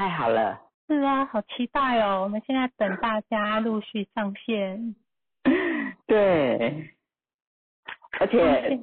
[0.00, 0.58] 太好了。
[0.88, 2.22] 是啊，好期待哦！
[2.22, 4.96] 我们现在等大家陆续上线。
[6.06, 6.96] 对，
[8.18, 8.80] 而且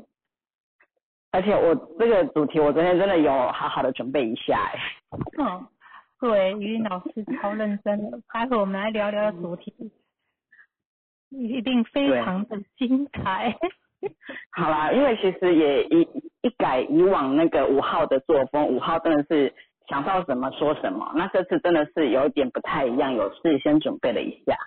[1.31, 4.79] 而且我这个主题我昨天真的有好好的准备一下哎。
[5.39, 5.67] 嗯，
[6.19, 9.73] 对，于老师超认真的，待会我们来聊聊主题，
[11.31, 13.57] 一定非常的精彩。
[14.51, 16.07] 好啦，因为其实也一
[16.43, 19.55] 一改以往那个五号的作风，五号真的是
[19.87, 24.57] 想到什么说什么，那这次真的是有一点不太一样，有事先准备了一下。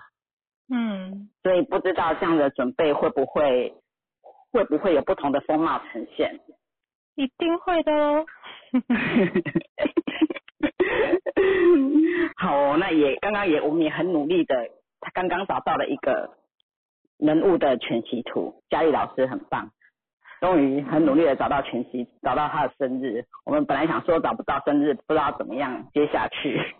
[0.72, 3.74] 嗯，所以不知道这样的准备会不会
[4.52, 6.40] 会不会有不同的风貌呈现？
[7.16, 8.24] 一定会的哦。
[12.36, 14.68] 好，那也刚刚也我们也很努力的，
[15.00, 16.36] 他刚刚找到了一个
[17.18, 19.70] 人物的全息图，佳丽老师很棒，
[20.40, 23.24] 终于很努力的找到全息，找到他的生日。
[23.44, 26.74] 我们本来想说找不到生日，不知道怎么样接下去。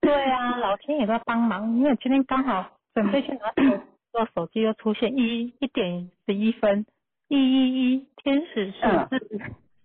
[0.00, 2.66] 对啊，老天也在帮忙，因为今天刚好。
[2.94, 3.80] 准备去拿手，
[4.12, 6.84] 做手机又出现一一点十一分，
[7.28, 9.40] 一一一天使数字，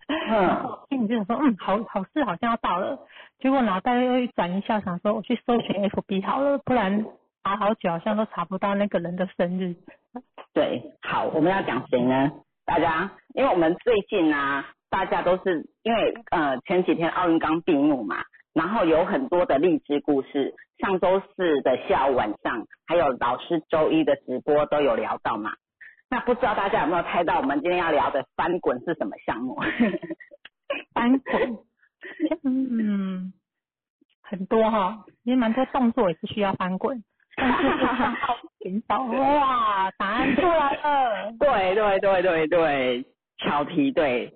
[0.07, 2.99] 嗯， 心里就想说，嗯，好好事好像要到了，
[3.39, 7.05] 结果脑袋又一转一下，想说我去搜寻 FB 好了，不然
[7.45, 9.77] 查好久好像都查不到那个人的生日。
[10.53, 12.29] 对，好，我们要讲谁呢？
[12.67, 18.17] 大家，因为我们最近呢，大家都是因为呃前几天奥运刚闭幕嘛。
[18.53, 25.51] 然后有很多的励志故事，上周四的下午晚上，还有老师周一的直播都有聊到嘛。
[26.09, 29.55] 那不知道大家有没有猜到我们今天要聊的翻滚是什么项目？
[30.91, 31.59] 翻滚，
[32.43, 33.31] 嗯，
[34.23, 37.03] 很多哈，也蛮多动作也是需要翻滚。
[37.35, 37.63] 但是
[38.61, 41.31] 寻找哇，答案出来了。
[41.39, 43.05] 对对对对对，
[43.37, 44.33] 巧题对。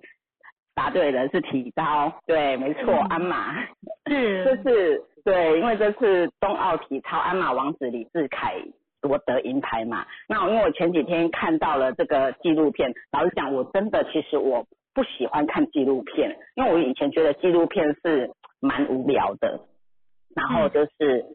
[0.74, 3.62] 答对了，是体操，对，没错，鞍马，
[4.06, 8.54] 是， 这是对，因为这次冬奥体操鞍马王子李志凯
[9.02, 10.06] 夺得银牌嘛。
[10.26, 19.60] 那因为我前几天看到了这个纪录片，老实讲，我真的其实我不喜欢看纪录片，因为我以前觉得纪录片是蛮无聊的，
[20.34, 21.26] 然后就是，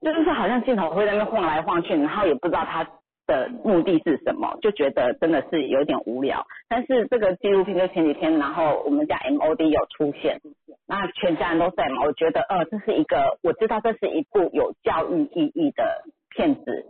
[0.00, 2.86] 就是好像镜头会在那晃来晃去，然后也不知道他。
[3.28, 4.56] 的目的是什么？
[4.62, 6.46] 就觉得真的是有点无聊。
[6.68, 10.38] 但是这个纪录片就前几天，然后我们家 MOD 有出现，
[10.86, 12.04] 那全家人都在嘛。
[12.04, 16.86] 我觉得，呃，这是一个我知道这是一部有教育意义的片子，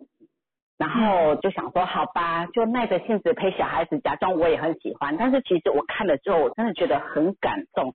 [0.76, 5.16] 然后就想说，好吧，就耐着性子陪小孩子，假装我也很喜欢。
[5.16, 7.94] 但是其实我看了之后，我真的觉得很感动，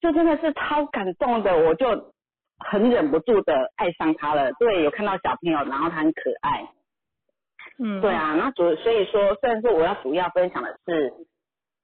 [0.00, 2.14] 就真的是超感动的，我就
[2.70, 4.52] 很忍不住的爱上他了。
[4.58, 6.68] 对，有看到小朋友，然后他很可爱。
[7.78, 11.12] 嗯，对啊，那主所以说，虽然说我要主要分享的是，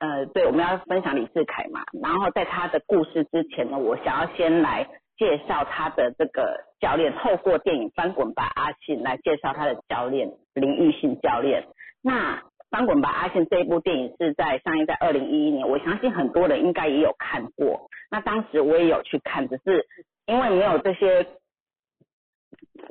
[0.00, 11.66] 呃，对，我们要分享李志凯嘛，然后在他的故事之前呢，我想要先来介绍他的这个教练，透过电影《翻滚吧，阿信》来介绍他的教练林玉信教练。
[12.02, 12.36] 那
[12.70, 17.88] 《翻滚吧，阿信》这一部电影是在上映在二零一一年，我相信很多人应该也有看过。
[18.10, 19.86] 那当时我也有去看，只是
[20.28, 21.26] 因为没有这些，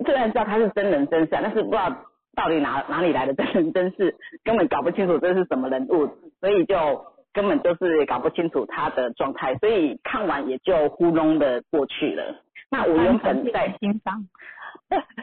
[0.03, 1.95] 虽然知道他是真人真事，但是不知道。
[2.37, 6.07] 到底哪哪里来的真人真事，根本搞不清楚这是什么人物，
[6.39, 7.03] 所以就
[7.33, 12.43] 根本就是搞不清楚他的状态，所以看完也就糊弄的过去了。
[12.69, 14.23] 那我原本在欣赏，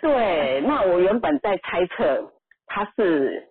[0.02, 2.32] 对，那我原本在猜测
[2.66, 3.46] 他是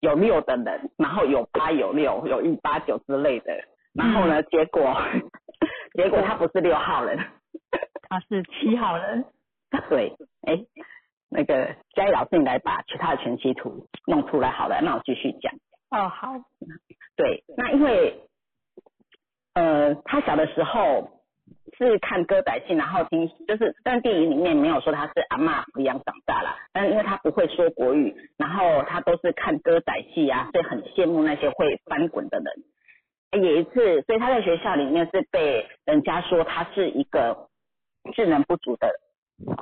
[0.00, 3.52] 有六的人，然后有八有六，有一八九之类的，
[3.92, 4.96] 然后呢，结果
[5.92, 7.18] 结果他不是六号人，
[8.08, 9.24] 他是七号人，
[9.88, 10.64] 对，哎。
[11.30, 15.52] 那个嘉义老师，你来把其他的全息图弄出来好了，那我继续讲。
[15.90, 16.32] 哦，好。
[17.16, 18.18] 对，那因为
[19.52, 21.20] 呃，他小的时候
[21.76, 32.46] 是看歌仔戏，然后听就是，但电影里面没有说他是阿妈抚养长大啦，但因为他不会说国语，然后他都是看歌仔戏啊，所以很羡慕那些会翻滚的人。
[33.32, 37.48] 有一次，所以他在学校里面是被人家说他是一个
[38.14, 38.90] 智能不足的。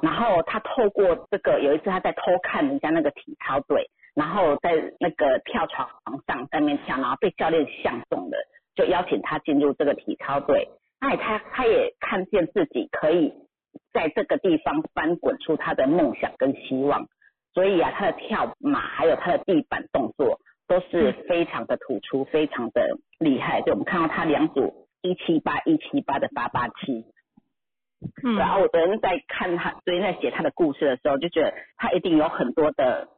[0.01, 4.71] 然后他透过这个，有一次他在偷看人家那个体操队，然后在
[5.01, 5.89] 那个跳床
[6.27, 8.39] 上在面跳，然后被教练相中了，
[8.75, 10.71] 就邀请他进入这个体操队。
[10.99, 13.35] 那他他也看见自己可以
[13.93, 17.07] 在这个地方翻滚出他的梦想跟希望，
[17.53, 23.63] 所以啊，他的跳马还有他的地板动作都是非常的突出，非常的厉害。
[23.63, 27.05] 就我们看到他两组一七八一七八的八八七。
[28.37, 33.09] 然后我昨天在看他，昨天在写他的故事的时候，就觉得他一定有很多的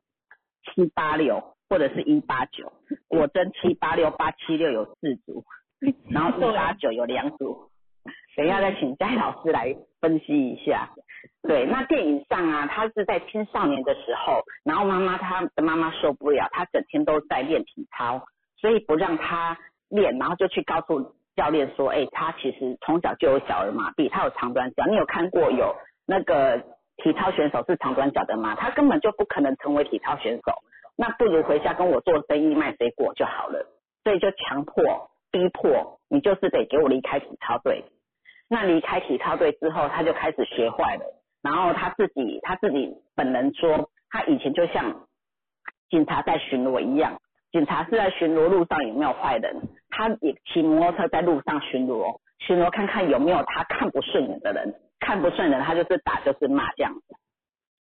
[0.65, 2.73] 七八六或者是一八九。
[3.09, 5.45] 果真七八六八七六有四组，
[6.11, 7.71] 然后一八九有两组。
[8.37, 10.91] 等一下再请嘉义老师来分析一下。
[11.43, 18.23] 对，那电影上啊，他是在青少年的时候，然后妈妈他的妈妈受不了，他整天都在练体操，
[18.61, 19.59] 所以不让他
[19.89, 24.85] 练，然后就去告诉教练说，哎，他其实从小就有小儿麻痹，他有长短脚。
[24.87, 25.75] 你有看过有
[26.07, 26.59] 那个
[26.99, 28.55] 体操选手是长短脚的吗？
[28.55, 30.53] 他根本就不可能成为体操选手。
[30.97, 33.67] 那不如回家跟我做生意卖水果就好了。
[34.05, 37.85] 所以就强迫、逼迫你，就是得给我离开体操队。
[38.49, 41.05] 那离开体操队之后，他就开始学坏了。
[41.43, 45.07] 然后他自己他自己本人说，他以前就像
[45.89, 47.21] 警察在巡逻一样，
[47.53, 49.55] 警察是在巡逻路上有没有坏人，
[49.91, 57.17] 他也骑摩托车在路上巡逻，巡逻看看有没有他看不顺眼的人，看不顺眼他就是打就是骂这样子。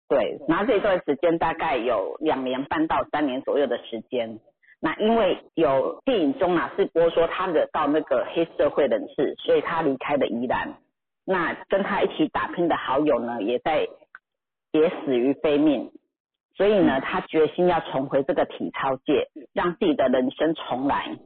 [0.09, 4.39] 对，然后这段时间大概有两年半到三年左右的时间。
[4.78, 10.75] 那因为有电影中啊是播说他惹到那个黑社会人士，所以他离开了宜兰。
[11.25, 13.88] 那跟他一起打拼的好友呢，也在
[14.73, 15.90] 也死于非命。
[16.55, 21.19] 所以呢，他决心要重回这个体操界，让自己的人生重来。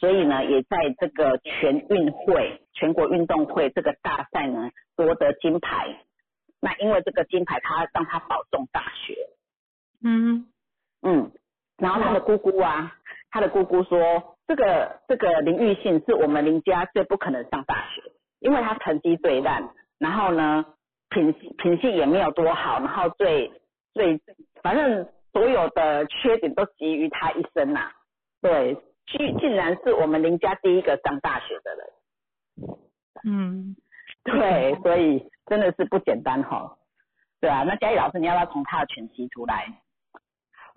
[0.00, 6.04] 所以呢，也在这个全运会、全国运动会这个大赛呢夺得金牌。
[6.60, 9.16] 那因为这个金牌，他让他保送大学。
[10.04, 10.46] 嗯
[11.02, 11.30] 嗯。
[11.78, 12.92] 然后他的姑姑啊，
[13.30, 18.02] 他的姑姑说，这个这个林玉信是我们林家最不可能上大学，
[18.40, 20.66] 因为他成绩最烂，然后呢
[21.08, 23.52] 品品性也没有多好，然后最
[23.94, 24.20] 最
[24.62, 27.92] 反正所有的缺点都集于他一身呐。
[28.42, 28.76] 对，
[29.06, 32.78] 竟竟然是我们林家第一个上大学的人。
[33.24, 33.76] 嗯，
[34.24, 36.76] 对，所以真的是不简单哈。
[37.40, 39.80] 对啊，那嘉义老师，你要不要从他的全息出来？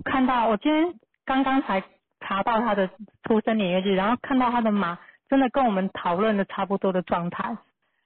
[0.04, 0.94] 看到我今天
[1.26, 1.84] 刚刚才
[2.20, 2.90] 查到他的
[3.24, 4.98] 出生年月日，然后看到他的马
[5.30, 7.58] 真的跟我们讨论的差不多的状态。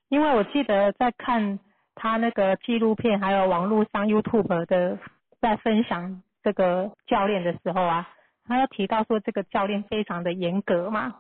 [0.10, 1.60] 因为我记得在看
[1.96, 5.00] 他那个纪录片，还有网络上 YouTube 的
[5.42, 8.08] 在分享这个教练的时候啊，
[8.48, 11.16] 他要提到说这个教练非常的严格嘛，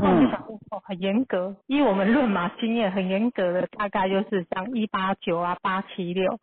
[0.00, 0.30] 嗯，
[0.70, 6.38] 哦很严格，以我们论马经验很严格的大概就是像一八九啊八七六，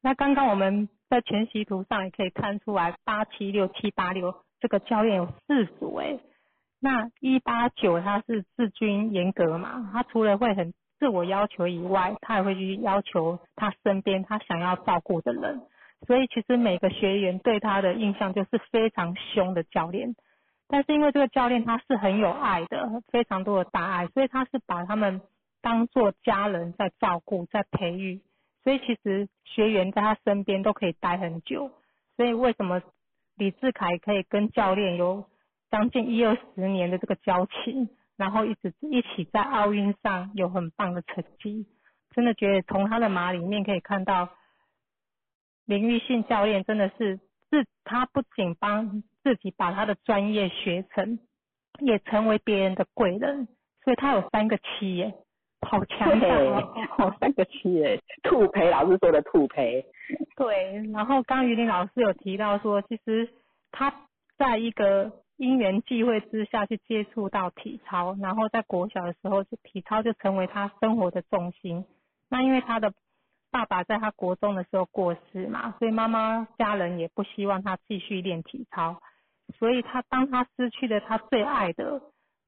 [0.00, 0.88] 那刚刚我们。
[1.12, 6.18] 在全息图上也可以看出来，八七六七八六这个教练有四组诶，
[6.80, 15.60] 那一八九他是自尊严格嘛，他除了会很自我要求以外，他也会去要求他身边他想要照顾的人，
[16.06, 20.16] 所以其实每个学员对他的印象就是非常凶的教练，
[20.66, 25.20] 但是因为这个教练他是很有爱的，非常多的大爱，所以他是把他们
[25.60, 28.22] 当做家人在照顾，在培育。
[28.64, 31.70] 所以其实学员在他身边都可以待很久，
[32.16, 32.80] 所以为什么
[33.36, 35.24] 李志凯可以跟教练有
[35.70, 41.66] 将近一二十年的这个交情，然后一直一起在奥运上有很棒的成绩，
[42.10, 44.28] 真的觉得从他的马里面可以看到
[45.64, 47.18] 林玉信教练真的是
[47.50, 51.18] 自他不仅帮自己把他的专业学成，
[51.80, 53.48] 也成为别人的贵人，
[53.82, 55.14] 所以他有三个七耶。
[55.62, 56.74] 好强大哦！
[56.90, 59.84] 好三个七诶，兔培老师说的兔培。
[60.36, 63.28] 对，然后刚于林老师有提到说，其实
[63.70, 63.92] 他
[64.36, 71.84] 在一个因缘际会之下去接触到体操，然后在国小的时候，就体操就成为他生活的重心。
[72.28, 72.92] 那因为他的
[73.50, 79.00] 爸爸在他国中的时候过世嘛，所以妈妈家人也不希望他继续练体操，
[79.58, 82.02] 所以他当他失去了他最爱的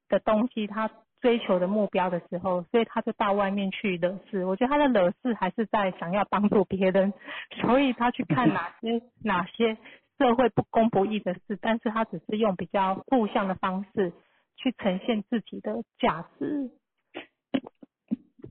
[0.09, 0.90] 的东西，他。
[1.25, 4.45] 追求的目标的时候，所以他就到外面去惹事。
[4.45, 7.14] 我觉得他的惹事还是在想要帮助别人，
[7.62, 9.78] 所以他去看哪些 哪些
[10.19, 14.12] 社会不公不义的事，但是他只是用比较负向的方式
[14.59, 16.71] 去呈现自己的价值。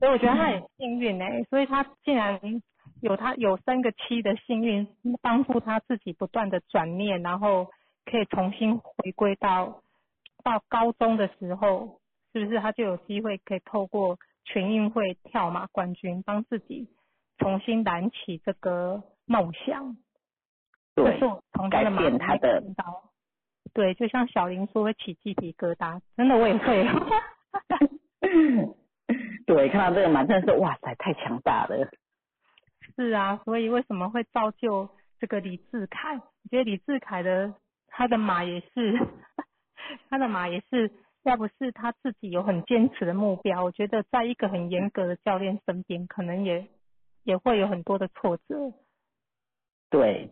[0.00, 2.40] 所以我觉得他很幸运哎，所以他竟然
[3.00, 4.88] 有他有三个七的幸运，
[5.22, 7.68] 帮助他自己不断的转念，然后
[8.04, 9.80] 可以重新回归到
[10.42, 12.00] 到高中的时候。
[12.34, 16.88] 是不是他就有机会可以透过全运会跳马冠军，帮自己
[17.38, 19.96] 重新燃起这个梦想？
[20.96, 21.16] 对，
[21.70, 22.60] 改变他的。
[23.72, 26.88] 对，就像小林说会起鸡皮疙瘩，真的我也会。
[29.46, 31.88] 对，看到这个马真的是哇塞，太强大了。
[32.96, 34.88] 是啊，所以为什么会造就
[35.20, 36.16] 这个李志凯？
[36.16, 37.54] 我觉得李志凯的
[37.86, 38.98] 他的马也是，
[40.10, 40.90] 他的马也是。
[41.24, 46.66] 要不是他自己有很坚持的目标，我觉得在一个很严格的教练身边，可能也
[47.24, 48.44] 也会有很多的挫折。
[49.90, 50.30] 对，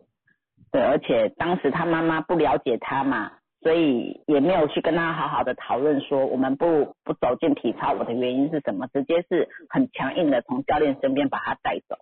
[0.71, 3.33] 对，而且当时他妈妈不了解他嘛，
[3.63, 8.87] 所以也没有去跟他好好的讨论说我们不不走进体操，我的原因是什么？
[8.89, 11.97] 直接是很强硬的从教练身边把他带走。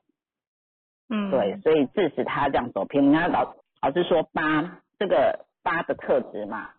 [1.09, 3.09] 嗯，对，所以致使他这样走偏。
[3.09, 6.71] 你看老老师说八这个八的特质嘛，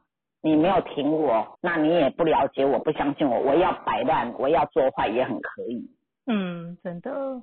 [0.41, 5.89] 你没有挺我，那你也不了解我，不相信我，我要摆烂，我要做坏也很可以。
[6.25, 7.41] 嗯，真的。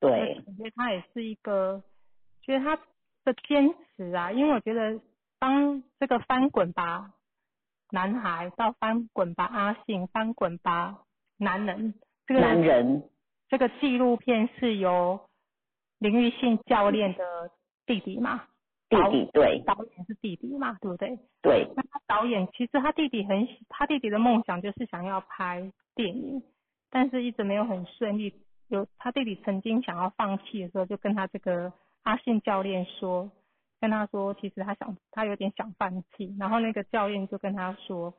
[0.00, 1.82] 对，我觉得他也是一个，
[2.42, 2.76] 觉得他
[3.24, 5.00] 的坚持啊，因为我觉得
[5.38, 7.12] 当这个翻滚吧
[7.90, 11.02] 男孩到翻滚吧阿信，翻滚吧
[11.36, 11.94] 男人，
[12.26, 13.02] 这个男人
[13.48, 15.20] 这个纪录片是由
[15.98, 17.50] 林玉信教练的
[17.86, 18.44] 弟弟嘛，
[18.88, 21.18] 弟弟对导演是弟弟嘛，对不对？
[21.42, 26.42] 对，那他导演其实他弟弟很，他弟弟的梦想就是想要拍电影，
[26.90, 28.34] 但是一直没有很顺利。
[28.68, 33.30] 有他弟弟曾经想要放弃的时候，就跟他这个阿信教练说，
[33.80, 36.36] 跟他说，其实他想他有点想放弃。
[36.38, 38.12] 然后那个教练就跟他说，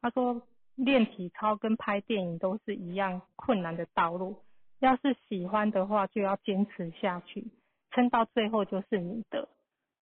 [0.00, 0.42] 他说
[0.76, 4.36] 练体操跟拍电影都是一样困难的道路，
[4.78, 7.44] 要是喜欢的话就要坚持下去，
[7.90, 9.48] 撑到最后就是你的，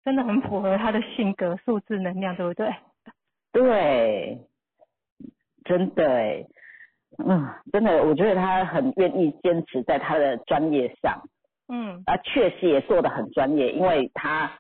[0.05, 2.75] 真的很符合他的性格、素质、能量，对不对？
[3.53, 4.39] 对，
[5.65, 6.45] 真的哎。
[7.19, 11.21] 嗯，真的，我觉得他很愿意坚持在他的专业上，
[11.69, 14.53] 嗯，啊，确实也做的很专业，因为他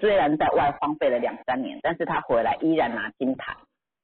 [0.00, 3.56] 虽然在外荒废了两三年，但是他回来依然拿金牌。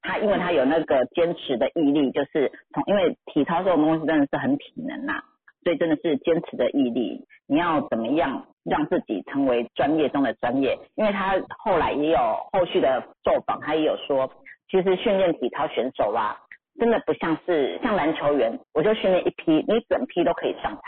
[0.03, 5.23] 他因为他有那个坚持的毅力，就是从因为体操这种东西真的是很体能呐，
[5.69, 7.27] 所以真的是坚持的毅力。
[7.47, 10.79] 你要怎么样让自己成为专业中的专业？
[10.95, 12.19] 因为他后来也有
[12.51, 14.33] 后续的受访，他也有说，
[14.71, 16.39] 其实训练体操选手啊。
[16.79, 20.81] 真的不像是像篮球员，我就训练一批，你整批都可以上场。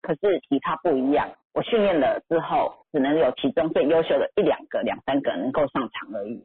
[0.00, 6.42] 可是体操不一样，我训练了之后，只能有其中最优秀的一两个、两三个能够上场而已。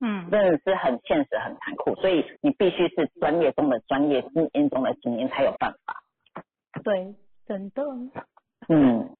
[0.00, 6.01] 嗯，真的是很现实、很残酷，所以你必须是专业中的专业、精英中的精英才有办法。
[6.82, 7.14] 对，
[7.46, 7.82] 真的。
[8.68, 9.16] 嗯，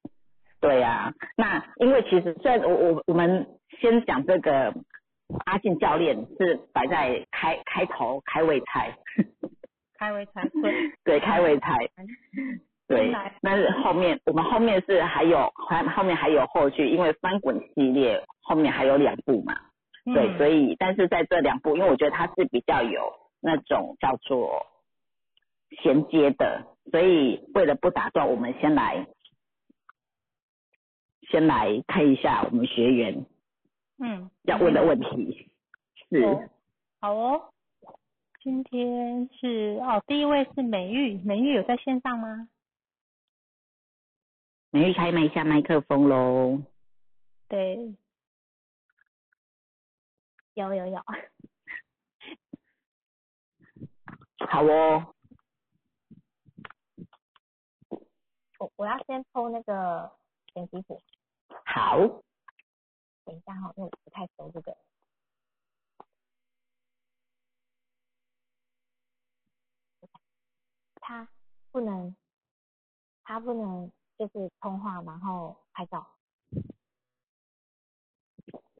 [0.60, 1.12] 对呀。
[1.36, 3.46] 那因为其实虽然我我我们
[3.80, 4.74] 先讲这个。
[5.46, 8.94] 阿信教练是摆在开开头开胃菜，
[9.98, 11.88] 开胃菜 对对开胃菜
[12.86, 19.54] 对，但是后面我们后面是还有还后面还有后续，因为翻滚系列后面还有两部嘛，
[20.04, 23.00] 对，所以但是在这两部，因为我觉得它是比较有
[23.40, 24.66] 那种叫做
[25.82, 29.06] 衔接的，所以为了不打断，我们先来
[31.30, 33.24] 先来看一下我们学员。
[33.98, 35.50] 嗯，要问的问题
[36.10, 36.50] 是，
[37.00, 37.52] 好哦，
[38.42, 42.48] 今天是哦，第一位是美玉，美玉有在线上吗？
[44.70, 46.60] 美玉开麦一下麦克风喽。
[47.48, 47.94] 对，
[50.54, 51.00] 有有有。
[54.48, 55.11] 好哦。
[58.62, 60.12] 我我要先抽那个
[60.54, 61.02] 选题图。
[61.66, 61.98] 好。
[63.24, 64.76] 等一下哈，因为我不太熟这个。
[71.00, 71.28] 他
[71.72, 72.14] 不能，
[73.24, 76.06] 他不能就是通话，然后拍照。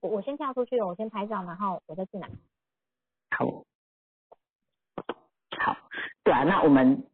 [0.01, 2.29] 我我先跳出去，我先拍照，然后我再进来。
[3.31, 3.47] 好，
[5.59, 5.77] 好，
[6.23, 7.09] 对啊，那我们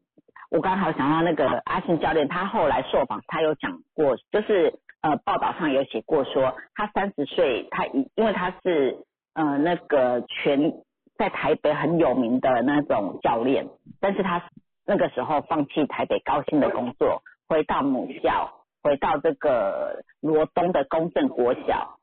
[0.51, 4.79] 我刚好想到那个阿信教练，他后来受访，他有讲过，就是。
[5.01, 8.97] 呃，报道上有写过说，他三十岁，他因因为他是
[9.33, 10.73] 呃那个全
[11.17, 13.69] 在台北很有名的那种教练，
[14.01, 14.43] 但是他
[14.85, 18.51] 那个时候放弃台北高薪的工作，回到母校，
[18.83, 22.01] 回到这个罗东的公正国小，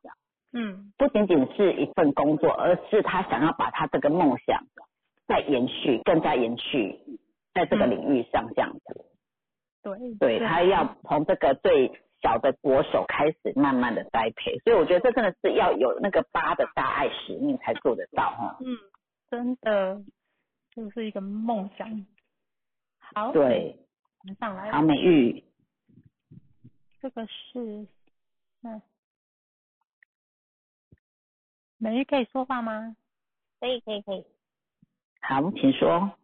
[0.54, 4.64] 嗯，不仅仅是一份工作，而是他想要把他这个梦想
[5.28, 6.98] 再延续，更加延续
[7.56, 9.06] 在这个领域上这样子。
[9.82, 11.92] 对，对他要从这个最。
[12.22, 18.58] 小的国手开始慢慢的栽培，所以我觉得这真的是要有那个八的大爱使命才做得到哈。
[18.62, 18.76] 嗯，
[19.30, 20.02] 真的
[20.72, 22.08] 就是一个梦想。
[22.98, 23.78] 好，对，
[24.40, 24.72] 上来。
[24.72, 25.44] 好，美玉。
[27.00, 27.86] 这个是，
[28.62, 28.82] 那
[31.78, 32.96] 美玉可以说话吗？
[33.60, 34.26] 可以，可以，可以。
[35.22, 36.18] 好，请说。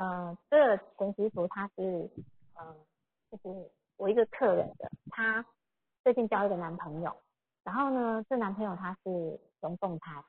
[0.00, 2.10] 嗯，这个全习图它是，
[2.58, 2.76] 嗯，
[3.30, 3.70] 就是。
[4.00, 5.44] 我一个客人的，她
[6.02, 7.14] 最近交一个男朋友，
[7.62, 10.24] 然后呢，这男朋友他是龙凤胎，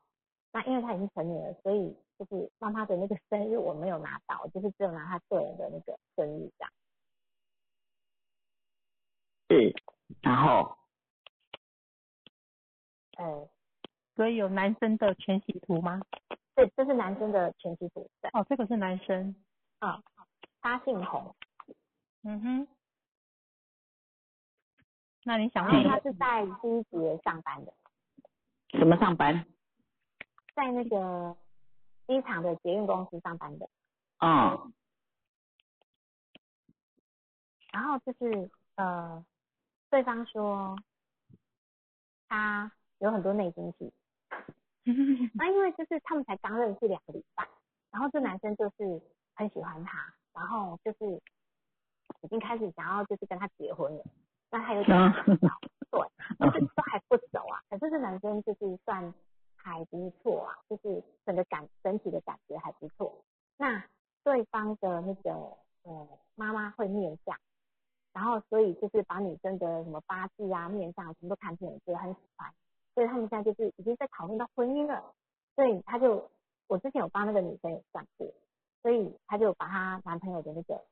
[0.51, 6.74] 那因为他已经成年了，所以就是让他的那个生日我没有拿到，就是只有拿他个人的那个生日这样。
[9.48, 9.74] 是，
[10.22, 10.78] 然后，
[13.16, 13.48] 呃，
[14.18, 16.01] 所以有男生的全息图吗？
[16.56, 18.10] 对，这是男生的全息图。
[18.34, 19.34] 哦，这个是男生。
[19.82, 20.04] 嗯，
[20.62, 21.36] 他姓洪。
[22.24, 22.68] 嗯哼。
[25.24, 27.74] 那你想问他是在机捷上班的？
[28.70, 29.46] 什么上班？
[30.56, 31.36] 在那个
[32.08, 33.70] 机场的捷运公司上班的。
[34.20, 34.72] 哦。
[37.72, 39.26] 然后就是呃，
[39.90, 40.76] 对方说
[42.28, 43.94] 他有很多内心戏。
[45.36, 47.48] 那因为就是他们才刚认识两个礼拜，
[47.92, 49.02] 然后这男生就是
[49.36, 51.22] 很喜欢他，然后就是
[52.22, 54.04] 已经开始想要就是跟他结婚了。
[54.50, 54.98] 那他有点
[55.90, 56.00] 对，
[56.40, 57.62] 就是都还不熟啊。
[57.70, 59.14] 可是这男生就是算
[59.56, 63.24] 还不错啊，就是整个感整体的感觉还不错。
[63.58, 63.84] 那
[64.24, 65.32] 对方的那个
[65.84, 67.38] 呃妈妈会面相，
[68.14, 72.54] 然后所以就是把女生的什么八字啊、面相全部都看遍，觉得很喜欢。
[72.94, 75.14] 所以他们现在就是已经在讨论到婚姻了。
[75.56, 76.30] 所以他就
[76.68, 78.28] 我之前有帮那个女生有算过，
[78.82, 80.84] 所以他就把她男朋友的那个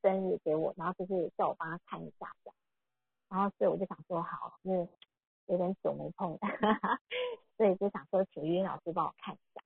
[0.00, 2.54] 生日给我，然后就是叫我帮他看一下这样。
[3.28, 4.88] 然后所以我就想说好，因为
[5.46, 6.38] 有点久没碰，
[7.56, 9.62] 所以就想说请语音老师帮我看一下。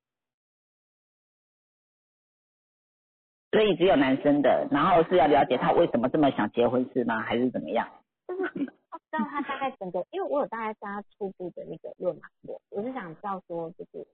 [3.51, 7.23] 所以只有男生的，然后是要了解他为什么这么想结婚是吗？
[7.23, 7.89] 还是怎么样？
[8.27, 8.67] 就是知
[9.13, 14.07] 道他大概整个，因为我有大概加初步的那个论嘛，我我是想知道说就是，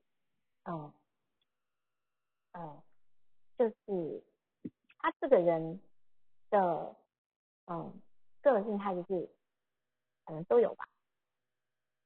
[0.64, 0.92] 嗯，
[2.52, 2.82] 嗯，
[3.62, 4.22] 就是
[4.98, 5.80] 他这个人
[6.50, 6.96] 的，
[7.66, 7.92] 嗯，
[8.42, 9.28] 个性他就是。
[10.24, 10.84] 可能都有吧。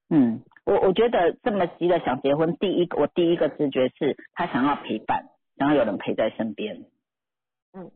[0.08, 6.86] 嗯，我我觉得这么急的想结婚，第一个我第一个直觉是他想要陪伴，想要有人陪在身边。
[7.74, 7.92] 嗯，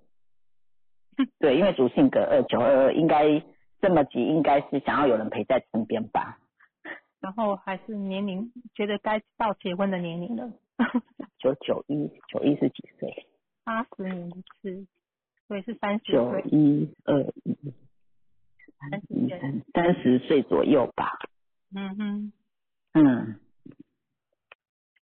[1.40, 3.42] 对，因为主性格二九二二应该
[3.80, 6.38] 这么急，应该是想要有人陪在身边吧。
[7.20, 10.52] 然后还是年龄，觉得该到结婚的年龄了。
[11.40, 13.26] 九九一九一是几岁？
[13.64, 14.86] 八十年一次，
[15.48, 17.56] 所以是三十九一二一。
[18.78, 21.18] 三十三十岁左右吧。
[21.74, 22.32] 嗯哼。
[22.94, 23.40] 嗯。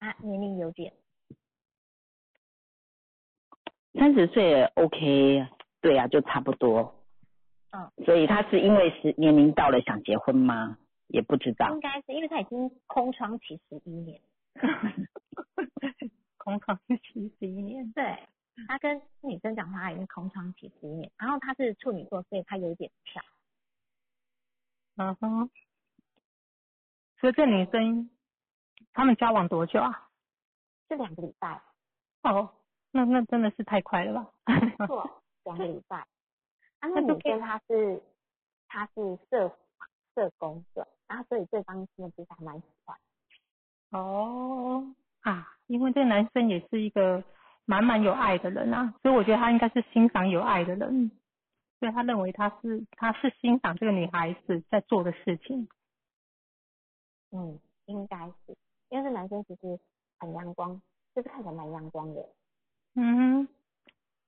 [0.00, 0.92] 啊，年龄有点。
[3.94, 5.46] 三十岁 OK，
[5.80, 7.04] 对呀，就差不多。
[7.70, 7.90] 嗯。
[8.04, 10.78] 所以他是因为是年龄到了想结婚吗？
[11.08, 11.70] 也不知道。
[11.72, 14.20] 应该是因为他已经空窗期十一年。
[16.42, 17.90] 空窗期十一年。
[17.94, 18.28] 对。
[18.68, 23.22] 他跟女生讲他已经空窗期十一年，然后他是处女座，所以他有点跳。
[24.96, 25.50] 嗯哼，
[27.18, 28.10] 所以这女生
[28.92, 30.10] 他们交往多久啊？
[30.86, 31.62] 这两个礼拜。
[32.24, 32.52] 哦，
[32.90, 34.12] 那那真的是太快了
[34.44, 34.86] 吧？
[34.86, 36.06] 错， 两个礼拜。
[36.80, 38.02] 啊，那女生她是
[38.68, 39.48] 她是社
[40.14, 42.98] 社工的，然后所以对方其实还蛮喜欢。
[43.92, 47.24] 哦啊，因为这个男生也是一个
[47.64, 51.10] 满满有爱的人啊，所以我觉得他应该是欣赏有爱的人。
[51.80, 55.66] 所以他认为他是他是欣赏这个女孩子在做的事情，
[57.32, 58.56] 嗯，应该是，
[58.88, 59.80] 因为这男生其实
[60.20, 60.80] 很阳光，
[61.12, 62.24] 就是看起来蛮阳光的。
[62.94, 63.48] 嗯，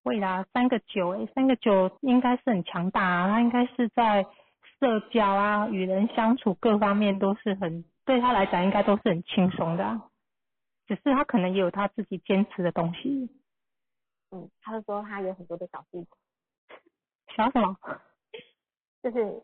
[0.02, 4.26] 会啦，三个九诶，三个九应该是很强大啊，他应该是在
[4.80, 10.00] 社交啊、与人相处各方面都是很对他来讲应该都是很轻松的，
[10.87, 13.29] 只是他可能也有他自己坚持的东西。
[14.31, 16.11] 嗯，他就说他有很多的小技巧。
[17.37, 17.77] 小什么？
[19.03, 19.42] 就是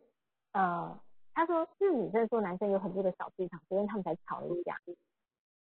[0.53, 1.01] 呃，
[1.35, 4.77] 他说是女生说男生有很多的小剧场，所以他们才吵了一架。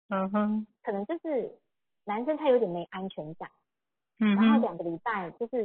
[0.09, 0.67] 嗯哼。
[0.83, 1.59] 可能就是
[2.05, 3.51] 男生他有点没安全感。
[4.23, 5.65] 嗯然后两个礼拜就是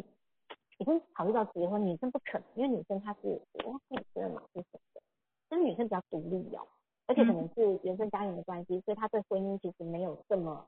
[0.78, 5.02] 已经考虑到结婚，女生不可能，因为女生她是我女生嘛，是什么的？
[5.50, 6.66] 就是女生比较独立哦，
[7.08, 10.68] 而且可能是原生家庭的关系，所以他对婚姻其实没有这么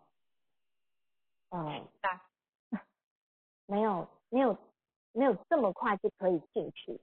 [1.50, 1.88] 呃，
[3.66, 4.58] 没有没有。
[5.14, 7.02] 没有这么快就可以进去，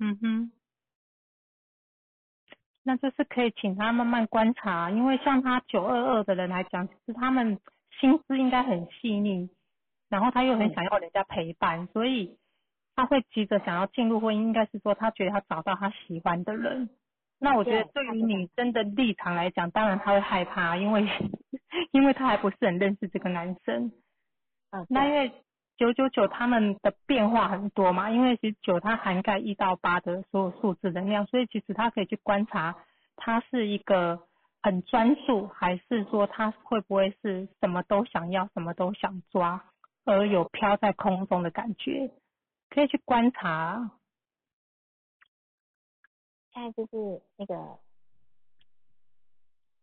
[0.00, 0.52] 嗯哼，
[2.82, 7.60] 那就是可以请他慢慢观察，因为像他九二二的人来讲，其实他们
[8.00, 9.48] 心思应该很细腻，
[10.08, 12.36] 然后他又很想要人家陪伴，所以
[12.96, 16.90] 他会急着想要进入婚姻，应该是说他觉得他找到他喜欢的人。
[17.38, 21.06] 那我觉得对于女生的立场来讲，当然他会害怕，因为
[21.92, 23.92] 因为他还不是很认识这个男生，
[24.70, 25.32] 嗯，那因为。
[25.78, 32.74] 九九九他们的变化很多嘛，因为其实九它涵盖一到八的所有数字能量，所以其实他可以去观察，
[33.14, 34.22] 他是一个
[34.62, 39.66] 很专注，还是说他会不会是什么都想要，什么都想抓，
[40.06, 42.10] 而有飘在空中的感觉，
[42.70, 43.90] 可以去观察。
[46.56, 47.78] 现在就是那个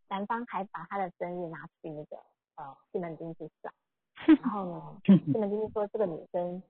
[0.10, 2.18] 男方还把他的生日拿去那个
[2.56, 3.72] 呃西门町去算，
[4.42, 6.64] 然后呢， 西门町说这个女生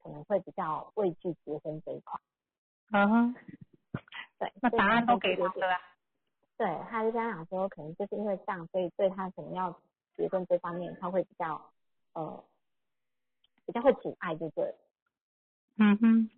[0.00, 2.20] 可能会比较畏惧结婚这一块。
[2.92, 3.34] 嗯哼，
[4.38, 5.80] 对，那答案都给他他了啊。
[6.56, 9.76] 对，他就跟他讲说，可能就是因为这样，所以对他可能要
[10.16, 11.60] 结婚这方面，他会比较
[12.12, 12.44] 呃
[13.66, 14.72] 比较会阻碍，就对。
[15.78, 16.30] 嗯哼，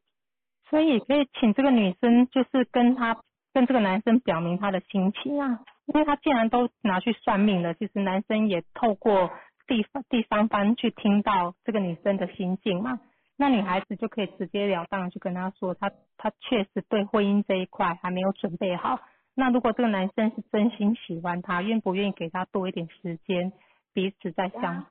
[0.70, 3.20] 所以可以请这个女生，就是跟他
[3.52, 9.30] 跟这个男生表明他的心情啊，因为他既然都拿去算命了，其实男生也透过
[9.66, 13.00] 第第三方去听到这个女生的心境嘛，
[13.36, 19.00] 那女孩子就可以直截了当地去跟他说，他他确实对婚姻这一块还没有准备好。
[19.34, 23.52] 那如果这个男生是真心喜欢她，愿不愿意给她多一点时间，
[23.92, 24.86] 彼此再相？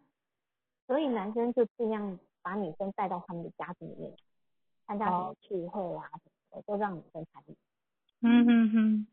[0.87, 4.11] 所以男生就尽量把女生带到他们的家庭里面，
[4.89, 7.55] 参加什么聚会啊什么的，都让女生参与。
[8.21, 9.07] 嗯哼哼，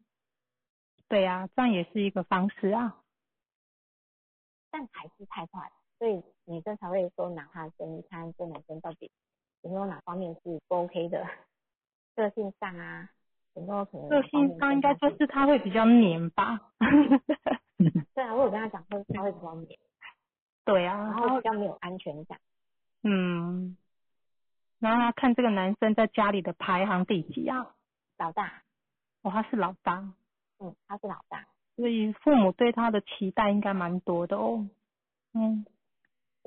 [1.06, 2.96] 对呀、这样也是一个方式啊。
[4.70, 9.10] 但还是太快了，所以女生才会说拿他的生日看这男生到底
[9.60, 11.26] 有没有哪方面是不 OK 的，
[12.14, 13.10] 个性上啊，
[13.52, 16.72] 有没有可能个性上应该就是他会比较黏吧。
[18.14, 19.78] 对啊，我有跟他讲说他会比较黏，
[20.64, 22.40] 对啊，然后比较没有安全感。
[23.02, 23.76] 嗯，
[24.86, 27.74] 然后他看这个男生在家里的排行第几啊？
[28.18, 28.62] 老大，
[29.22, 30.12] 哦，他是老大，
[30.60, 31.44] 嗯，他是老大，
[31.74, 34.68] 所以父母对他的期待应该蛮多的哦。
[35.34, 35.66] 嗯，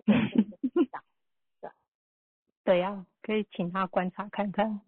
[2.64, 4.80] 对呀、可以请他观察看看。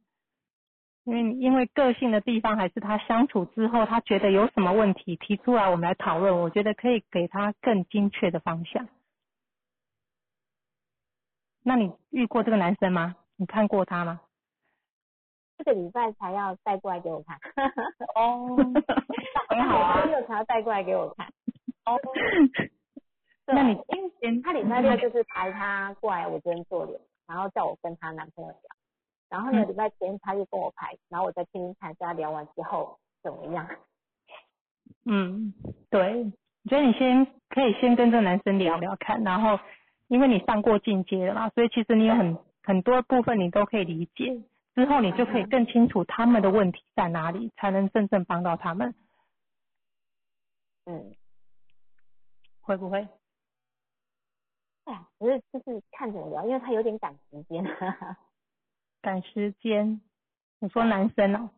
[1.03, 6.39] 因为因为个性的地方，还是他相处之后，他觉得有什么问题提出来，我们来讨论。
[6.39, 8.87] 我觉得可以给他更精确的方向。
[11.63, 13.17] 那你遇过这个男生吗？
[13.41, 14.21] 你看过他吗？
[15.57, 17.39] 这个礼拜才要带过来给我看。
[18.13, 18.55] 哦，
[19.49, 20.19] 很好啊礼拜。
[20.19, 21.25] 六才要带过来给我看。
[21.85, 21.99] 哦，
[23.47, 24.03] 那你因
[24.35, 28.59] 为他礼拜六就是排他过来我这边做脸，然后叫我跟她男朋友聊。
[29.27, 33.67] 然后呢，嗯礼拜天他就跟我排，然后我再听听看，跟他聊完之后怎么样。
[35.05, 35.51] 嗯，
[35.89, 36.25] 对，
[36.63, 39.59] 我觉得你先可以先跟这个男生聊聊看，然后
[40.09, 44.41] 因为你上过进阶了嘛，所以其实你有很很多部分你都可以理解，
[44.75, 48.93] 之后你就可以更清楚他们的问题在哪里，才能真正帮到他们，
[50.85, 51.15] 嗯，
[52.61, 53.07] 会不会？
[54.85, 57.63] 哎呀，可是就是看怎么聊，因为他有点赶时间。
[59.01, 60.01] 赶时间，
[60.59, 61.49] 你说男生哦，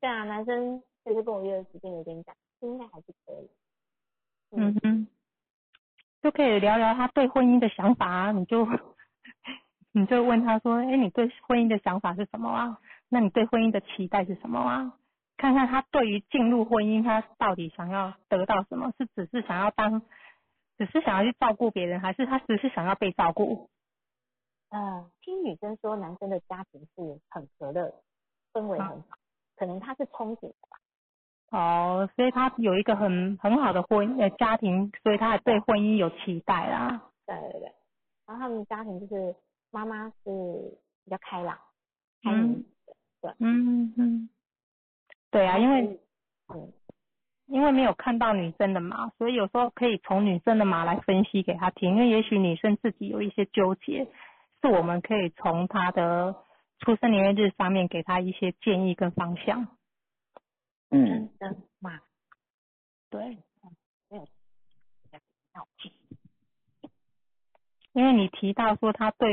[0.00, 3.50] 对啊，男生就是跟我约的时间有点赶，应该还是可以。
[4.50, 5.06] 嗯哼，
[6.22, 8.64] 就可以聊聊他对婚姻的想法啊，你就
[9.98, 12.78] 你就问他说，哎，你对婚姻的想法是什么啊？
[13.08, 14.94] 那你对婚姻的期待是什么啊？
[15.36, 18.92] 看看他对于进入婚姻，他到底想要得到什么？
[18.98, 20.02] 是只是想要当，
[20.76, 23.68] 只是想要去照顾别人，还是他只是想要被照顾？
[24.70, 27.94] 嗯，听女生说男生的家庭是很和乐，
[28.52, 29.18] 氛围很好，
[29.56, 30.78] 可能他是憧憬的吧。
[31.50, 37.10] 哦，所以他有一个很很好的婚呃家庭，所以他也对婚姻有期待啦。
[37.24, 37.72] 对对对。
[38.26, 39.34] 然后他们家庭就是
[39.70, 41.58] 妈妈是比较开朗、
[42.22, 42.64] 开明
[43.20, 44.28] 的，嗯嗯，
[45.30, 46.00] 对啊，因为
[46.48, 46.72] 嗯，
[47.46, 54.10] 因为没有看到女生的码，所以有时候可以从女生的码来分析给她听，因为也许女生自己有一些纠结，
[54.62, 56.34] 是我们可以从她的
[56.78, 59.68] 出生年月日上面给她一些建议跟方向。
[60.90, 62.00] 嗯，真的嘛，
[63.10, 63.38] 对，
[64.08, 65.18] 没有比较
[65.52, 65.66] 好
[67.98, 69.28] 因为你提到说他对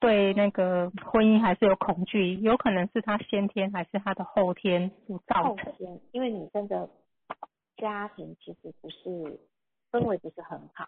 [0.00, 5.72] 对那个婚姻还是有恐惧，有可能是他先天还是他的后天所造后成。
[5.78, 6.90] 天，因为女生的
[7.78, 9.40] 家庭其实不是
[9.90, 10.86] 氛围不是很好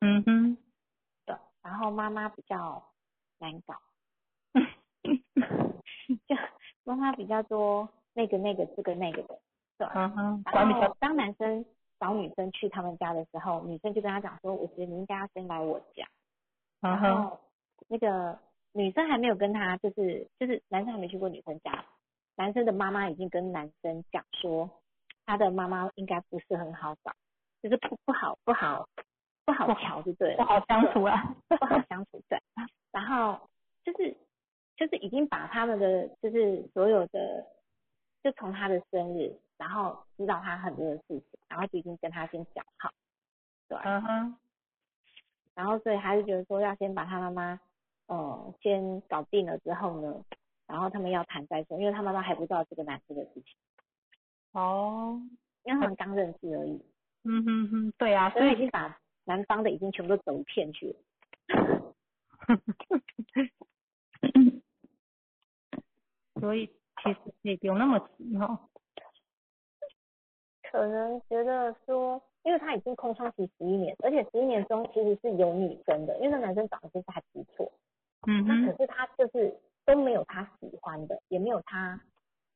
[0.00, 0.56] 嗯哼，
[1.26, 2.82] 对，然后妈妈比较
[3.38, 3.74] 难搞，
[6.26, 6.34] 就
[6.84, 9.38] 妈妈比较多那个那个这个那个的，
[9.76, 9.86] 对。
[9.94, 11.66] 嗯哼，然管比较后当男生
[12.02, 16.04] 找女生去他们家的时候，女生就跟他讲说，我觉得你应该要先来我家。
[16.80, 17.38] 然后
[17.86, 18.36] 那个
[18.72, 21.84] 女生还没有跟他，就是就是男生还没去过女生家，
[22.34, 24.68] 男生的妈妈已经跟男生讲说，
[25.24, 27.14] 他的妈妈应该不是很好找，
[27.62, 28.88] 就是不不好不好
[29.44, 31.36] 不好不好调就对了，不好相处啊。
[31.48, 32.36] 不好相处对。
[32.90, 33.38] 然后
[33.84, 34.16] 就是
[34.76, 37.46] 就是已经把他们的就是所有的，
[38.24, 42.90] 就从他的生日，然后知道他很多的事情，然后就已经跟他先讲好，
[43.68, 43.78] 对。
[43.84, 44.36] 嗯哼，
[45.54, 47.60] 然后所以他就觉得说要先把他妈妈，
[48.06, 50.24] 呃，先搞定了之后呢，
[50.66, 53.44] 然后他们要谈再说，因为他妈妈还不知道这个男生的事情，
[54.52, 55.20] 哦，
[55.64, 56.82] 因为他们刚认识而已。
[57.24, 60.96] 嗯哼哼，对啊，所以已经把男方的已经全部都走一片去了。
[66.40, 68.68] 所以其实也不用那么急哈。
[70.72, 77.70] 可能觉得说，因为他已经空窗期十一年，而且十一年中其实是有女生的，因为那男生长得其实还不错，
[78.26, 79.54] 嗯哼，那可是他就是
[79.84, 82.00] 都没有他喜欢的，也没有他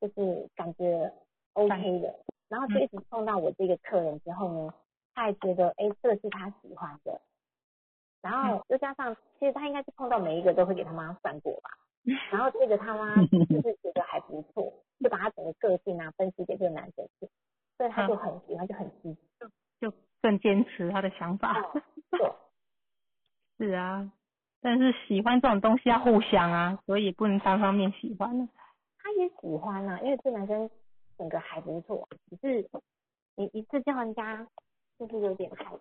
[0.00, 1.12] 就是感觉
[1.52, 4.74] OK 的，然后就一直碰到我这个客人之后呢，
[5.14, 7.20] 他还觉得哎这是他喜欢的，
[8.22, 11.70] 然后又加上其实他应该是碰到每一个都会给他妈算过吧，
[12.32, 17.28] 然后这个他妈就是觉得还不错，就把他整个个性啊分析给这个男生听，
[17.76, 19.18] 所以他就很喜欢，就很积极。
[19.80, 21.60] 就更坚持他的想法。
[21.60, 21.82] 哦
[23.58, 24.10] 对，是啊，
[24.60, 28.48] 但是喜欢这种东西要互相啊，所以不能单方面喜欢了。
[28.98, 30.70] 他也喜欢啊，因为这男生
[31.18, 32.68] 整个还不错，只是
[33.36, 34.46] 你一次叫人家
[34.98, 35.76] 就是有点太。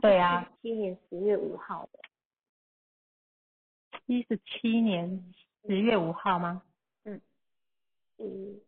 [0.00, 1.98] 对啊，七年十月五号的，
[4.06, 5.34] 一十七年
[5.66, 6.62] 十月五号吗？
[7.04, 7.20] 嗯，
[8.18, 8.60] 嗯，嗯，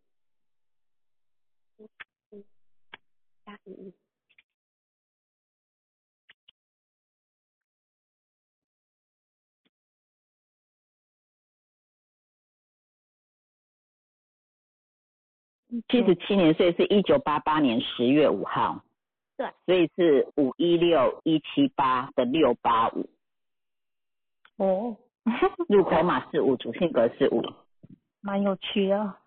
[15.87, 18.81] 七十七年，所以是一九八八年十月五号。
[19.37, 23.09] 对，所以是五一六一七八的六八五，
[24.55, 24.95] 哦，
[25.67, 27.43] 入口码是五，主性格是五，
[28.21, 29.17] 蛮有趣的。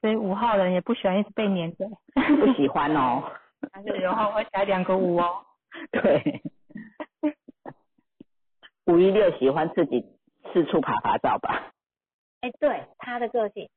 [0.00, 3.24] 所以五号人也不喜欢一直被黏着，不喜欢哦。
[3.72, 5.44] 他就然后会加两个五哦。
[5.92, 6.42] 对，
[8.86, 10.04] 五一六喜欢自己
[10.52, 11.72] 四处爬爬照吧。
[12.40, 13.68] 哎，对他的个性，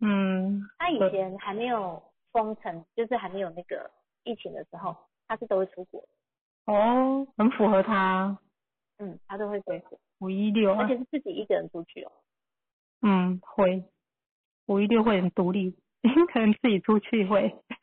[0.00, 3.90] 嗯，他以前还没有封城，就是还没有那个
[4.24, 4.96] 疫情的时候，
[5.28, 6.02] 他是都会出国，
[6.64, 8.38] 哦，很符合他
[8.98, 12.12] 嗯，他都会出国，五一六啊而，且是自己一个人出去哦。
[13.02, 13.84] 嗯，会
[14.66, 15.76] 五一六会很独立，
[16.32, 17.54] 可能自己出去会。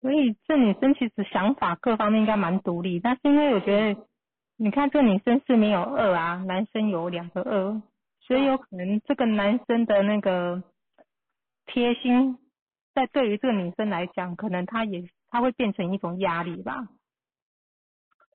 [0.00, 4.00] 所以这女生其实想法各方面应该蛮独立，但是因为我觉得，
[4.56, 7.82] 你看这女生是没有二啊，男生有两个二，
[8.20, 10.62] 所以有可能这个男生的那个
[11.66, 12.38] 贴心，
[12.94, 16.88] 在对于这个女生来讲，可能他也他会变成一种压力吧。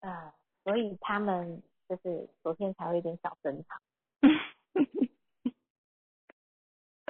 [0.02, 0.34] 啊，
[0.65, 3.78] 所以他们就是昨天才会有点小争吵。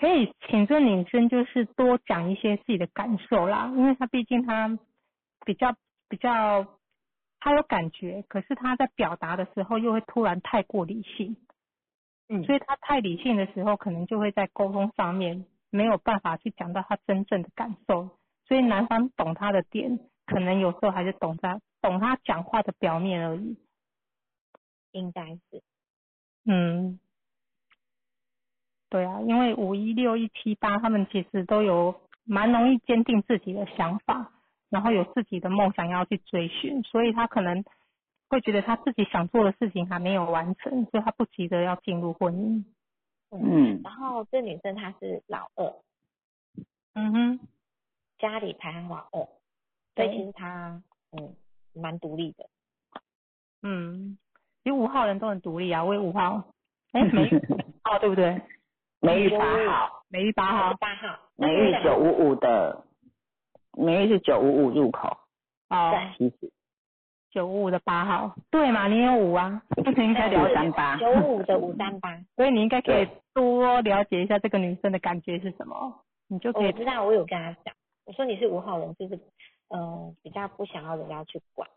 [0.04, 4.78] 可以请这女生就是多讲一些自己的感受啦，因为她毕竟她
[5.46, 5.78] 比较
[6.10, 6.78] 比较，
[7.40, 11.38] 她有感觉，可是她在表达的时候又会突然太过理性，
[12.28, 12.44] 嗯。
[12.44, 18.10] 所以她太理性的时候，可能就会在沟通上面没有办法去讲到她真正的感受，
[18.46, 23.58] 所以男方懂她的点，可能有时候还是懂她懂她讲话的表面而已。
[24.92, 25.64] 应该是，
[26.46, 27.00] 嗯，
[28.94, 34.32] 对啊，因为五一六一七八他们其实都有蛮容易坚定自己的想法，
[34.70, 37.66] 然后有自己的梦想要去追寻，所以他可能
[38.30, 42.64] 会觉得他自己想做的事情还没有完成，所以他不急着要进入婚姻。
[43.32, 45.74] 嗯，然后这女生她是老二，
[46.94, 47.40] 嗯哼，
[48.20, 49.28] 家里排行老二，
[49.96, 50.80] 所以其实她
[51.14, 51.34] 嗯
[51.74, 52.48] 蛮独立的。
[53.64, 54.20] 嗯，
[54.64, 56.46] 其实五号人都很独立啊，我也五号，
[56.92, 57.42] 哎，美玉
[57.82, 58.40] 号对不对？
[59.04, 62.86] 美玉八号，梅玉八号八号，美玉九五五的，
[63.78, 65.18] 梅玉是九五五入口，
[65.70, 66.52] 哦，其实。
[67.32, 68.88] 九五五的八号，对嘛？
[68.88, 70.52] 你有五啊，你 应该了解。
[70.52, 75.94] 五三八，九五的五三八， 所以你应该可以多了解一下这个女生的感觉是什么，
[76.28, 79.16] 你就可以我知道，我有跟她讲，我说你是五号人，就是
[79.70, 81.68] 嗯、呃比较不想要人家去管，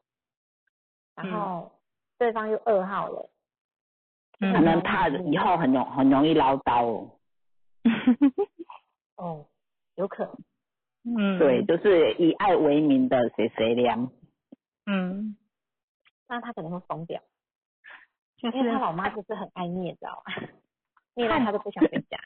[1.16, 1.72] 然后
[2.18, 3.30] 对方又二号了，
[4.40, 4.52] 嗯。
[4.52, 7.10] 可能怕以后很容很容易唠叨哦。
[9.16, 9.46] 哦，
[9.94, 10.24] 有可
[11.04, 14.10] 能，嗯，对，，就是以爱为名的谁谁凉。
[14.86, 15.36] 嗯，
[16.28, 17.22] 那他可能会疯掉，
[18.36, 20.48] 就是因为他老妈就是很爱念，知道吗？
[21.14, 22.18] 念到他都不想回家。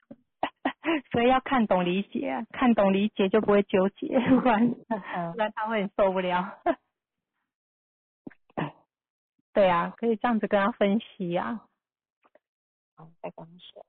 [1.12, 4.08] 所以要看懂理解啊，看懂理解就不会纠结，
[4.40, 4.70] 不然
[5.32, 6.58] 不然他会很受不了。
[9.52, 11.66] 对啊，可以这样子跟他分析啊，
[12.96, 13.86] 好，再跟他说。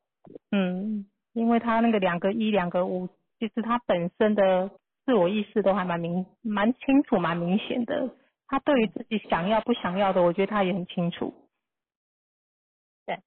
[0.51, 3.07] 嗯，因为他那个两个一两个五，
[3.39, 4.69] 其实他本身的
[5.05, 8.09] 自我意识都还蛮明蛮清楚蛮明显的，
[8.47, 11.33] 他对于自己想要不想要的，我觉得他也很清楚。
[13.05, 13.19] 对，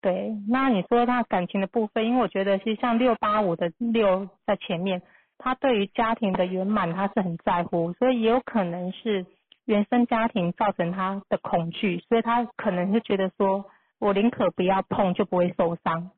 [0.00, 5.02] 对，那你说他感情的部分，因为我觉得其实像六八五的六在前面，
[5.38, 9.26] 他对于家庭的圆满他是很在乎，所以也有可能是
[9.64, 13.64] 原生家庭造成他的恐惧，所以他可能是觉得说
[13.98, 16.10] 我宁可不要碰就不会受伤，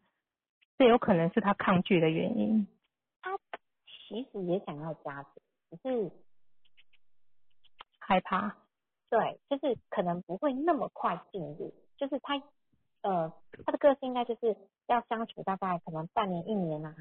[0.78, 2.66] 这有可能是他抗拒的原因。
[3.22, 3.36] 他
[4.08, 6.10] 其实也想要家庭，只是
[7.98, 8.56] 害怕。
[9.08, 12.34] 对，就是可能不会那么快进入，就是他
[13.02, 13.32] 呃
[13.64, 14.56] 他的个性应该就是
[14.86, 16.94] 要相处大概可能半年一年啊，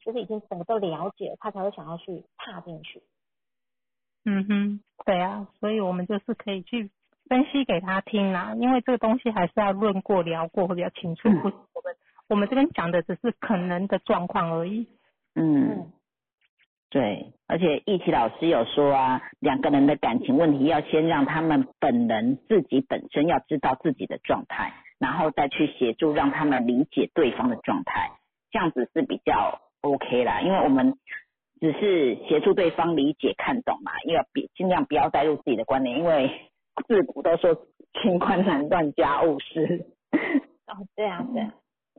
[0.00, 3.02] 就是已经整个都了解，他才会想要去踏进去。
[4.24, 6.90] 嗯哼，对啊，所以我们就是可以去
[7.26, 11.28] 分析给他听啦，因为这个东西还是要论过聊过会比较清楚。
[11.28, 11.96] 不是我们
[12.32, 14.88] 我们这边讲的只是可能的状况而已。
[15.34, 15.92] 嗯，
[16.88, 28.12] 对，而且易奇老师有说啊，两个人的感情问题要先让他们本人自己本身要知道自己的状态，然后再去协助让他们理解对方的状态，
[28.50, 30.40] 这样子是比较 OK 啦。
[30.40, 30.94] 因为我们
[31.60, 36.30] 只是协助对方理解看懂嘛，因为别尽量不要带入自己的观点，因为
[36.88, 37.66] 自古都说
[38.00, 39.84] 清官难断家务事。
[40.66, 41.52] 哦，对啊，对啊，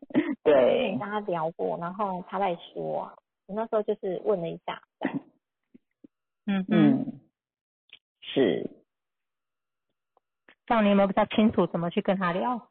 [0.43, 3.13] 对，跟他聊过，然后他在说啊，
[3.47, 4.81] 我那时候就是问了一下，
[6.45, 7.19] 嗯嗯，嗯，
[8.21, 8.69] 是，
[10.65, 12.69] 这样你有没有比较清楚怎么去跟他聊？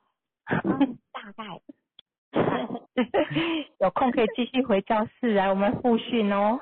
[1.13, 1.61] 大概
[3.79, 6.59] 有空可以继续回教室来我们复训哦。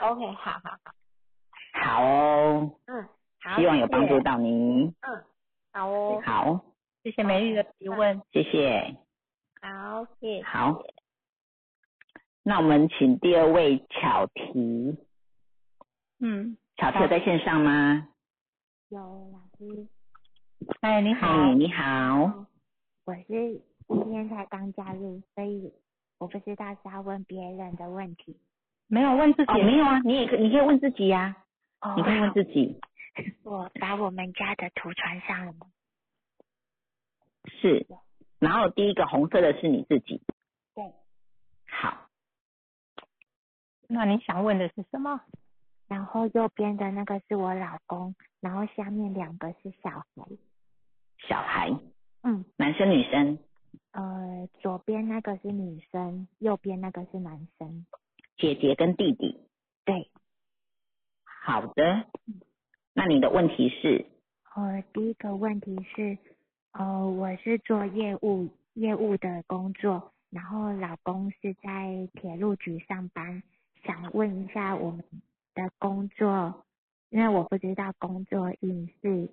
[0.00, 0.92] OK，好好好，
[1.82, 3.08] 好哦，嗯，
[3.40, 4.94] 好，希望有帮助，到你。
[5.00, 5.24] 嗯，
[5.72, 6.60] 好哦，好，
[7.02, 8.20] 谢谢美丽的提问。
[8.30, 8.96] 谢谢。
[9.66, 10.80] 好，谢谢，好，
[12.44, 14.96] 那我们请第二位巧提，
[16.20, 18.08] 嗯，巧提有在线上吗？
[18.90, 19.00] 有
[19.32, 19.88] 老师，
[20.80, 21.26] 嗨，你好。
[21.26, 22.46] 嗨，你好。
[23.06, 25.72] 我是今天才刚加入，所以
[26.18, 28.36] 我不知道是要问别人的问题。
[28.86, 31.36] 没有问自己哦，没有啊，你也可你可以问自己呀、
[31.80, 32.78] 哦你可以问自己。
[33.42, 35.66] 我把我们家的图传上了吗？
[37.60, 37.84] 是，
[38.38, 40.20] 然后第一个红色的是你自己。
[40.74, 40.92] 对。
[41.68, 42.08] 好，
[43.88, 45.20] 那你想问的是什么？
[45.88, 50.26] 然后右边的那个是我老公，然后下面两个是小孩。
[51.28, 51.70] 小孩，
[52.22, 53.38] 嗯，男生女生，
[53.92, 57.86] 呃，左边那个是女生，右边那个是男生。
[58.36, 59.40] 姐姐跟弟弟。
[59.84, 60.10] 对，
[61.24, 62.06] 好的，
[62.92, 64.04] 那你的问题是？
[64.56, 66.18] 呃，第一个问题是，
[66.78, 73.42] 呃，我是做业务业务的工作，然后老公是在铁路局上班，
[73.82, 75.02] 想问一下我们
[75.54, 76.66] 的工作，
[77.08, 79.26] 因为我不知道工作运势，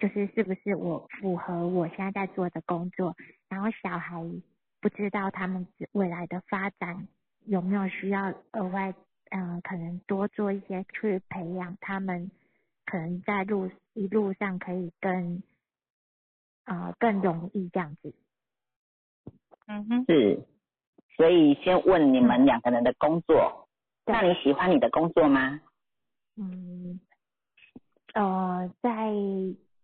[0.00, 3.14] 就是是不是我符合我现在在做的工作，
[3.48, 4.20] 然后小孩
[4.80, 7.06] 不知道他们未来的发展
[7.44, 8.92] 有没有需要额外，
[9.30, 12.28] 嗯、可能多做一些去培养他们。
[12.84, 15.40] 可能在路一路上可以跟
[16.70, 18.14] 呃更容易这样子。
[19.66, 20.46] 嗯哼，是，
[21.16, 23.68] 所以先问你们两个人的工作。
[24.04, 25.60] 对那你喜欢你的工作吗？
[26.36, 26.98] 嗯，
[28.14, 29.12] 呃，在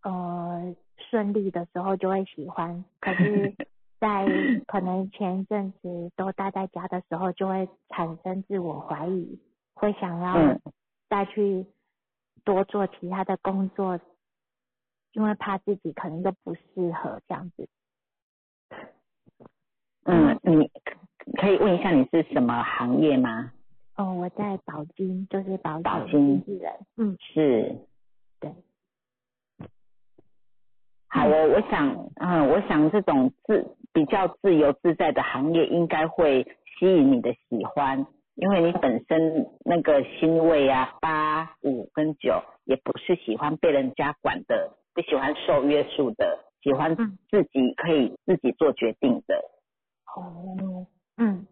[0.02, 0.74] 呃
[1.10, 3.54] 顺利的时候就会喜欢， 可是，
[4.00, 4.26] 在
[4.66, 9.38] 可能前一阵子都待在家的时候，就会产生自我怀疑，
[9.74, 10.60] 会想要嗯
[11.08, 11.66] 再去
[12.44, 14.00] 多做其他的工作，
[15.16, 17.66] 因为怕自己可能又不适合这样子。
[20.04, 20.70] 嗯，你
[21.40, 23.50] 可以问一下你是什么行业吗？
[23.96, 26.72] 哦，我在保金，就是保险保金经纪人。
[26.98, 27.78] 嗯，是，
[28.40, 28.52] 对。
[31.08, 36.44] 好我，我想，嗯，我想这种自比较自由自在的行业应该会
[36.78, 47.18] 吸引你的喜欢，因为你本身那个星位啊，八、五跟九也不是喜欢被人家管的，不喜欢受约束的，喜欢嗯。
[47.30, 49.36] 自己可以自己做决定的。
[50.16, 50.86] 哦，
[51.18, 51.46] 嗯，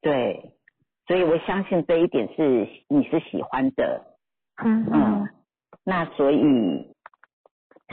[0.00, 0.54] 对，
[1.06, 4.16] 所以我相信这一点是你是喜欢的，
[4.64, 5.28] 嗯嗯，
[5.84, 6.94] 那所以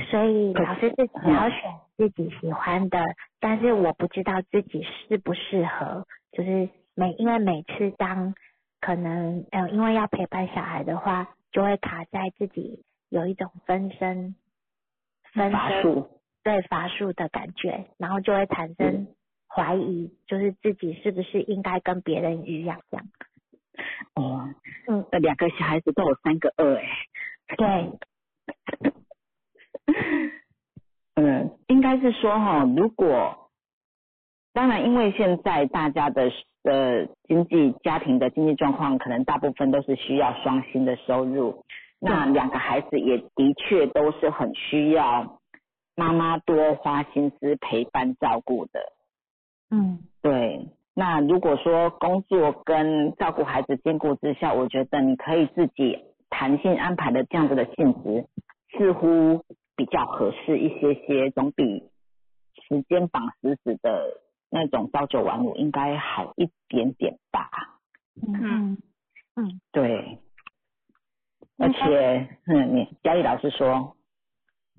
[0.09, 1.59] 所以可老师是嗯想要选
[1.97, 3.03] 自己喜欢的，
[3.41, 8.33] 但是我不知道自己适不适合，就是每因为每次当
[8.79, 14.35] 可能呃因为要陪伴小孩的话，就会卡在自己有一种分身
[15.33, 16.05] 分身
[16.43, 19.07] 对法术的感觉，然后就会产生
[19.47, 23.05] 怀疑，就是自己是不是应该跟别人一样这样。
[24.15, 24.49] 哦，
[24.87, 26.83] 嗯，那两个小孩子都有三个二哎。
[27.57, 27.91] 对，
[31.15, 33.49] 嗯，应该是说哈，如果
[34.53, 36.31] 当然，因为现在大家的
[36.63, 41.63] 呃经济家庭的经济状况，可能大部分都是需要双薪的收入。
[41.99, 45.39] 那两个孩子也的确都是很需要
[45.95, 48.79] 妈妈多花心思陪伴照顾的。
[49.69, 50.69] 嗯，对。
[50.95, 58.25] 那如果说工作跟照顾孩子兼顾之下，我觉得你可以自己弹性安排的这样子的性质，
[58.77, 59.43] 似乎
[59.75, 61.89] 比较合适一些些，总比
[62.67, 67.49] 时间绑死死的那种朝九晚五应该好一点点吧。
[68.27, 68.77] 嗯
[69.35, 70.19] 嗯，对。
[71.59, 73.95] 而且，嗯，你嘉义老师说，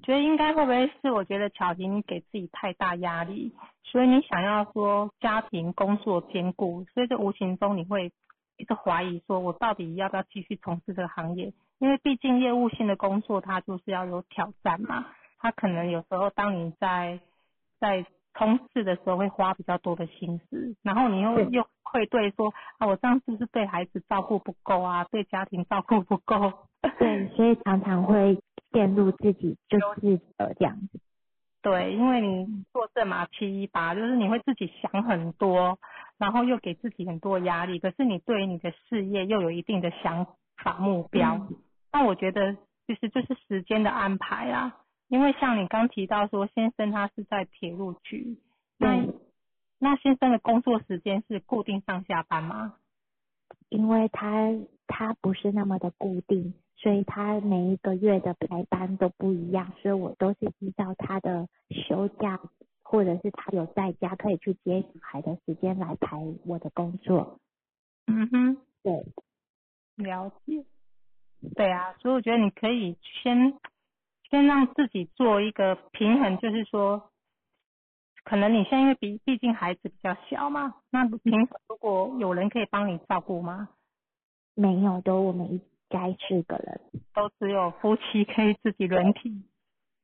[0.03, 1.11] 觉得应该会不会是？
[1.11, 3.55] 我觉得巧婷你给自己太大压力，
[3.85, 8.11] 所以你想要说家庭工作兼顾，所以这无形中你会
[8.57, 11.53] 一直怀疑说，我到底要不要继续从事这个行业？
[11.78, 15.07] 因为毕竟业务性的工作，它就是要有挑战嘛。
[15.39, 17.20] 它可能有时候当你在
[17.78, 18.05] 在
[18.35, 25.05] 冲刺的时候，会花比较多的心思，然后你又又愧对说啊，我这样是不是对孩子照顾不够啊？
[25.11, 26.53] 对家庭照顾不够？
[26.99, 28.39] 对， 所以常常会
[28.72, 31.01] 陷入自己就是呃这样子。
[31.62, 35.78] 对，因为你做正嘛七一八，就是你会自己想很多，
[36.16, 37.78] 然后又给自己很多压力。
[37.78, 40.26] 可是你对你的事业又有一定的想
[40.57, 41.47] 法目标。
[41.93, 42.55] 那我觉得
[42.87, 44.76] 其实就是时间的安排啊。
[45.11, 48.39] 因为像你刚提到说，先生他是在铁路局，
[48.79, 49.05] 那
[49.79, 52.77] 那先生的工作时间是固定上下班吗？
[53.69, 54.51] 因为他
[54.87, 56.55] 他不是那么的固定。
[56.83, 62.41] 所以他每一个月的排班都不一样，所以我都是依照他的休假
[62.83, 67.39] 或者是他有在家可以去接小孩的时间来排我的工作。
[68.07, 69.05] 嗯哼，对，
[69.97, 70.65] 了解。
[71.55, 73.53] 对啊，所以我觉得你可以先
[74.31, 77.11] 先让自己做一个平衡，就是说，
[78.24, 83.68] 可能你现在因为毕毕竟孩子比较小嘛，那平时如果有人可以帮你照顾吗？
[84.55, 85.61] 没有，都我们一。
[85.93, 86.81] 该四个人，
[87.12, 89.43] 都只有夫妻可以自己轮替，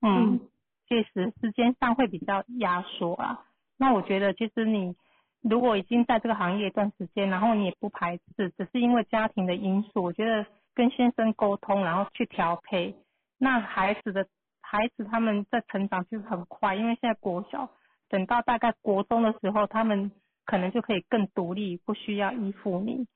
[0.02, 0.40] 嗯，
[0.88, 3.46] 确实时间上会比较压缩啊。
[3.76, 4.96] 那我觉得其实你
[5.42, 12.96] 如果已经在这个行业一段时间，然后你也不排斥，只是因为家庭的因素，我觉得跟先生沟通，然后去调配。
[13.38, 14.26] 那孩子的
[14.60, 17.70] 孩子他们在成长其实很快，因为现在国小，
[18.08, 20.10] 等到大概国中的时候，他们
[20.44, 23.06] 可能就可以更独立，不需要依附你。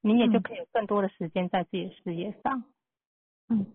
[0.00, 2.62] 你也就可以有更多的时间在自己的事业上。
[3.48, 3.66] 嗯，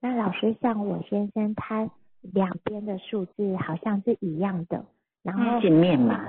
[0.00, 1.88] 那老师像我先生，他
[2.22, 4.84] 两边的数字好像是一样的，
[5.22, 6.26] 然后见面嘛。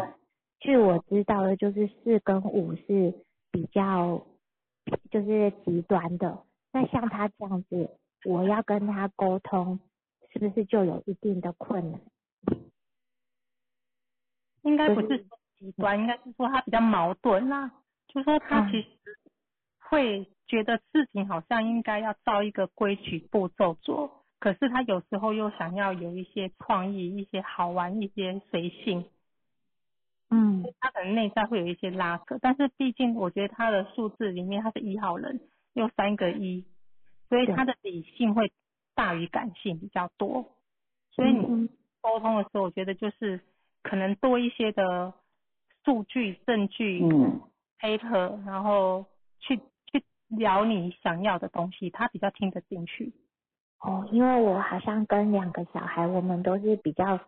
[0.60, 3.16] 据我知道的，就是四跟五是
[3.52, 4.24] 比较
[5.10, 6.44] 就是极端的。
[6.72, 7.90] 那像他这样子，
[8.26, 9.80] 我要跟他沟通，
[10.32, 12.02] 是不是就有一定的困难？
[14.64, 15.26] 应该不是
[15.58, 17.72] 极端，应该是说他比较矛盾啦。
[18.08, 18.88] 就说他其实。
[19.92, 29.04] 会觉得事情好像应该要照一个规矩步骤做，可是他有时候又想要有一些创意、一些好玩、一些随性，
[30.30, 32.40] 嗯，他可能内在会有一些拉扯。
[32.42, 35.42] 但是毕竟我觉得他的数字里面他是一号人，
[35.74, 36.64] 又三个一，
[37.32, 38.52] 所以他的理性会
[38.94, 40.46] 大于感性比较多。
[41.16, 41.68] 所以你
[42.02, 43.40] 沟通的时候，我觉得就是
[43.82, 45.12] 可能多一些的
[45.84, 47.02] 数据、证据
[47.80, 49.08] 配合，然后
[49.40, 50.04] 去去。
[50.38, 53.12] 聊你想要的东西，他比较听得进去。
[53.82, 57.20] 哦，因为我好像跟两个小孩，我们都是比较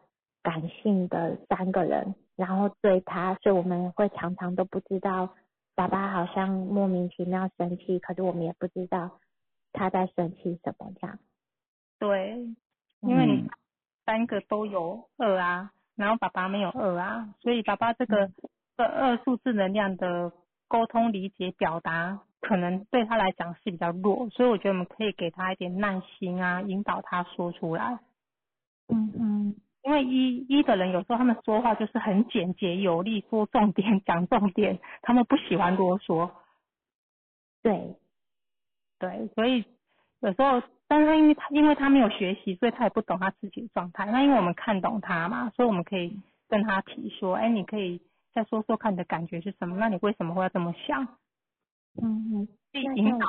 [0.41, 5.35] 感性的三个人，然后对他，所以我们会常常都不知道
[5.75, 9.19] 爸爸好像莫名其妙生气，可是我们也不知道
[9.73, 11.19] 他在生气什么这样。
[11.99, 12.37] 对，
[13.01, 13.49] 因为你
[14.05, 18.31] 三个都有二啊，然后爸爸没有二啊，所以爸爸这个
[18.77, 20.31] 这二数字能量的
[20.69, 22.21] 沟通、理解、表达。
[22.45, 27.99] 可能对他来讲是比较弱，所以我觉得我们可以给他一点耐心啊，引导他说出来。
[28.89, 36.31] 嗯嗯，因为一一的人有时候他们说话就是很简洁有力，说重点讲重点，他们不喜欢啰嗦。
[37.61, 37.95] 对，
[39.03, 39.65] 对，所以
[40.21, 44.05] 有时候，但是因为他因为他没有学习，所以他也不懂他自己的状态。
[44.05, 48.01] 那因为我们看懂他嘛，所以我们可以跟他提说，哎，你可以
[48.33, 49.75] 再说说看你的感觉是什么？
[49.75, 51.03] 那你为什么会要这么想？
[52.01, 53.19] 嗯嗯，那像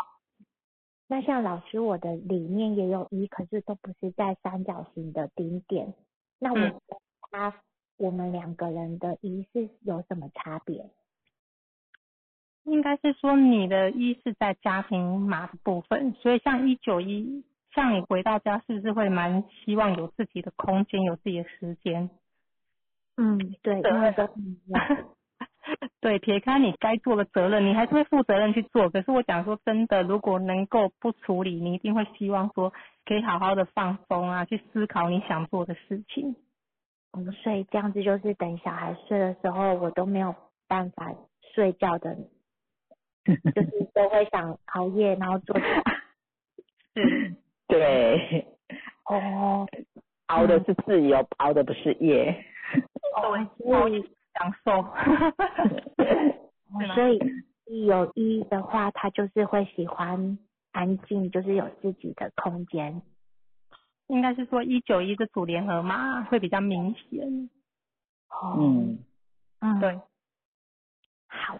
[1.08, 5.92] 那像老师，我的里面也有一，可是都不是在三角形的顶点。
[6.38, 6.80] 那我
[7.32, 7.52] 他
[7.96, 10.88] 我们两个人的一是有什么差别？
[12.64, 17.44] 应该是说你的一是在家庭码的部分，所以像一九一，
[17.74, 22.10] 像你回到家是不是会蛮希望有自己的空间，有自己的时间？
[23.16, 24.28] 嗯，对，因为都
[26.00, 28.90] 对，撇开你该做的责任，你还是会负责任去做。
[28.90, 32.72] 可是我讲说真的，如果能够不处理，你一定会希望说
[33.06, 36.36] 可以好好的放松啊，去思考你想做的事情。
[37.12, 40.34] 嗯，所以这样子就是等小孩睡的时候，我都没有
[40.68, 41.14] 办法
[41.54, 42.18] 睡觉的，
[43.54, 45.58] 就是都会想熬夜，然后做。
[46.94, 47.34] 是，
[47.66, 48.46] 对，
[49.06, 49.66] 哦，
[50.26, 52.44] 熬的是自由，熬的不是夜。
[53.22, 54.02] 对， 所以
[54.34, 54.82] 享受。
[56.94, 57.18] 所以
[57.86, 60.38] 有一的话，他就是会喜欢
[60.72, 63.02] 安静，就是有自己的空间。
[64.08, 67.48] 应该是说一九一的组联合嘛会比较明显。
[68.28, 68.98] 哦，嗯，
[69.60, 69.98] 嗯，对，
[71.26, 71.58] 好。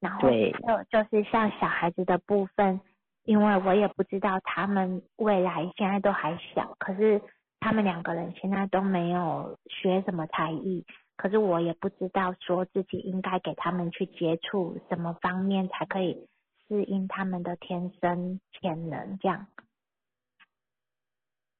[0.00, 2.80] 然后就就是像小孩子的部分，
[3.24, 7.20] 因为我也不知道他们未来现在都还小，可是
[7.60, 10.84] 他们两个人现在都没有学什么才艺，
[11.16, 16.26] 可是我也不知道说自己应该给他们去接触什么方面才可以
[16.66, 19.46] 适应他们的天生潜能这样。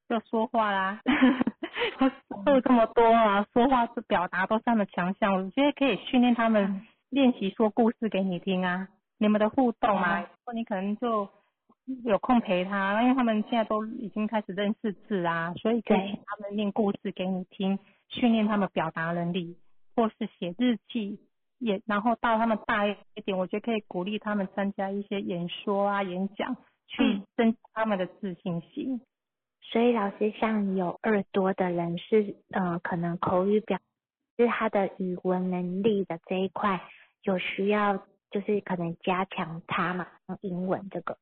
[0.09, 1.01] 就说话啦，
[2.45, 8.88] 会这么多啊，说话是表达都是他们强项，我觉得可以训练他们练习说故事给你听啊，
[9.18, 11.28] 你们的互动嘛，说你可能就
[12.04, 19.58] 有空陪他，因为他们现在都已经开始认识字啊，所以可以请他们念故事给你听，训练他们表达能力，
[19.94, 21.20] 或是写日记。
[21.58, 26.56] 也，然后到他们大一点，我觉得可以鼓励他们参加一些演说啊、演讲，
[26.86, 29.02] 去嗯增加他们的自信心。
[29.61, 33.78] 所以老师像有耳朵的人是呃可能口语表
[34.38, 36.80] 是他的语文能力的这一块
[37.22, 37.96] 有需要
[38.30, 40.06] 就是可能加强他嘛，
[40.40, 41.16] 英文这个。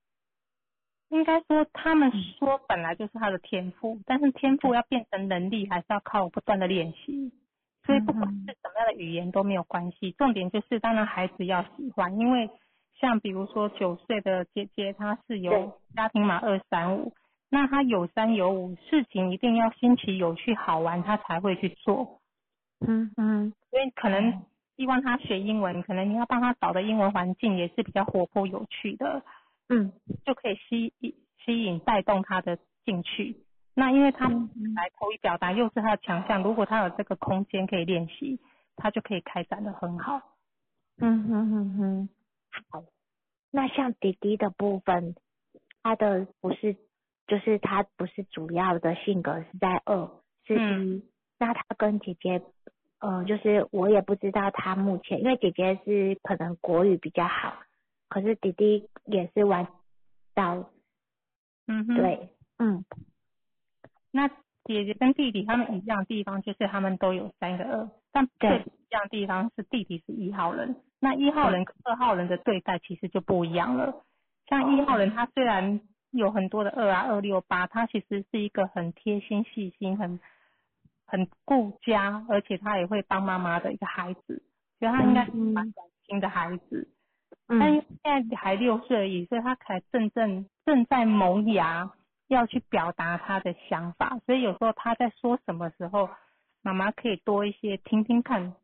[1.10, 7.32] 应该说，他们嗯说本来就是他的天赋，但是天赋要变成能力，还是要靠不断的练习。
[7.86, 12.50] 所以不管嗯是什么样的语言都没有关系，重点就是当然孩子要喜欢，因为
[13.00, 17.14] 像比如说九岁的姐姐，她是有家庭码二三五，
[17.48, 22.20] 那她有三有五，事情一定要新奇有趣好玩，她才会去做。
[22.86, 24.44] 嗯嗯所以可能
[24.78, 29.24] 希望他学英文，可能你要帮他找的英文环境也是比较活泼有趣的。
[29.68, 29.92] 嗯
[30.24, 31.12] 就可以吸引
[31.44, 33.42] 吸引带动他的兴趣。
[33.74, 38.38] 那因为他嗯来口语表达又是他的强项，如果他有这个空间可以练习，
[38.76, 40.22] 他就可以开展的很好。
[40.98, 42.08] 嗯哼哼哼，
[42.70, 42.84] 好。
[43.50, 45.16] 那像弟弟的部分，
[45.82, 46.76] 他的不是
[47.26, 50.08] 就是他不是主要的性格是在二
[50.46, 51.02] 是一，嗯
[51.40, 52.40] 那他跟姐姐。
[53.00, 57.54] 呃，就是我也不知道他目前，因为姐姐是可能国语比较好，
[58.08, 59.68] 可是弟弟也是玩
[60.34, 60.70] 到
[61.66, 61.96] 嗯哼，。
[61.96, 62.28] 对，
[62.58, 62.84] 嗯
[64.10, 64.28] 那
[64.64, 74.04] 姐姐跟弟弟他们一样的地方就是他们都有三个二，但对最不一样的地方是弟弟是一号人，那一号人跟二号人的对待其实就不一样了。
[74.46, 75.80] 像一号人他虽然
[76.10, 80.18] 有很多的二啊二六八，他其实是一个很贴心细心很
[81.08, 84.42] 很顾家，而且他也会帮妈妈的一个孩子，
[84.78, 85.74] 觉得他应该是蛮暖
[86.06, 86.88] 心的孩子。
[87.48, 91.90] 但因嗯为现在还六岁而已，所以他才正正正在萌芽，
[92.26, 94.20] 要去表达他的想法。
[94.26, 96.10] 所以有时候他在说什么时候，
[96.60, 98.54] 妈妈可以多一些听听看，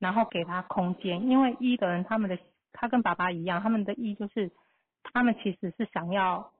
[0.00, 1.28] 然后给他空间。
[1.28, 2.36] 因为一的人他们的
[2.72, 4.50] 他跟爸爸一样，他们的一就是
[5.04, 6.52] 他们其实是想要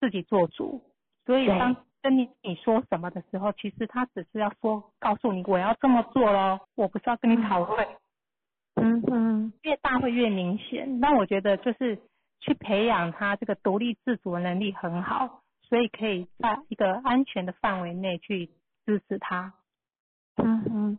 [0.00, 0.82] 自己做主，
[1.26, 7.86] 所以当跟你你说什么的时候，其实他只是要说告诉你我要这么做咯，我不是要跟你讨论。
[8.74, 10.98] 嗯哼越大会越明显。
[10.98, 11.98] 那我觉得就是
[12.40, 18.50] 去培养他这个独立自主的能力很好，所以可以在一个安全的范围内去
[18.84, 19.52] 支持他。
[20.36, 20.98] 嗯哼，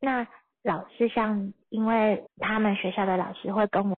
[0.00, 0.26] 那
[0.62, 3.96] 老师像，因为他们学校的老师会跟我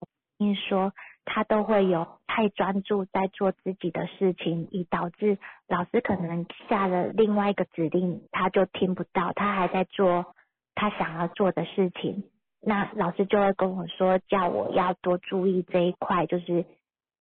[0.69, 0.93] 说，
[1.31, 5.37] 他都会有太专注在做自己的事情，以导致
[5.69, 10.35] 老师可能下了另外一个指令，他就听不到，他还在做
[10.75, 12.25] 他想要做的事情。
[12.61, 16.65] 那老师就会跟我说，叫我要多注意这一块，就是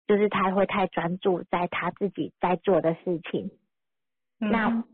[0.07, 3.51] 就是他会太专注在他自己在做的事情。
[4.39, 4.85] 那嗯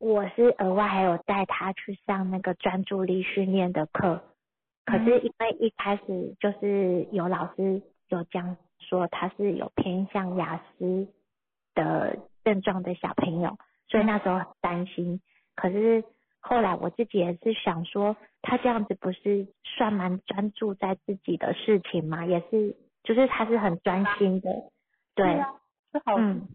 [0.00, 4.22] 我是额外还有带他去上那个专注力训练的课，
[4.84, 11.08] 可嗯是因为一开始就是有老师有讲说他是有偏向雅思
[11.74, 15.20] 的症状的小朋友，所以那时候很担心。
[15.54, 16.04] 可是
[16.40, 22.24] 后来我自己也是想说，他这样子不是算蛮专注在自己的事情吗？
[22.24, 24.50] 也是，就是他是很专心的，
[25.14, 25.54] 对，是啊
[25.92, 26.48] 是好嗯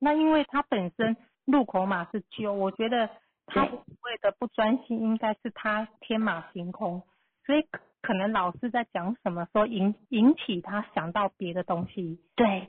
[0.00, 3.08] 那因为他本身入口码是九，我觉得
[3.46, 7.02] 他所谓的不专心应该是他天马行空，
[7.48, 12.68] 所以可可能老师在讲什么说引引起他想到别的东西，对，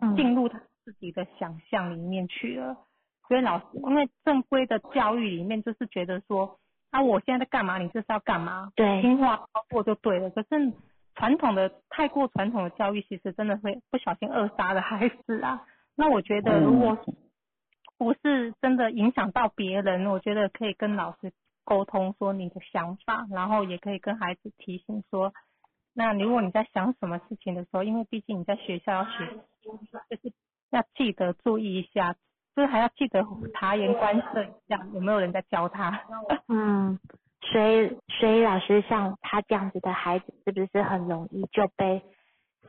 [0.00, 2.74] 嗯进入他自己的想象里面去了。
[3.28, 6.58] 所以老师因为正规的教育里面就是觉得说，
[6.90, 10.30] 啊我现在在干嘛，你就是要干嘛，对，听话照做就对了。
[10.30, 10.72] 可是
[11.14, 15.66] 传统的太过传统的教育，其实真的会不小心扼杀了孩子啊。
[15.94, 16.96] 那我觉得如果
[17.98, 21.32] 不是真的影响到别人，我觉得可以跟老师
[21.68, 25.34] 沟通说你的想法，然后也可以跟孩子提醒说，
[25.92, 29.26] 那如果你在想什么事情的时候，因为毕竟你在学校要学，
[29.60, 30.32] 就是
[30.70, 32.14] 要记得注意一下，
[32.56, 36.00] 就是还要记得察言观色一下，有没有人在教他。
[36.48, 36.98] 嗯，
[37.42, 42.02] 所以所以老师像他这样子的孩子，是不是很容易就被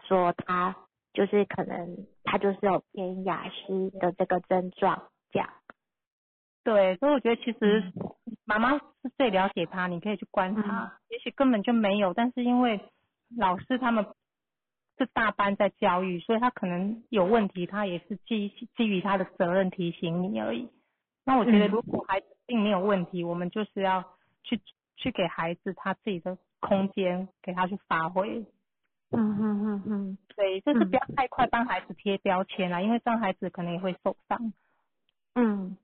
[0.09, 0.75] 说他
[1.13, 5.49] 就是可能他就是有偏雅思的这个症状这样？
[6.61, 7.91] 对，所以我觉得其实
[8.49, 12.79] 妈妈是最了解他，你可以去观察，也许根本就没有，但是因为
[13.37, 14.03] 老师他们
[14.97, 20.67] 是大班在教育，所以他可能有问题，他也是基基于他的责任提醒你而已。
[21.23, 21.69] 那我觉得嗯。
[21.69, 24.03] 如果孩子并没有问题，我们就是要
[24.41, 24.59] 去
[24.95, 28.43] 去给孩子他自己的空间，给他去发挥。
[29.11, 34.53] 嗯嗯嗯嗯，对，就是嗯不要太快帮孩子贴标签啦，因为这样孩子可能也会受伤。
[35.35, 35.77] 嗯，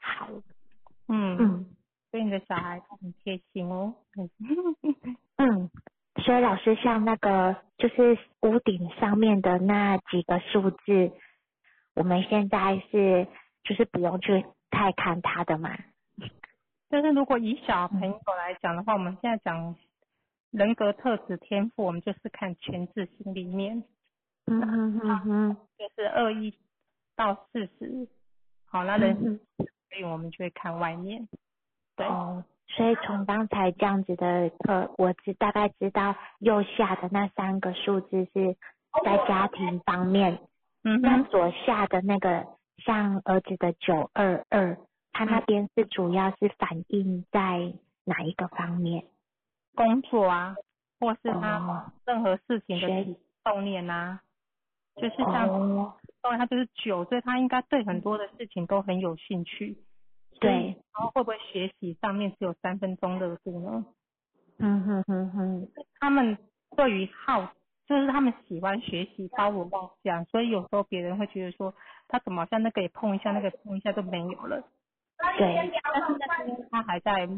[0.00, 0.28] 好，
[1.08, 1.66] 嗯，嗯
[2.10, 3.94] 所以你的小孩他很贴心哦。
[5.36, 5.70] 嗯，
[6.24, 11.12] 所以老师像那个就是屋顶上面的那几个数字，
[11.94, 13.26] 我们现在是
[13.62, 15.76] 就是不用去太看它的嘛。
[16.88, 19.76] 但是如果以小朋友来讲的话，我们现在讲
[20.50, 23.84] 人格特质天赋，我们就是看全智心里面，
[24.46, 26.54] 嗯哼哼哼，就是二一
[27.14, 28.08] 到四十，
[28.64, 29.36] 好，那人是
[29.90, 31.28] 所以我们就会看外面。
[31.98, 38.56] 对，哦，所以从刚才这样子的课，我知大概知道右下的那三个数字是
[39.04, 40.38] 在家庭方面，
[40.84, 42.46] 嗯哼，那左下的那个
[42.78, 44.78] 像儿子的九二二，
[45.12, 47.74] 他那边是主要是反映在
[48.04, 49.04] 哪一个方面？
[49.74, 50.54] 工作啊，
[51.00, 54.20] 或是他哦任何事情的动念啊，
[54.96, 59.76] 就是像哦，动念，他就是九，所以他应该对很多的事情都很有兴趣。
[60.40, 63.84] 对，然后会不会学习上面只有三分钟热度呢？
[64.58, 65.68] 嗯哼哼哼，
[66.00, 66.36] 他们
[66.76, 67.52] 对于好，
[67.86, 71.74] 就是他们喜欢学习，包罗万象，所以有时候别人会觉得说，
[72.08, 74.62] 他怎么好像那个也碰一下，那个碰一下都没有了。
[75.36, 75.70] 对，
[76.70, 77.28] 他还在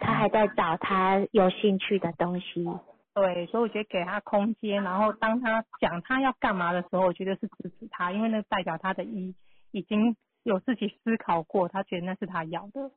[0.00, 2.66] 他还在找他有兴趣的东西。
[3.14, 9.34] 对，所以我觉得给他空间，然后当他讲他要干嘛的时候，我觉得是支持他，因为那代表他的一
[9.72, 12.90] 已经有自己思考过，他觉得那是他要的。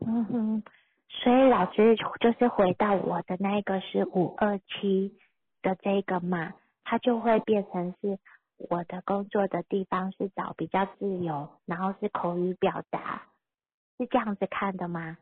[0.00, 0.62] 嗯哼，
[1.08, 5.16] 所以老师就是回到我的那个是五二七
[5.62, 8.18] 的这个嘛，它就会变成是
[8.58, 13.22] 我的工作的地方是找比较自由，然后是口语表达，
[13.98, 15.16] 是这样子看的吗？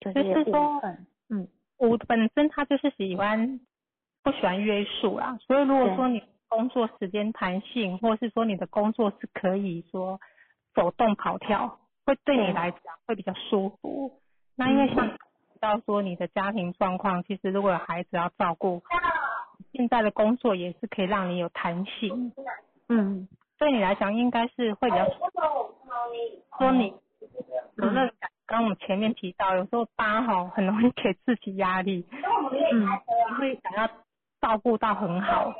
[0.00, 0.80] 就就是是说，
[1.28, 1.48] 嗯
[1.78, 3.60] 我本身他就是喜欢
[4.22, 10.20] 不喜欢约束啦，所以如果说你工作时间弹性，或是说你的工作是可以说
[10.78, 14.12] 走动跑跳，会对你来讲会比较舒服。
[14.54, 18.80] 那因为像提到说你的家庭状况，其实如果有孩子要照顾，
[19.72, 22.32] 现在的工作也是可以让你有弹性，
[22.88, 23.26] 嗯。
[23.58, 25.04] 对你来讲应该是会比较
[26.58, 26.94] 说你
[27.74, 28.30] 责任感。
[28.46, 32.06] 刚刚我们前面提到，有时候八哈很容易给自己压力，
[32.72, 32.86] 嗯，
[33.36, 33.88] 会想要
[34.40, 35.52] 照顾到很好，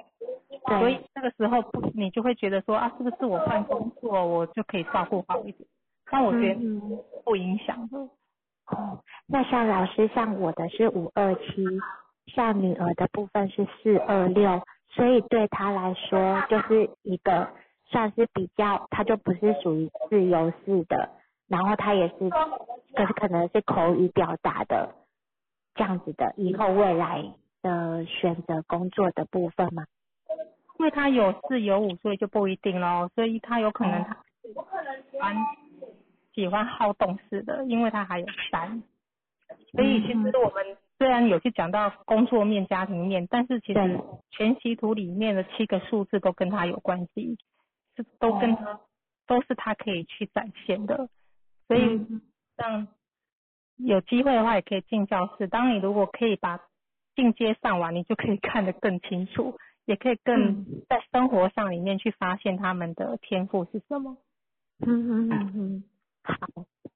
[0.67, 5.69] 所以，那个时候不，你就会觉得说啊，是不是我换工作我就可以照顾好一点？
[6.11, 6.61] 但我觉得
[7.25, 7.99] 不影响的。
[7.99, 11.65] 哦，那像老师像我的是五二七，
[12.35, 17.49] 像女儿的部分是四二六，所以对她来说就是一个
[17.87, 21.11] 算是比较，她就不是属于自由式的，
[21.49, 22.29] 然后她也是，
[22.95, 24.95] 可是可能是口语表达的
[25.75, 27.25] 这样子的，以后未来
[27.63, 29.85] 的选择工作的部分嘛。
[30.79, 33.11] 因为他有四有五，所以就不一定咯。
[33.15, 34.17] 所以他有可能他
[35.11, 35.37] 喜欢
[36.35, 38.83] 喜欢好动式的，因为他还有三。
[39.73, 44.01] 所以其实我们虽然有去讲到工作面、家庭面，但是其实
[44.31, 47.37] 全息图里面的七个数字都跟他有关系，
[47.97, 48.81] 是都跟他
[49.27, 51.09] 都是他可以去展现的。
[51.67, 52.23] 所以嗯
[52.57, 52.89] 让
[53.77, 55.49] 有机会的话，也可以进教室。
[55.49, 56.61] 当你如果可以把
[57.17, 59.57] 进阶上完，你就可以看得更清楚，
[59.89, 64.19] 也可以更嗯在生活上里面去发现他们的天赋是什么。
[64.87, 65.85] 嗯嗯嗯嗯，
[66.23, 66.37] 好，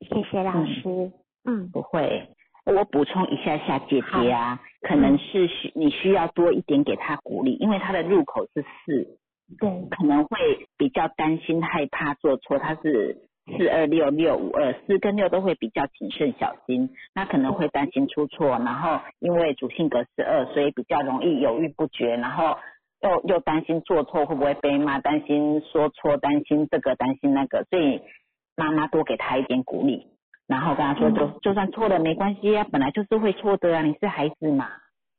[0.01, 1.11] 谢谢老师。
[1.45, 2.29] 嗯不会。
[2.67, 9.19] 我补充一下下，姐姐啊，可能是需你需要多一点给他鼓励，因为他的入口是四，
[9.59, 13.17] 对，可能会比较担心害怕做错，他是
[13.47, 22.57] 四二六六五二，四跟六都会比较谨慎小心，那可能会担心出错，然后因为主性格是二，所以比较容易犹豫不决，然后
[23.03, 28.01] 又又担心做错会不会被骂，担心说错，担心这个担心那个，所以
[28.57, 30.09] 妈妈多给他一点鼓励。
[30.49, 34.69] 然后跟他说，就就算错了没关系啊，本来就是会错的啊，你是孩子嘛，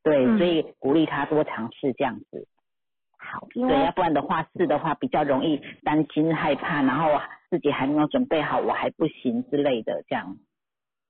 [0.03, 2.47] 对，所以鼓励他多尝试这样子。
[3.17, 7.07] 好，对，要不然的话是的话比较容易担心害怕，然后
[7.49, 10.37] 自己还没有准备好，我还不行之类的这样。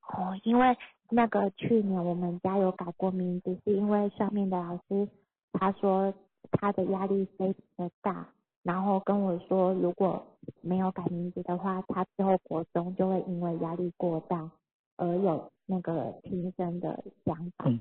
[0.07, 0.77] 哦，因为
[1.09, 5.09] 那个去年我们家有改过名字，是因为上面的老师
[5.53, 6.13] 他说
[6.51, 8.27] 他的压力非常的大。
[8.63, 10.25] 然后跟我说，如果
[10.61, 14.49] 没有改名字的话，他之后国中就会因为压力过大
[14.95, 17.65] 而有那个轻生的想法。
[17.65, 17.79] 嗯，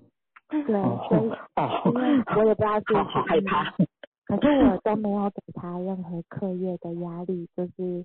[0.49, 1.31] 对，所以
[1.87, 3.71] 因为我也不知道是好害怕。
[4.25, 8.05] 可是我都没有给他任何课业的压力，就是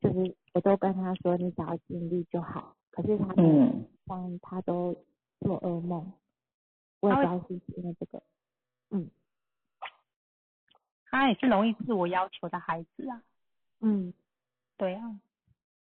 [0.00, 2.74] 就是我都跟他说，你只要尽力就好。
[2.90, 4.92] 可是他嗯，但他都
[5.38, 6.12] 做噩梦，
[6.98, 8.20] 我也不知道是因为这个，
[8.90, 9.08] 嗯。
[11.10, 13.22] 他也是容易自我要求的孩子啊，
[13.80, 14.12] 嗯，
[14.76, 15.02] 对啊，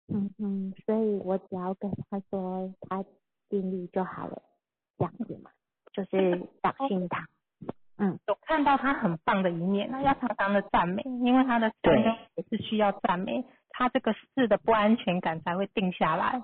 [0.08, 3.04] 嗯嗯，所以我只要跟他说他
[3.50, 4.42] 尽力就好了，
[4.98, 5.52] 这样子嘛，
[5.94, 7.28] 就是相 信他，
[7.98, 11.98] 嗯，有看到他很棒的一面，那要常常的赞美，因为他的三
[12.36, 16.42] 也是需要赞美，他这个事的不安全感才会定下来。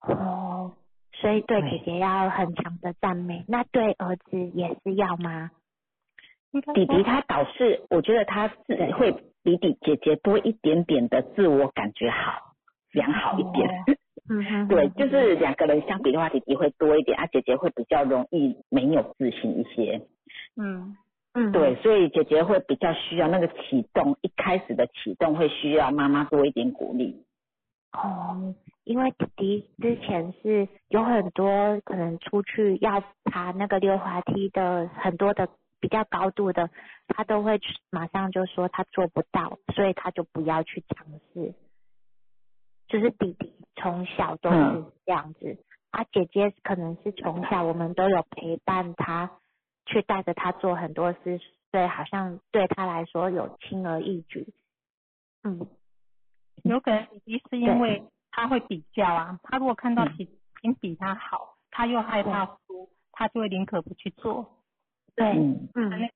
[0.00, 0.72] 哦，
[1.12, 5.50] 所以对姐姐要很强的赞美，那对儿子也是要吗？
[6.74, 12.54] 弟弟他倒是，我觉得他自会比弟姐姐多一点点的自我感觉好，
[12.92, 13.68] 良好一点。
[14.68, 20.02] 对，就是两个人相比的话，弟弟会多一点，啊，姐姐会比较容易没有自信一些。
[20.56, 20.96] 嗯
[21.34, 21.52] 嗯。
[21.52, 27.24] 对，所以姐姐会比较需要那个启动，一开始的启动会需要妈妈多一点鼓励。
[27.92, 28.54] 哦，
[28.84, 35.48] 因为弟弟之前是有很多可能出去要爬那个溜滑梯的很多的。
[35.80, 36.70] 比较高度的，
[37.08, 37.60] 他都会
[37.90, 41.54] 马上就说他做不到，所以他就不要去尝试。
[42.88, 45.58] 就是弟弟从小都是这样子，
[45.90, 49.30] 啊姐姐可能是从小我们都有陪伴他，
[49.86, 51.40] 去带着他做很多事，
[51.72, 54.54] 所以好像对他来说有轻而易举。
[55.42, 55.66] 嗯，
[56.62, 60.24] 有可能弟弟是因为他会比较啊，他如果看到比
[60.60, 64.52] 比比他好，他又害怕输，他就会宁可不去做。
[65.16, 66.14] 对，嗯，那个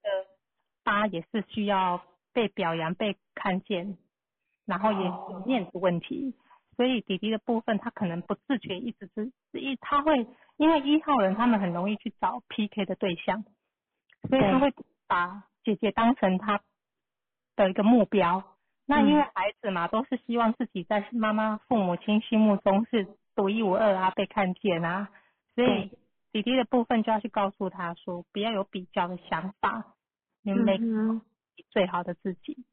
[0.85, 2.03] 八也是需要
[2.35, 3.97] 被表扬、被看见，
[4.67, 6.35] 然后也有面子问题，
[6.77, 10.27] 所以弟弟的部分他可能不自觉，一直是一他会
[10.59, 13.43] 因为一号人他们很容易去找 PK 的对象，
[14.29, 14.71] 所以他会
[15.09, 16.61] 把姐姐当成他
[17.57, 18.45] 的一个目标。
[18.85, 25.09] 那因为孩子嘛，都是希望自己在妈妈、父母亲心目中是独一无二啊，被看见啊，
[25.55, 25.91] 所以。
[26.33, 29.97] 弟弟的部分就要去告诉他说，不要有比较的想法，
[30.43, 30.79] 你每
[31.71, 32.65] 最好的自己，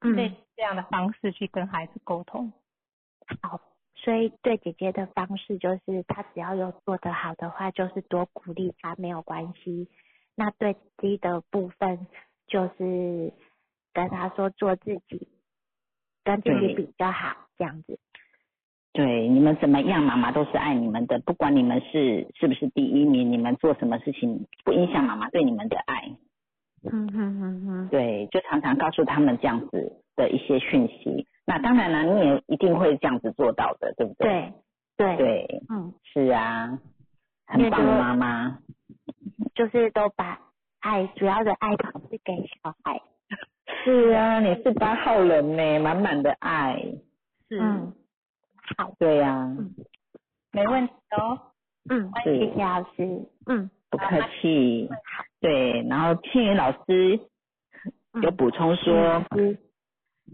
[0.00, 2.52] 对这样的方式去跟孩子沟通。
[3.42, 3.60] 好，
[3.94, 9.88] 所以对姐姐的方式就是，她只要有做得好的话，就是多鼓励她没有关系。
[10.34, 12.06] 那对弟弟的部分，
[12.46, 13.32] 就是
[13.92, 15.28] 跟他说做自己，
[16.24, 17.98] 跟自己比较好，这样子。
[18.96, 26.12] 对，你们怎么样，妈妈都是爱你们的，不管你们是是不是第一名，你们做什么事情不影响妈妈对你们的爱。
[26.90, 27.88] 嗯嗯嗯嗯。
[27.90, 31.26] 对，就常常告诉他们这样子的一些讯息。
[31.44, 34.54] 那当然了，你也一定会这样子做到的，对不对？
[34.96, 35.46] 对对。
[35.46, 35.62] 对。
[35.68, 35.92] 嗯。
[36.02, 36.78] 是啊，
[37.46, 38.58] 很棒的妈妈。
[39.54, 40.40] 就是都把
[40.80, 43.02] 爱，主要的爱都是给小孩。
[43.84, 46.82] 是啊，你是八号人呢，满满的爱。
[47.50, 47.60] 是。
[48.76, 49.74] 好，对呀，嗯，
[50.52, 51.38] 没问题哦，
[51.88, 54.88] 嗯，谢谢老师，嗯，不客气，
[55.40, 57.20] 对，然后庆云老师
[58.22, 59.22] 有补充说，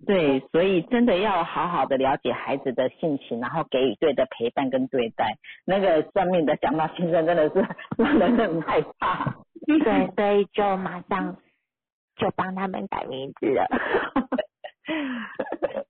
[0.07, 5.37] 对，所以真的要好好的了解孩子的性情，然后给予对的陪伴跟对待。
[5.67, 7.67] 那个算命的讲到先生真的是
[7.99, 11.37] 让人很害怕，对，所以就马上
[12.17, 13.67] 就帮他们改名字了。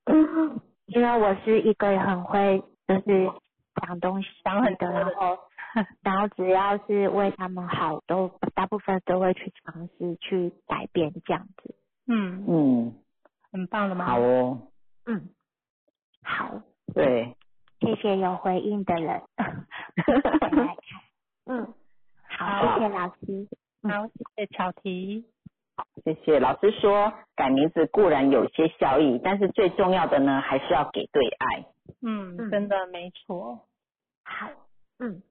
[0.95, 3.30] 因为我是一个很会就是
[3.80, 5.38] 讲东西讲很多，然后
[6.03, 11.74] 然后只要是为他们好，都大部分都会去尝试去改变这样子。
[12.07, 12.95] 嗯嗯，
[13.51, 14.05] 很棒的吗？
[14.07, 14.68] 好哦。
[15.07, 15.30] 嗯，
[16.22, 16.61] 好。
[16.95, 17.34] 对，
[17.80, 19.22] 谢谢有回应的人。
[21.47, 21.72] 嗯，
[22.28, 23.49] 好，谢谢老师。
[23.82, 25.24] 好，谢谢巧提。
[26.04, 31.64] 谢谢老师说，改名字固然有些效益，但是最重要的呢，还是要给对爱。
[32.00, 33.60] 嗯，嗯真的没错。
[34.24, 34.48] 好，
[34.98, 35.22] 嗯，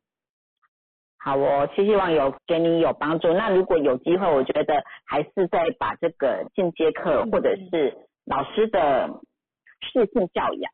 [1.17, 3.33] 好哦，希希望有给你有帮助。
[3.33, 9.09] 那如果有机会，我觉得还是再把这个进阶课或者是老师的
[9.81, 10.71] 适性教养，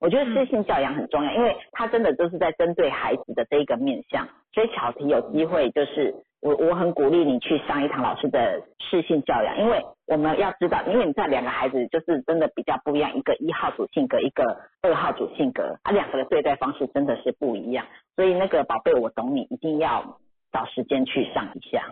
[0.00, 4.26] 我觉得适性教养很重要，因为他真的都是在针对孩子的这一个面向。
[4.52, 17.86] 所以巧提有机会就是我我很鼓励你去上一堂老师的适性教养，因为我们要知道，因为你在两个孩子就是真的比较不一样，一个一号主性格，一个二号主性格，啊两个的对待方式真的是不一样。
[18.16, 20.18] 所以那个宝贝，我懂你，一定要
[20.50, 21.84] 找时间去上一下。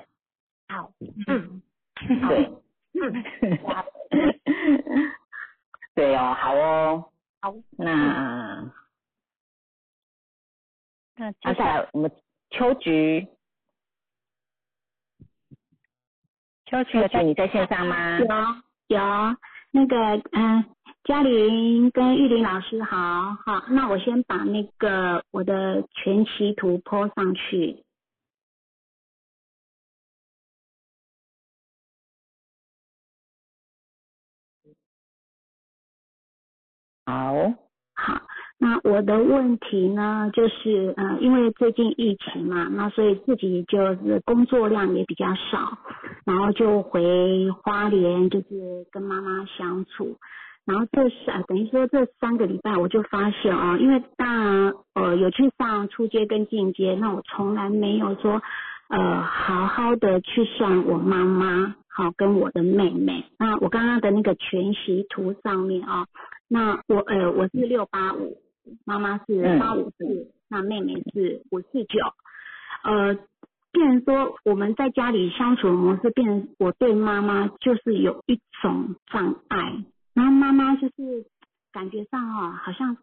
[0.68, 0.90] 好，
[1.28, 1.62] 嗯，
[2.28, 2.50] 对，
[2.94, 3.24] 嗯，
[5.94, 7.04] 对哦，好哦，
[7.40, 8.72] 好，那
[11.16, 12.10] 那接下来来我们
[12.50, 13.28] 秋菊，
[16.66, 18.18] 秋菊秋菊你在线上吗？
[18.18, 19.36] 有有
[19.70, 19.96] 那个
[20.32, 20.64] 嗯，
[21.04, 27.84] 嘉玲跟玉玲老师好，好，那我先把那个我的全息图 po 上去。
[37.08, 37.32] 好，
[37.94, 38.20] 好，
[38.58, 45.78] 那我的问题呢，就是呃，因为最近疫情嘛，那所以自己就是工作量也比较少，
[46.26, 50.18] 然后就回花莲，就是跟妈妈相处。
[50.66, 58.42] 然后这三等于说这三个礼拜，我就发现哦，因为当然呃有去上初阶跟进阶，那我从来没有说
[58.90, 63.24] 呃好好的去算我妈妈，好跟我的妹妹。
[63.38, 66.04] 那我刚刚的那个全息图上面啊、
[66.48, 68.38] 那我呃我是六八五，
[68.84, 69.58] 妈妈是嗯。
[69.58, 71.98] 八五四，那妹妹是五四九，
[72.84, 73.14] 呃，
[73.70, 79.84] 变成说我们在家里相处的模式，变成我对妈妈就是有一种障碍，
[80.14, 81.26] 然后妈妈就是
[81.70, 82.96] 感觉上哈、好像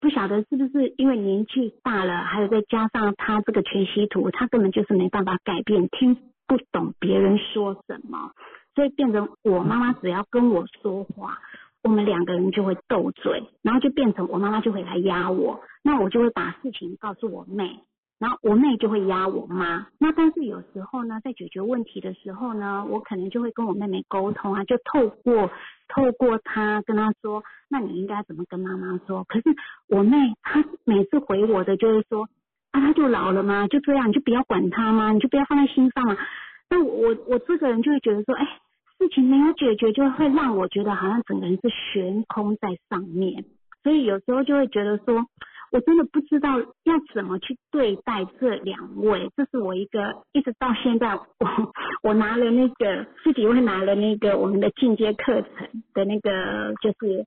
[0.00, 6.16] 不晓得是不是因为年纪大了，还有再加上她这个全息图，她根本就是没办法改变，听
[6.48, 8.32] 不懂别人说什么，
[8.74, 11.38] 所以变成我妈妈只要跟我说话，
[11.82, 17.80] 我们两个人就会斗嘴，然后就变成我妈妈就会来压我，那我就会把事情告诉我妹，
[18.18, 19.86] 然后我妹就会压我妈。
[19.98, 25.50] 那但是有时候呢，在解决问题的时候呢，我可能就会跟我妹妹沟通啊，就透过
[25.88, 29.24] 透过她跟她说，那你应该怎么跟妈妈说？
[29.24, 29.44] 可是
[29.88, 32.28] 我妹她每次回我的就是说，
[32.72, 36.16] 啊，她就老了嘛，就这样，你就不要管她嘛，你就不要放在心上嘛。
[36.68, 38.46] 那我我我这个人就会觉得说，哎，
[39.00, 43.46] 事情没有解决，就会让我觉得好像整个人是悬空在上面，
[43.82, 45.24] 所以有时候就会觉得说，
[45.72, 51.72] 我真的不知道要怎么去对待这两位，这是我一个一直到现在，我
[52.02, 57.24] 我拿了那个自己会拿了那个我们的进阶课程的那个就是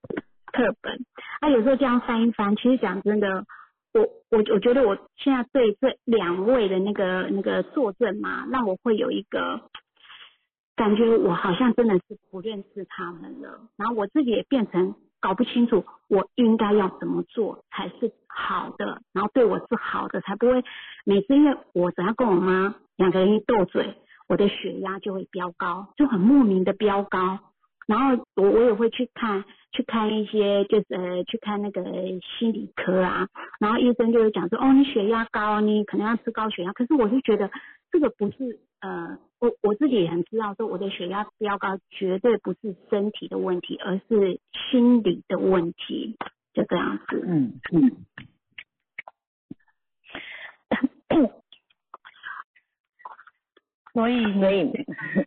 [0.52, 1.04] 课本，
[1.42, 3.44] 啊，有时候这样翻一翻，其实讲真的。
[3.96, 4.02] 我
[4.32, 9.62] 我我觉得我现在对这两位的那个那个作证嘛，让我会有一个
[10.76, 13.62] 感觉，我好像真的是不认识他们了。
[13.78, 20.64] 然后我自己也变成搞不清楚我应该要怎么做才是好的，然后对我是好的，才不会
[21.06, 23.96] 每次因为我只要跟我妈两个人一斗嘴，
[24.28, 27.40] 我的血压就会飙高，就很莫名的飙高。
[27.86, 29.44] 然后我我也会去看
[29.74, 31.84] 去看一些就是呃去看那个
[32.40, 33.28] 心理科啊，
[33.60, 37.52] 然后医生就会讲说哦你血压高，你可能要吃高血压，可是我就觉得
[37.92, 44.40] 这个不是呃我我自己也很知道说我的血压飙高绝对不是身体的问题，而是
[44.72, 46.16] 心理的问题，
[46.54, 47.22] 就这样子。
[47.28, 47.92] 嗯嗯。
[53.92, 54.72] 所以所以，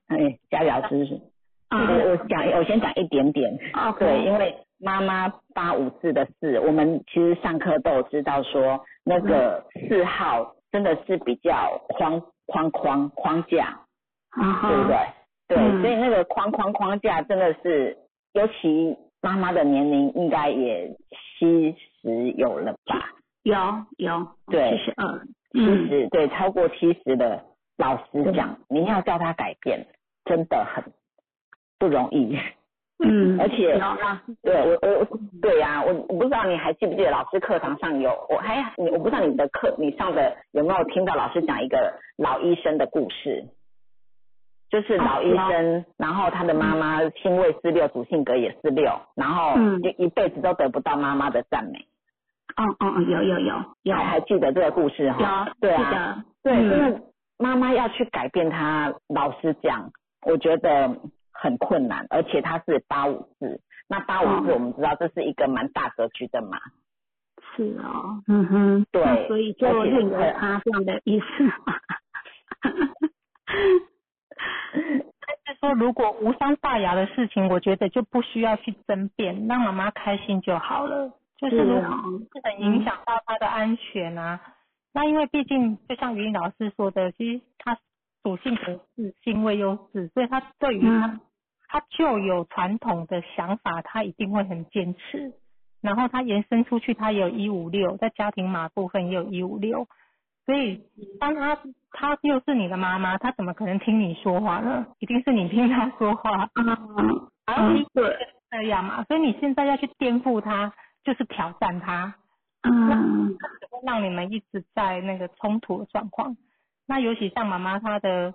[0.06, 1.20] 哎，佳宇老师是，
[1.68, 3.52] 啊我我讲，我先讲一点点。
[3.74, 13.82] OK 对，因为妈妈八五四的四，我们其实上课都有知道说，那个四号真的是比较框框框框架，
[14.36, 14.98] 啊对不对，？
[15.48, 15.80] 对，嗯。
[15.82, 17.96] 所以那个框框框架真的是，
[18.32, 20.96] 尤其妈妈的年龄应该也
[21.38, 23.12] 七十有了吧？
[23.42, 23.54] 有
[23.98, 24.70] 有，对。
[24.70, 25.18] 七十二，
[25.52, 27.44] 七嗯，十、对，超过七十的，
[27.76, 29.86] 老实讲，你要叫他改变，
[30.24, 30.84] 真的很
[31.78, 32.36] 不容易。
[32.98, 33.78] 嗯， 而且，
[34.42, 43.44] 对我我我对呀、我我不知道你还记不记得老师课堂上有我还你我不知道你的课你上的有没有听到老师讲一个老医生的故事，
[44.68, 49.80] 就是老医生，然后他的妈妈星位是六，主性格也是六，然后嗯。
[49.80, 51.86] 就一辈子都得不到妈妈的赞美。
[52.56, 55.46] 哦哦哦，有有有有，还还记得这个故事哈？
[55.46, 56.70] 有对啊，对，嗯。
[56.70, 57.02] 真的
[57.38, 59.90] 妈妈要去改变他，老实讲，
[60.22, 60.96] 我觉得
[61.32, 64.54] 很困难，而且他是八五四，那八五四哦。
[64.54, 66.58] 我们知道这是一个蛮大格局的嘛，
[67.54, 71.74] 是哦，嗯哼，对所以就而且任由他这样的意思嘛。
[75.26, 81.10] 但是说如果无伤大雅的事情，我觉得就不需要去争辩，让妈妈开心就好了。
[81.38, 81.58] 就是
[82.42, 84.40] 很影响到她的安全啊。
[84.92, 87.78] 那因为毕竟就像于老师说的，其实他
[88.22, 91.20] 属性不是性位优势，所以他对于她、嗯
[91.68, 95.32] 他就有传统的想法，他一定会很坚持。
[95.82, 99.88] 然后他延伸出去，他也有一五六，在家庭码部分也有一五六，
[100.46, 100.80] 所以
[101.20, 101.58] 当他
[101.90, 104.86] 他又是你的妈妈，他怎么可能听你说话呢？
[105.00, 108.16] 一定是你听他说话，嗯然后你嗯，对，
[108.50, 110.72] 这样嘛，所以你现在要去颠覆他，
[111.04, 112.14] 就是挑战他。
[112.62, 116.36] 嗯只会让你们一直在那个冲突的状况。
[116.86, 118.34] 那尤其像妈妈她的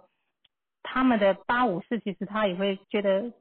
[0.83, 3.33] 他们的八五四，其实她也会觉得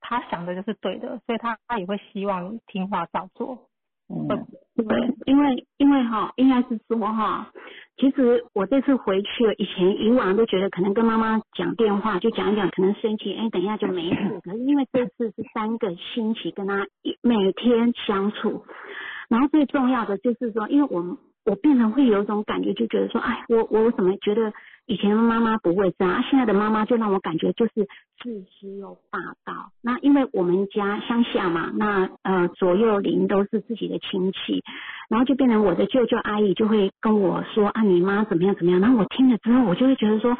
[0.00, 3.68] 他想的就是对的，所以她她也会希望你听话照做。
[4.08, 4.26] 嗯，
[4.74, 7.52] 对，因为因为哈，应该是说哈，
[7.98, 9.28] 其实我这次回去，
[9.58, 14.40] 以前以往都觉得可能跟妈妈讲电话就讲一讲，可能生气，哎，等一下就没事。
[14.44, 16.86] 可是因为这次是三个星期跟他
[17.22, 18.64] 每天相处，
[19.28, 24.52] 然后最重要的就是说，因为我我变成会有一种感觉，就觉得说，哎，我我怎么觉得
[24.88, 27.86] 以前的妈妈不会这样，啊、现在的妈妈就让我感觉就是
[28.22, 29.70] 自私又霸道。
[29.82, 34.64] 那因为我们家乡下嘛，那呃左右邻都是自己的亲戚，
[35.10, 38.80] 然后就变成我的舅舅阿姨就会跟我说啊，你妈怎么样怎么样。
[38.80, 40.36] 然后我听了之后，我就会觉得说，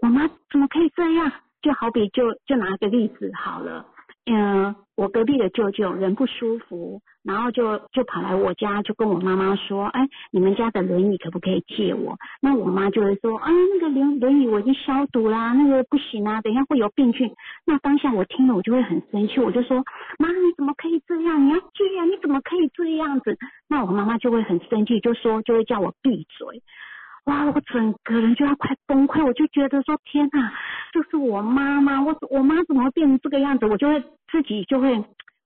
[0.00, 1.32] 我妈怎么可以这样？
[1.60, 3.86] 就好比就就拿个例子好了。
[4.24, 12.16] 嗯，我隔壁的舅舅人不舒服，然后就就跑来我家，就跟我妈妈说，哎，你们家的轮椅可不可以借我？
[12.40, 17.34] 那我妈就会说，啊，那个轮轮椅我已经消毒啦，那个不行啊，等一下会有病菌。
[17.66, 19.82] 那当下我听了，我就会很生气，我就说，
[20.20, 21.44] 妈，你怎么可以这样？
[21.44, 23.36] 你要借啊，你怎么可以这样子？
[23.68, 26.62] 那我妈妈就会很生气，就说就会叫我闭嘴。
[27.24, 30.52] 哇，我整个人就要快崩溃，我就觉得说天哪，
[30.92, 33.66] 就是我妈妈，我我妈怎么会变成这个样子？
[33.66, 34.00] 我就会
[34.30, 34.96] 自己就会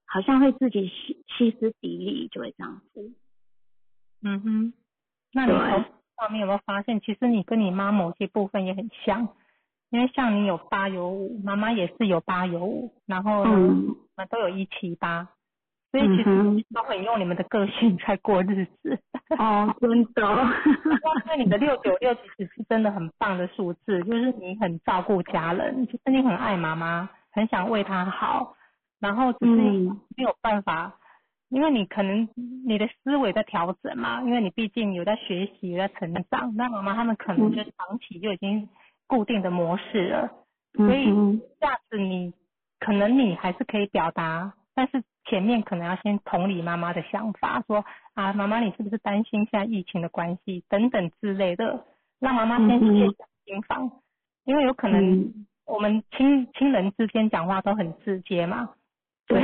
[0.05, 3.13] 好像会自己歇歇斯底里，就会这样子。
[4.23, 4.73] 嗯哼，
[5.33, 5.85] 那你对从
[6.17, 9.29] 上面有没有发现，其实你跟你妈某些部分也很像？
[9.89, 15.29] 因为像你有八有五，妈妈也是有八有五，然后呢，嗯你们都有一七八，
[15.91, 18.99] 所以其实都很用你们的个性在过日子。
[19.37, 20.21] 哦，真的。
[21.25, 28.55] 因为你的六九六其实是真的很棒的数字，就是你很照顾家人，就是你很爱妈妈，很想为她好，
[28.99, 30.01] 然后只是嗯。
[30.17, 30.95] 没有办法，
[31.49, 32.27] 因为你可能
[32.65, 38.67] 你的思维在调整嘛，因为你毕竟有在学习，有在成长，那妈妈他们可能就长期就已经
[39.05, 40.31] 固定的模式了，
[40.73, 42.33] 所以嗯下次你
[42.79, 51.83] 可能你还是可以表达，但是前面可能要先同理妈妈的想法，说啊，妈妈你是不是担心现在疫情的关系等等之类的，
[52.19, 53.91] 让妈妈先嗯嗯卸下心防，
[54.45, 55.47] 因为有可能嗯。
[55.65, 58.69] 我们亲亲人之间讲话都很直接嘛，
[59.27, 59.41] 对，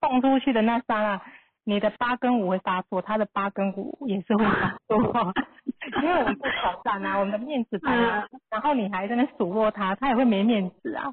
[0.00, 1.20] 放出去的那刹那，
[1.64, 4.98] 你的八跟五会发作，他的八跟五也是会发作，
[6.02, 11.12] 因为我们不挑战啊， 我们的面子摆啊，然后你还在那数落他，他也会没面子啊。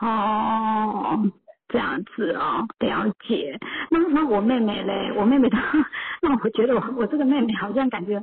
[0.00, 1.22] 哦，
[1.70, 3.58] 这样子哦，了解。
[3.90, 5.58] 那那我妹妹嘞，我妹妹她，
[6.22, 8.20] 那我觉得我我这个妹妹好像感觉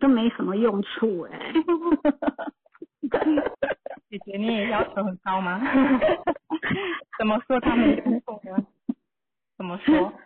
[0.00, 1.52] 都没什么用处哎。
[4.10, 5.60] 姐姐，你也要求很高吗？
[7.18, 8.64] 怎么说她没用处呢？
[9.56, 10.12] 怎么说？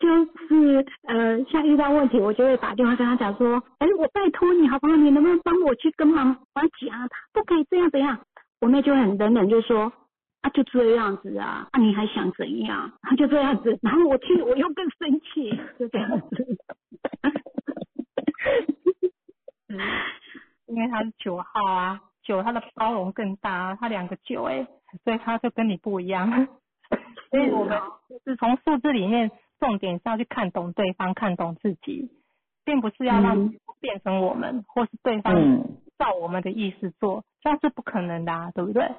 [0.00, 4.96] 就是呃，像遇到问题，我就会打电话跟她讲说，哎，我拜托你好不好？
[4.96, 6.36] 你能不能帮我去跟妈妈
[6.80, 8.18] 讲，她不可以这样怎样？
[8.62, 9.92] 我妹就很冷冷就说，
[10.42, 12.92] 啊，就这样子啊，啊，你还想怎样？
[13.02, 13.78] 啊，就这样子。
[13.82, 16.58] 然后我听了我又更生气，就这样子。
[19.68, 19.78] 嗯，
[20.66, 24.66] 因为他是九号啊，九他的包容更大啊，他两个九哎，
[25.04, 26.48] 所以他就跟你不一样。
[27.30, 27.78] 所以我们
[28.08, 29.30] 就是从数字里面，
[29.60, 32.10] 重点是要去看懂对方，看懂自己，
[32.64, 38.90] 并不是要让变成我们，或是对方嗯，照我们的意思做，这样是不可能的、啊，对不对？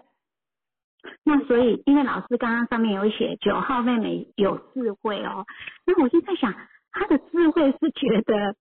[1.23, 5.45] 那所以，因为老师刚刚上面有写九号妹妹有智慧哦，
[5.85, 6.53] 那我就在想，
[6.91, 8.55] 她的智慧是觉得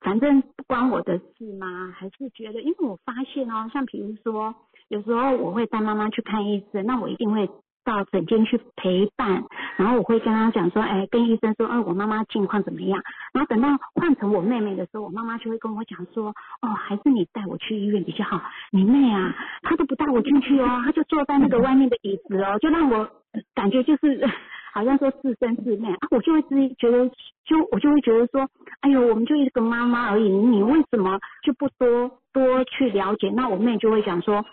[0.00, 1.92] 反正不关我的事吗？
[1.96, 4.54] 还是觉得，因为我发现哦，像比如说，
[4.88, 7.48] 有时候我会带妈妈去看医生，那我一定会
[7.86, 9.44] 到诊间去陪伴，
[9.76, 13.00] 然后我会跟他讲说，哎，跟医生说，哎，我妈妈近况怎么样？
[13.32, 18.42] 然后等到换成我妹妹的时候，我妈妈就会跟我讲说，哦，还是你带我去医院比较好。
[18.72, 19.32] 你妹啊，
[19.62, 23.08] 她都不带我进去哦，她就坐在那个外面的椅子哦，就让我
[23.54, 24.28] 感觉就是
[24.74, 27.08] 好像说自生自灭啊，我就会自觉得，
[27.44, 28.48] 就我就会觉得说，
[28.80, 33.30] 哎呦，我们就一个妈妈而已，你为什么就不多多去了解？
[33.30, 34.44] 那我妹就会讲说，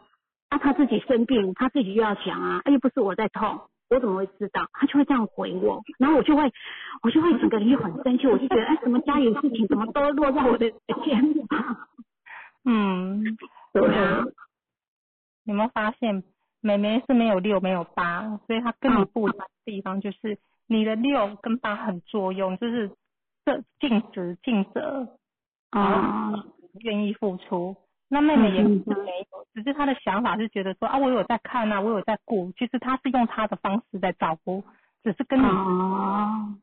[0.54, 3.62] 啊，他自己生病，他自己又要讲啊，又不是我在痛。
[3.90, 4.68] 我怎么会知道？
[4.74, 6.52] 他就会这样回我，然后我就会，
[7.02, 10.70] 我就会整个人就很生气，我就觉得，哎，怎么家里的事情怎么都落在我的
[11.04, 11.78] 肩膀？
[12.66, 13.24] 嗯，
[13.74, 14.24] 对啊。
[15.46, 16.24] 有没有发现，
[16.62, 20.38] 妹妹是没有六没有八，所以她跟你不一样的地方就是
[20.68, 22.92] 你的六跟八很作用，就是
[23.44, 25.18] 这尽职尽责，
[25.72, 26.46] 啊，
[26.80, 27.76] 愿意付出。
[28.14, 34.64] 那妹妹也是没有，只是她的想法是觉得说啊，我有在看啊，我有在顾，其实她是用她的方式在照顾，
[35.04, 36.54] 只是跟你，哦，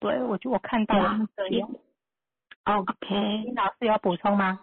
[0.00, 0.96] 对我就我看到
[1.36, 1.68] 这样。
[2.64, 4.60] OK，林老师有要补充吗？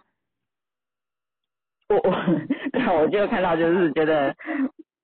[1.88, 2.10] 我我
[2.72, 4.34] 对，我就看到就是觉得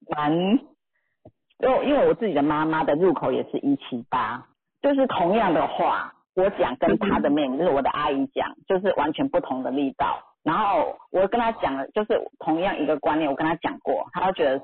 [0.08, 4.44] 蛮，因为因为我自己的妈妈的入口也是一七八，
[4.82, 10.26] 就是同样的话，我讲跟她的妹妹，就是我的阿姨讲，就是完全不同的力道。
[10.42, 14.62] 然后我跟他讲了，就是同样一个观念，我跟他讲过，他就觉得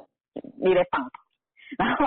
[0.62, 1.10] 你得放。
[1.78, 2.06] 然后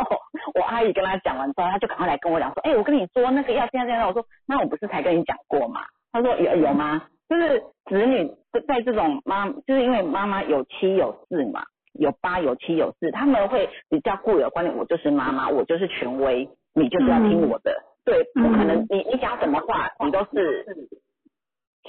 [0.56, 4.08] 我阿姨跟他讲完之后，他就赶快来跟我讲说，哎、我跟你说那个要这样这样。
[4.08, 5.82] 我说那我不是才跟你讲过吗？
[6.12, 7.08] 他说有有吗？
[7.28, 11.64] 就是子女在在这种妈，就是因为妈妈有七有四嘛，
[11.94, 20.66] 有八有七有四，他们会比较固有观念，我就是妈妈，我就是权威，你就是要听我的，对，不可能你你讲什么话，你都是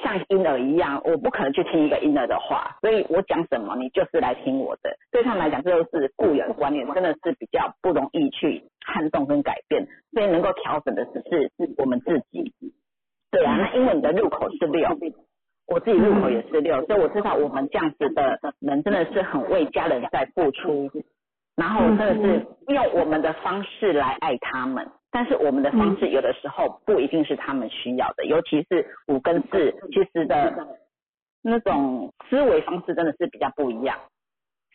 [0.03, 12.53] 像婴儿一样，我不可能去听一个婴儿的话，所以我讲什么你就是来听我的，对他们来讲这都是固有的观念，真的是比较不容易去撼动跟改变，所以能够调整的只是我们自己。
[13.31, 14.89] 对啊，那因为你的入口是六，
[15.67, 20.91] 我自己入口也是六，所以我知道我们这样子的人真的是很为家人在付出，
[21.57, 30.79] 然后真的是用我们的方式来爱他们，但是我们的方式有的时候不一定是他们需要的，尤其是五跟四，其实的
[31.43, 33.99] 那种思维方式真的是比较不一样。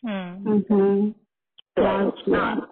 [0.06, 1.14] 嗯嗯哼，
[1.74, 2.68] 对啊，那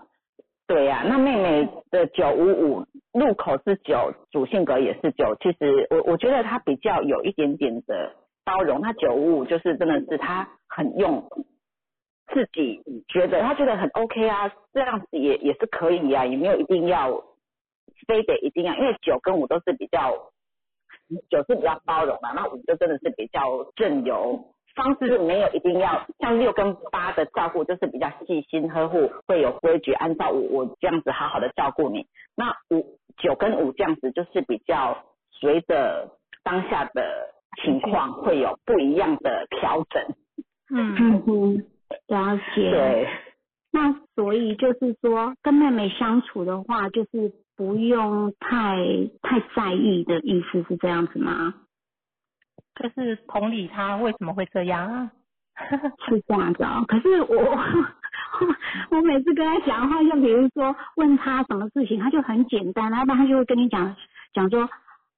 [0.66, 5.36] 对呀、那妹妹的九五五入口是九，主性格也是九。
[5.40, 11.22] 其实我我觉得她比较有一点点的包容，她九五五就是真的是她很用
[12.32, 17.22] 自己觉得她觉得很 OK 啊，这样子也也是可以啊，也没有一定要
[18.04, 20.32] 非得一定要，因为九跟五都是比较
[21.28, 23.40] 九是比较包容嘛，那五就真的是比较
[23.76, 24.50] 正由。
[24.74, 32.08] 方式是没有一定要像六跟八的照顾，就是比较细心呵护，会有规矩，按照我我这样子好好的照顾你。
[32.34, 36.10] 那五九跟五这样子就是比较随着
[36.42, 37.04] 当下的
[37.62, 40.02] 情况会有不一样的调整。
[40.70, 41.66] 嗯嗯哼，
[42.08, 42.70] 了解。
[42.72, 43.08] 对，
[43.70, 48.76] 那所以就是说，跟妹妹相处的话，就是不用太
[49.22, 51.54] 太在意的意思是这样子吗？
[52.74, 55.10] 就是同理他为什么会这样啊？
[56.08, 56.84] 是这样子哦。
[56.88, 57.58] 可是我
[58.90, 63.94] 我每次跟他讲话，像比如说问他什么事情，他就很简单，要不然他就会跟你讲
[64.32, 64.68] 讲说。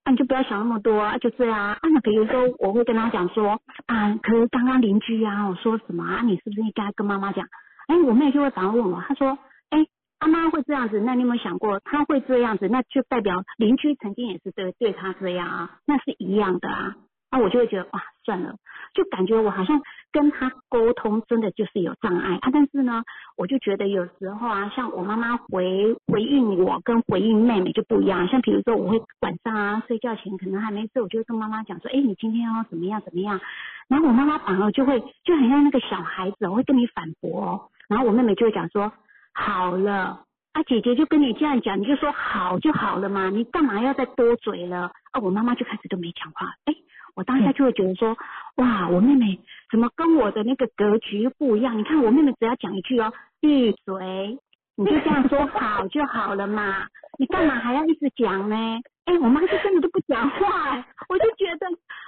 [0.04, 1.76] 啊，你就不要想那么多啊，就这样啊。
[1.80, 6.22] 啊，那比如说，我会跟他讲说，啊，可是刚刚邻居啊，我说什么啊？
[6.22, 7.44] 你是不是应该跟妈妈讲？
[7.88, 9.36] 哎，我妹就会反问我，她说，
[9.70, 9.84] 哎，
[10.18, 16.96] 他妈会这样子，那你有没有想过，他会这样子，那就代表邻居曾经也是对对他这样啊，那是一样的啊。
[17.28, 18.54] 那我就会觉得哇，算了，
[18.94, 19.82] 就感觉我好像
[20.12, 22.50] 跟他沟通真的就是有障碍啊。
[22.52, 23.02] 但是呢，
[23.36, 28.26] 我就觉得有时候啊，像我妈妈回回应我跟回应妹妹就不一样。
[28.28, 33.40] 像比如说，我会晚上啊睡觉前可能还没睡，我就会跟妈妈讲说，哎，你今天要怎么样怎么样。
[33.88, 37.60] 然后我妈妈反而就会就很像那个小孩子，我会跟你反驳哦。
[37.88, 38.92] 然后我妹妹就会讲说，
[39.36, 40.22] 好了。
[40.52, 44.90] 啊，姐姐就跟你这样讲，你就说好就好了嘛，你干嘛要再多嘴了？
[45.12, 46.74] 啊，我妈妈就开始都没讲话，哎，
[47.14, 48.16] 我当下就会觉得说，
[48.56, 49.38] 哇，我妹妹
[49.70, 51.76] 怎么跟我的那个格局不一样？
[51.76, 54.38] 你看我妹妹只要讲一句哦，闭嘴，
[54.76, 56.86] 你就这样说好就好了嘛，
[57.20, 58.56] 你干嘛还要一直讲呢？
[59.04, 61.66] 哎，我妈就真的都不讲话，我就觉得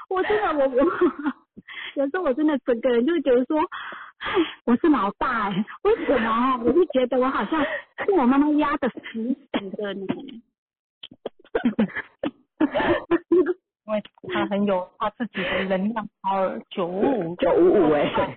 [0.08, 0.84] 我真的我我
[1.96, 3.66] 有时候我真的整个人就会觉得说，唉，
[4.66, 6.58] 我是老大哎，为什么？
[6.64, 7.64] 我就觉得我好像
[8.06, 10.06] 被我妈妈压的死死的呢。
[13.30, 13.44] 因
[13.94, 14.02] 为
[14.34, 16.06] 他很有他自己的能量
[16.70, 18.34] 九五九五五哎，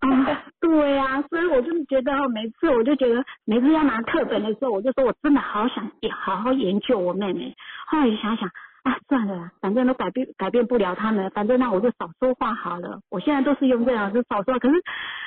[0.00, 7.54] 啊，对呀、所以我就是觉得，每次我就觉得，每次要拿课本的时候，我就说我真的好想也好好研究我妹妹。
[7.88, 8.50] 后来想想，
[8.82, 13.00] 啊，算了啦，反正都改变改变不了他们，反正那我就少说话好了。
[13.10, 14.58] 我现在都是用这样，就少说话。
[14.58, 14.82] 可是，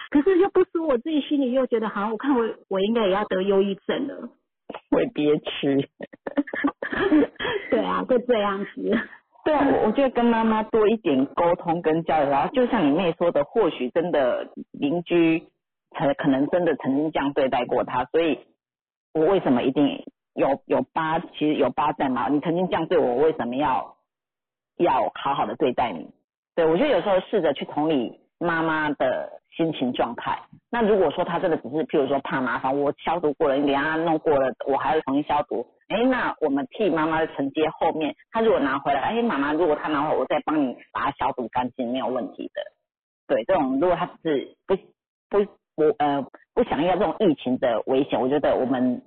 [0.09, 4.29] 可是又不说，我自己心里又觉得，好像我看我我应该也要得忧郁症了。
[4.89, 5.89] 会憋屈。
[7.69, 8.99] 对啊，就这样子。
[9.45, 15.43] 对啊，我我觉得跟妈妈多一点沟通跟交流，然后就像你妹说的，或许真的邻居
[15.95, 18.39] 可可能真的曾经这样对待过她，所以
[19.13, 20.03] 我为什么一定
[20.33, 22.27] 有有疤，其实有疤在嘛？
[22.29, 23.95] 你曾经这样对我，我为什么要
[24.77, 26.09] 要好好的对待你？
[26.55, 30.39] 对我觉得有时候试着去同理妈妈的心情状态。
[30.69, 35.65] 那如果说她真的只是譬如说怕麻烦，我消毒过了，你给她弄过了，我还要重新消毒。
[35.87, 42.61] 哎，那我们替妈妈承接后面，她如果拿回来，哎，妈妈如果她拿回来，我再帮你把它消毒干净，没有问题的。
[43.27, 44.75] 对，这种如果她只是不
[45.29, 45.45] 不
[45.75, 49.01] 不呃不想要这种疫情的危险，我觉得我们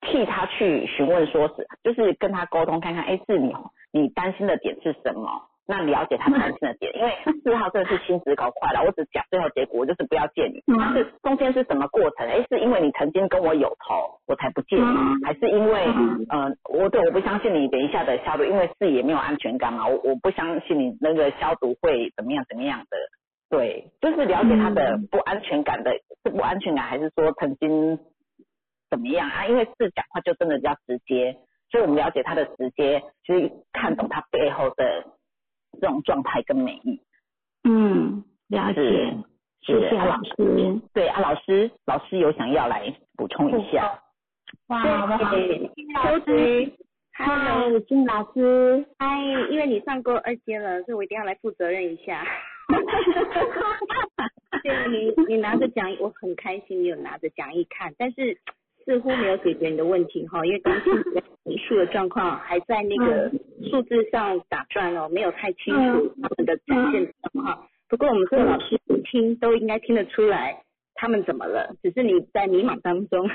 [0.00, 3.52] 替他去询问，说是就是跟他沟通看看，哎，是你
[3.92, 5.42] 你担心的点是什么？
[5.68, 7.12] 那了解他担心的点，因为
[7.42, 10.62] 四号真的是心直口快了，我只讲最后结果，我就是不要见你。
[10.78, 12.24] 但是中间是什么过程？
[12.28, 15.86] 哎，是因为你曾经跟我有仇，我才不见你，还是因为
[16.28, 22.96] 呃，我对我不相信你等一下的消毒，因为视野没有安全感嘛，我我不相信你那个消毒会怎么样怎么样的。
[23.50, 25.90] 对，就是了解他的不安全感的，
[26.22, 27.98] 是不安全感，还是说曾经
[28.90, 29.46] 怎么样啊？
[29.46, 31.38] 因为是讲话就真的比较直接，
[31.70, 35.04] 所以我们了解他的直接，就是看懂他背后的
[35.80, 37.00] 这种状态跟美意。
[37.64, 39.16] 嗯，了解。
[39.62, 40.80] 谢谢老师。
[40.94, 44.00] 对啊，老师，老师有想要来补充一下。
[44.68, 45.34] 哇，好不好？
[45.34, 46.72] 秋子，
[47.10, 49.18] 嗨，金老师，嗨，
[49.50, 52.24] 因为你上过二阶了，所以我一定要来负责任一下。
[54.62, 58.38] 对你，你拿着讲义，我很开心，你有拿着讲义看，但是
[58.86, 60.92] 似乎没有解决你的问题哈，因为刚听
[61.44, 63.30] 你述的状况还在那个
[63.68, 67.66] 数字上打转哦，没有太清楚他们的展现状况。
[67.88, 70.62] 不过我们做老师听都应该听得出来
[70.94, 73.28] 他们怎么了，只是你在迷茫当中，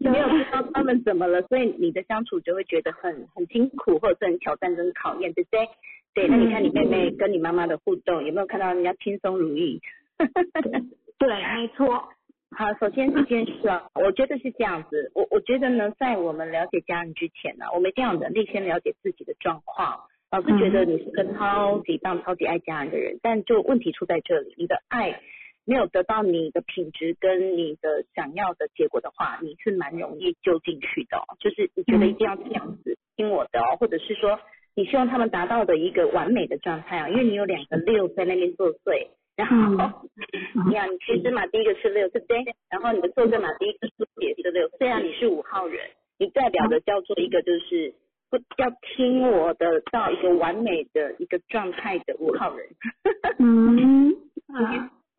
[0.00, 5.68] 你没有知道他们怎么了，所以你的相处就会觉得很很辛苦，或者是很挑战跟考验，对不对？
[6.14, 9.80] 对，那你看你妹妹跟你妈妈的互动，有没有看到人家轻松如意？
[11.18, 12.08] 对，没错。
[12.50, 15.12] 好，首先这件事啊，我觉得是这样子。
[15.14, 20.00] 我我觉得呢，在我们了解家人之前呢，我们一定要能力先了解自己的状况。
[20.30, 25.20] 老师觉得你是个超级棒、超级爱家人的人，但就问题出在这里，你的爱
[25.64, 34.40] 没有得到你的品质跟你的想要的结果的话，你是蛮容易就进去的、就是你觉得一定要这样子听我的哦，或者是说
[34.74, 39.08] 你希望他们达到的一个完美的状态啊，因为你有两个六在那边作祟。
[39.38, 40.10] 然后，
[40.66, 42.44] 你看，你其实嘛，第一个是六，对不对？
[42.68, 45.88] 然后你的坐证码第一个数字也是六，虽然你是五号人，
[46.18, 47.94] 你代表的叫做一个就是
[48.28, 52.68] 不要听我的到一个完美的一个状态的五号人。
[53.38, 54.16] 嗯，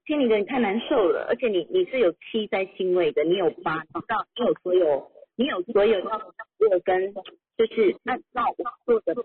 [0.05, 5.09] 听你的你太难受了，而且你你是有七在星位的，你有八，到你有所有，
[5.39, 7.13] 你有所有要六跟
[7.55, 9.15] 就是按照我做的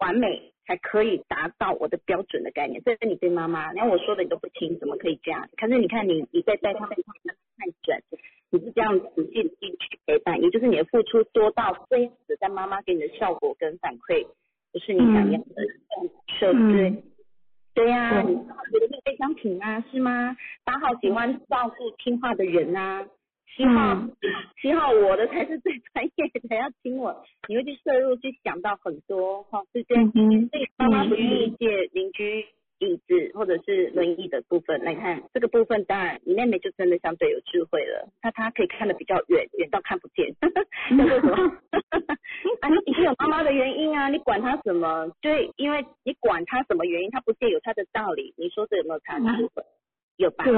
[0.00, 2.82] 完美才可以达到我的标准的概念。
[2.84, 5.48] 这是你对妈妈，连我说的你都不听，怎么可以这样？
[5.56, 6.96] 可是你看你你在带他们
[7.56, 8.02] 看准，
[8.50, 14.26] 你是这样子进进去陪伴，也就是你的付出多到这样子，但妈妈给你的效果跟反馈
[14.72, 15.46] 不是你想要的，
[16.40, 17.04] 受对。
[17.72, 20.36] 对呀、你八号觉得是非常挺啊，是吗？
[20.64, 23.06] 八号喜欢照顾听话的人啊，
[23.60, 23.94] 七号、
[24.62, 27.14] 七号我的才是最专业的，要听我，
[27.46, 30.48] 你会去摄入去想到很多哈，对不对？
[30.48, 32.46] 所以妈妈不愿意借邻居
[32.78, 40.34] 椅子或者是轮椅的部分来看，这个部分当然你妹妹就真的相对有智慧了，那她可以看得比较远，远到看不见，
[40.96, 41.36] 那为什么？
[42.62, 45.12] 啊，你有妈妈的原因啊，你管她什么？
[45.20, 49.48] 对，因为你管她什么原因，她不借有她的道理，你说这有没有差距？
[50.20, 50.44] 有吧？
[50.44, 50.52] 对，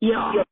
[0.00, 0.44] 有有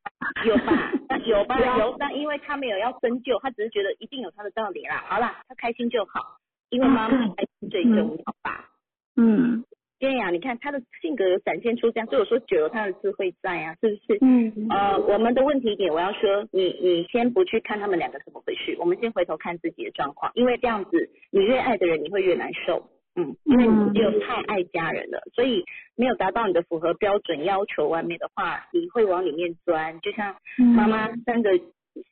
[0.46, 0.92] 有吧？
[1.26, 1.78] 有吧？
[1.78, 5.04] 有， 但因为他没有要深究，他只是觉得一定有他的道理啦。
[5.08, 6.38] 好啦，他开心就好，
[6.70, 8.70] 因为妈妈开心最重要吧？
[9.16, 9.64] 嗯
[9.98, 14.18] 对呀、你看他的性格有展现出这样，所以我说九有他的智慧在啊，是不是？
[14.20, 22.86] 嗯呃，我们的问题点，我要说，你你先不去看他们两个怎么回事，我们先回头看自己的状况，因为这样子，你越爱的人，你会越难受。
[23.16, 25.64] 嗯，因为你只有太爱家人了，所以
[25.96, 29.98] 没有达到你的符合标准要求外面的话，你会往里面钻。
[30.00, 31.50] 就像妈妈三个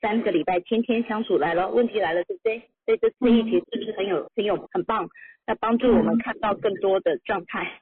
[0.00, 2.62] 三个礼拜天天相处来了，问题来了，对不对？
[2.86, 5.08] 所以这次一题是不是很有很有很棒？
[5.46, 7.80] 那帮助我们看到更多的状态。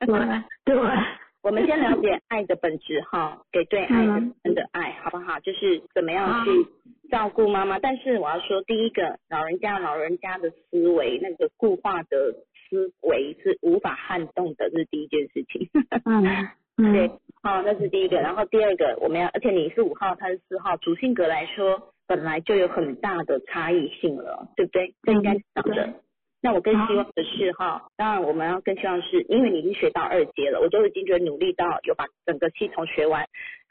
[0.00, 0.08] 对
[0.64, 0.74] 对，
[1.42, 5.38] 我们先了解爱的本质哈，给对爱的真的爱，好不好？
[5.40, 6.50] 就是怎么样去
[7.10, 7.78] 照顾妈妈。
[7.78, 12.34] 但是我要说，第一个，老人家老人家的思维，那个固化的
[12.74, 15.68] 思维是无法撼动的，这是第一件事情。
[16.76, 17.08] 嗯，对，
[17.40, 18.16] 好，那是第一个。
[18.16, 24.92] 然后第二个，我们要，而且你是五号，他是四号，主性格来说，本来就有很大的差异性了，对不对？
[25.04, 25.94] 这应该是讲的。
[26.42, 33.26] 那我更希望的是哈，当然我们要更希望是，因为你已经学到二阶了，我都已经觉得努力到有把整个系统学完，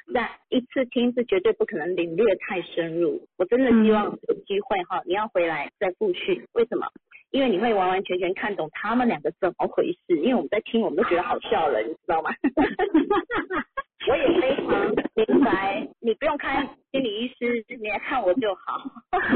[0.07, 3.27] 那一次听是绝对不可能领略太深入。
[3.37, 6.87] 我真的希望有机会哈，你要回来再复训，为什么？
[7.33, 12.29] 因为你会完完全全看懂他们两个怎么回事，因为我们在听，我们都觉得好笑了，你知道吗？
[14.07, 18.83] 我也非常明白，你不用看心理医师，你来看我就好。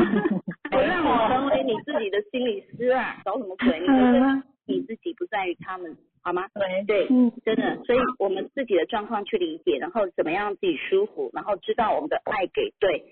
[0.71, 3.79] 我让我成为你自己的心理师啊，搞什么鬼？
[3.79, 6.47] 你是你自己，不在于他们，好吗？
[6.53, 7.07] 对对，
[7.43, 7.83] 真的。
[7.85, 13.05] 所以我们自己的状况去理解，然后怎么样自己舒服，然后知道我们的爱给对，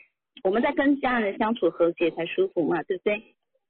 [0.44, 3.24] 我们在跟家人相处和谐才舒服嘛，对不对？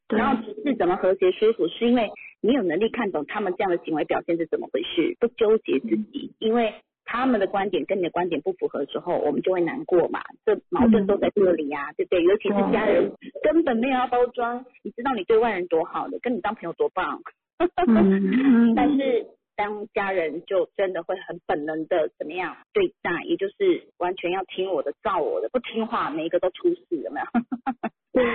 [0.09, 2.09] 然后只是怎么和谐舒服，是因为
[2.41, 6.73] 你有能力看懂他们这样的行为表现是怎么回事，不纠结自己，因为。
[7.07, 10.19] 他们的观点跟你的观点不符合的时候，我们就会难过嘛。
[10.43, 12.23] 这矛盾都在这里呀，对不对？
[12.23, 13.11] 尤其是家人
[13.43, 17.21] 根本没有要包装，你知道你对外人多好的，跟你当朋友多棒。
[18.75, 27.25] 但是当家人就真的会很本能的怎么样对待，也就是完全要听我的、照我的，不听话每一个都出事，有没有？
[28.11, 28.25] 对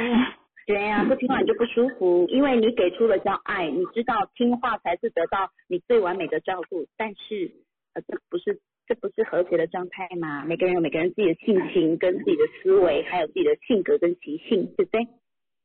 [0.66, 7.52] 对呀，不听话你就不舒服，因为你给出了叫爱，你知道听话才是得到你最完美的照顾，但是。
[7.92, 10.44] 呃，这不是这不是和谐的状态吗？
[10.46, 15.08] 每个人有每个人自己的性情跟自己的思维，还有自己的性格跟习性，对不对？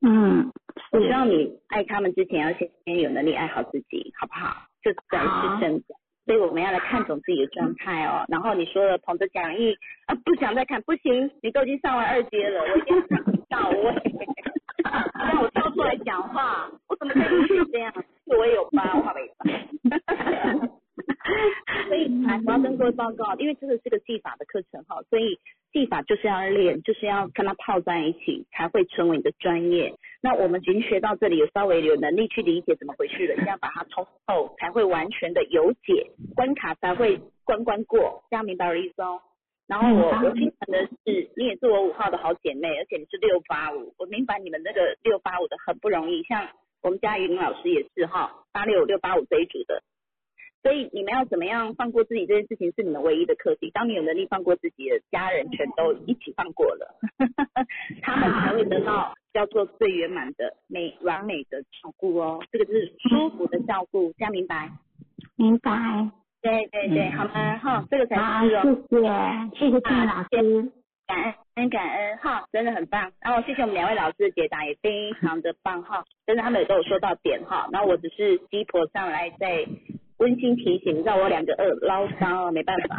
[0.01, 0.51] 嗯，
[0.91, 4.65] 我希望你爱他们之前，要先有能力爱好自己，好不好？
[4.81, 5.85] 这才是真的。
[6.25, 8.25] 所以我们要来看懂自己的状态哦。
[8.27, 9.75] 然后你说了捧着讲义
[10.07, 13.93] 啊，不想再看，不行，你都已经上完二阶了，我一定要到位，
[15.31, 17.93] 让 我跳出来讲话，我怎么可以这样？
[18.25, 19.45] 我也有八卦没法。
[21.87, 22.09] 所以，
[22.45, 25.39] 我要跟各位报告，因为这个是个技法的课程哈，所以
[25.71, 29.93] 技法就是要练，就是要跟他泡在一起，才会成为你的专业。
[30.21, 38.23] 那我们已经学到这里，有稍微有能力去理解怎么回事了，一定要把它通透，才会完全的有解，关卡才会关关过。
[38.29, 39.19] 大家明白我的意思哦。
[39.67, 46.21] 然后我我心疼的是，你也是我五号的好姐妹，而且你是六八五，我明白你们那个六八五的很不容易。
[46.23, 46.47] 像
[46.81, 49.81] 我们家云老师也是哈，八六六八五这一组的。
[50.61, 53.69] 所以你们要怎么样放过自己这件事情是你们唯一的课题。
[53.71, 56.95] 当你有能力放过自己的家人，全都一起放过了，
[58.01, 62.43] 他们才会得到叫做最圆满的美完美的照顾哦。
[62.51, 64.71] 这个是舒服的照顾，这样明白？
[65.35, 65.71] 明白。
[66.45, 67.57] 对对对，好吗？
[67.57, 68.15] 哈，这个才
[68.45, 68.61] 是哦。
[68.87, 70.71] 谢谢，谢谢郑老师，
[71.07, 73.11] 感恩感恩哈，真的很棒。
[73.19, 77.67] 然后谢谢我们两位老师的解答也非常的棒哈，真的他们也都有说到点哈。
[77.71, 79.65] 然后我只是鸡婆上来在。
[80.17, 82.97] 温馨提醒，让我两个二唠骚，没办法。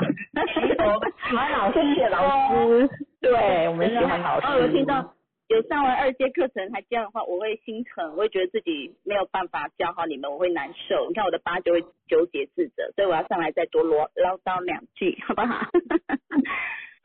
[1.31, 2.87] 喜欢老师，谢谢老师。
[3.23, 4.47] 对，我们喜欢老师。
[4.47, 5.03] 哦，有听到
[5.49, 11.07] 有上完二阶课程还这样的话，我会心疼，我会觉得自己没有办法教好你们，我会难受。
[11.09, 15.67] 你看我的八就会纠结自责，所以我要上来再多啰唠叨两句，好不好？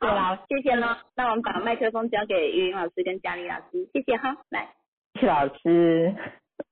[0.00, 0.96] 好，谢谢喽。
[1.14, 4.36] 那我们把麦克风交给于云老师跟嘉玲老师，谢谢哈。
[4.50, 4.68] 来，
[5.20, 6.12] 谢老师，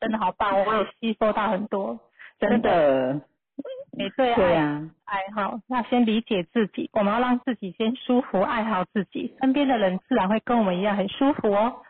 [0.00, 2.00] 真的好棒，我有吸收到很多，
[2.40, 3.20] 真的。
[3.96, 11.82] 你对爱爱好，那先理解自己，我们要让自己先舒服，爱好自己，身边的人自然会跟我们一样很舒服哦。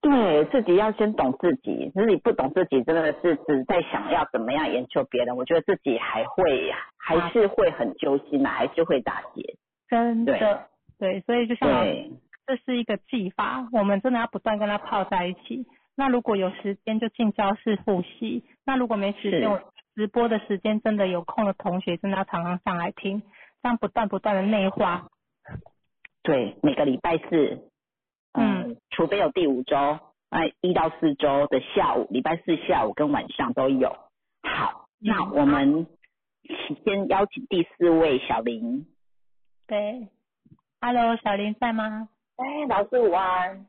[0.00, 9.56] 对自己要先懂自己，如果你不懂自己，真的是只在想要怎么样研究别人，我觉得自己还会呀，还是会很揪心的，还是会打结。
[9.88, 10.68] 真的，
[10.98, 11.84] 对，所以就像
[12.46, 15.66] 这是一个技法，我们真的要不断跟他泡在一起。
[15.96, 19.60] 那如果有时间就进教室复习，那如果没时间，我。
[19.94, 23.22] 直播的时间真的有空的同学，真的要常常上来听，
[23.62, 25.08] 这样不断不断的内化。
[26.22, 27.70] 对，每个礼拜四，
[28.32, 29.76] 嗯，除非有第五周，
[30.30, 33.96] 哎，一到四周的下午，礼拜四下午跟晚上都有。
[34.42, 35.86] 好，那我们
[36.84, 38.86] 先邀请第四位小林。
[39.68, 40.08] 对
[40.80, 42.08] ，Hello，小林在吗？
[42.36, 43.66] 哎，老师午安。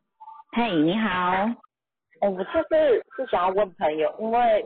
[0.54, 1.10] 嘿，你好。
[1.10, 4.66] 哎，我就是是想要问朋友，因为。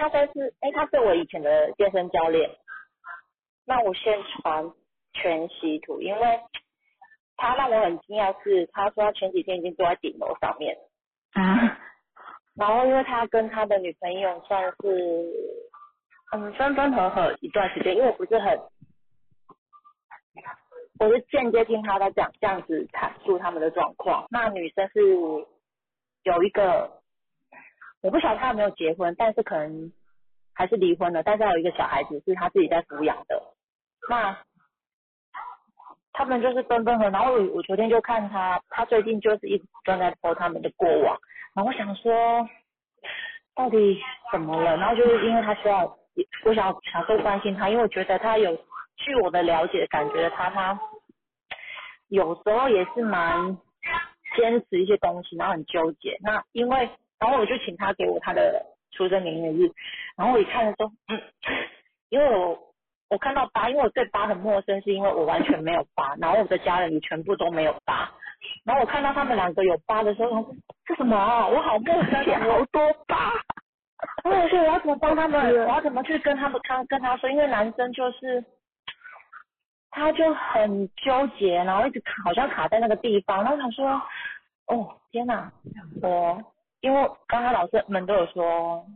[0.00, 2.50] 他算是，哎，他是我以前的健身教练。
[3.66, 4.72] 那我先传
[5.12, 6.40] 全息图，因为
[7.36, 10.74] 他让我很惊讶是，他说他前几天已经坐在顶楼上面。
[11.34, 11.78] 啊。
[12.56, 15.30] 然后因为他跟他的女朋友算是，
[16.32, 18.58] 嗯，分分合合一段时间，因为我不是很
[20.98, 24.26] 我是间接听他在讲这样子阐述他们的状况。
[24.30, 25.00] 那女生是
[26.22, 26.99] 有一个，
[28.02, 29.92] 我不晓得他有没有结婚，但是可能
[30.54, 33.42] 还是离婚了，但是还有一个小孩子是他自己在抚养的。
[34.08, 34.36] 那
[36.12, 41.18] 他们就是分分合，然后我我昨天就看他，他最近就是一直都在播他们的过往，
[41.54, 42.48] 然后我想说
[43.54, 44.00] 到底
[44.32, 45.84] 怎么了，然后就是因为他需要，
[46.44, 48.54] 我想想多关心他，因为我觉得他有，
[48.96, 50.78] 据我的了解，感觉他他
[52.08, 53.56] 有时候也是蛮
[54.36, 56.18] 坚持一些东西，然后很纠结。
[56.22, 56.90] 那因为，
[57.20, 59.70] 然后我就请他给我他的出生年月日，
[60.16, 61.20] 然后我一看的时候，嗯，
[62.10, 62.58] 因为我。
[63.12, 68.08] 我看到疤，因为我对疤很陌生，是因为我完全没有疤，然后我的家人也全部都没有疤。
[68.62, 71.44] 然后我看到他们两个有疤的时候，这什么啊？
[71.48, 73.32] 我好陌生，好多疤。
[74.22, 75.44] 然后我说我要怎么帮他们？
[75.66, 77.28] 我要怎么去跟他们他跟他说？
[77.28, 78.44] 因为男生就是
[79.90, 83.42] 他就很纠结，然后一直卡，好像卡在那个地方。
[83.42, 84.00] 然后他说，
[84.66, 85.50] 哦天哪，
[86.00, 86.40] 我
[86.80, 88.86] 因为刚刚老师们都有说。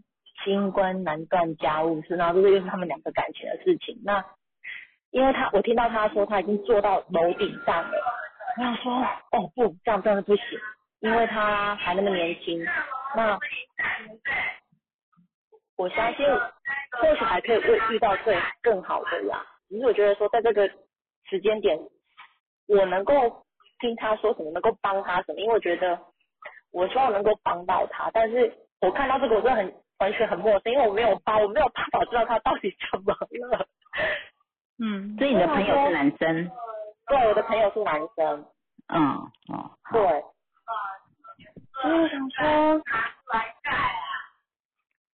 [0.42, 3.98] 新官难断家务事，然后这个又是他们两个感情的事情。
[4.04, 4.22] 那
[5.10, 7.90] 因为他，我听到他说他已经坐到楼顶上了。
[8.58, 8.92] 我想说，
[9.30, 10.44] 哦不，这样真的不行，
[11.00, 12.62] 因为他还那么年轻。
[13.16, 13.38] 那
[15.76, 16.26] 我相信，
[17.00, 19.40] 或许还可以会遇到最更好的呀。
[19.70, 20.68] 只是我觉得说，在这个
[21.30, 21.78] 时间点，
[22.66, 23.46] 我能够
[23.78, 25.98] 听他说什么，能够帮他什么，因为我觉得
[26.74, 28.10] 我希望能够帮到他。
[28.12, 28.52] 但是
[28.82, 29.74] 我看到这个，我真的很。
[30.00, 33.14] 完全很陌生，因为我没有发，我没有办法知道他到底怎么
[33.48, 33.66] 了。
[34.82, 36.50] 嗯，所以你的朋友是男生？
[37.06, 38.44] 对，我的朋友是男生。
[38.88, 38.98] 嗯，
[39.48, 40.02] 哦，对。
[41.80, 42.82] 所以我想说，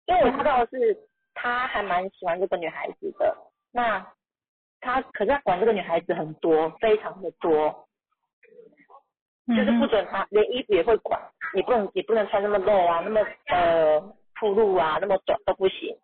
[0.07, 0.97] 因为我知道是
[1.35, 3.37] 他还蛮喜欢这个女孩子的，
[3.71, 4.05] 那
[4.81, 7.87] 他可是他管这个女孩子很多，非常的多，
[9.57, 11.21] 就是不准他连衣服也会管，
[11.55, 14.15] 你不能你不能穿那么露啊，那么呃。
[14.41, 15.95] 铺路啊，那么短都不行。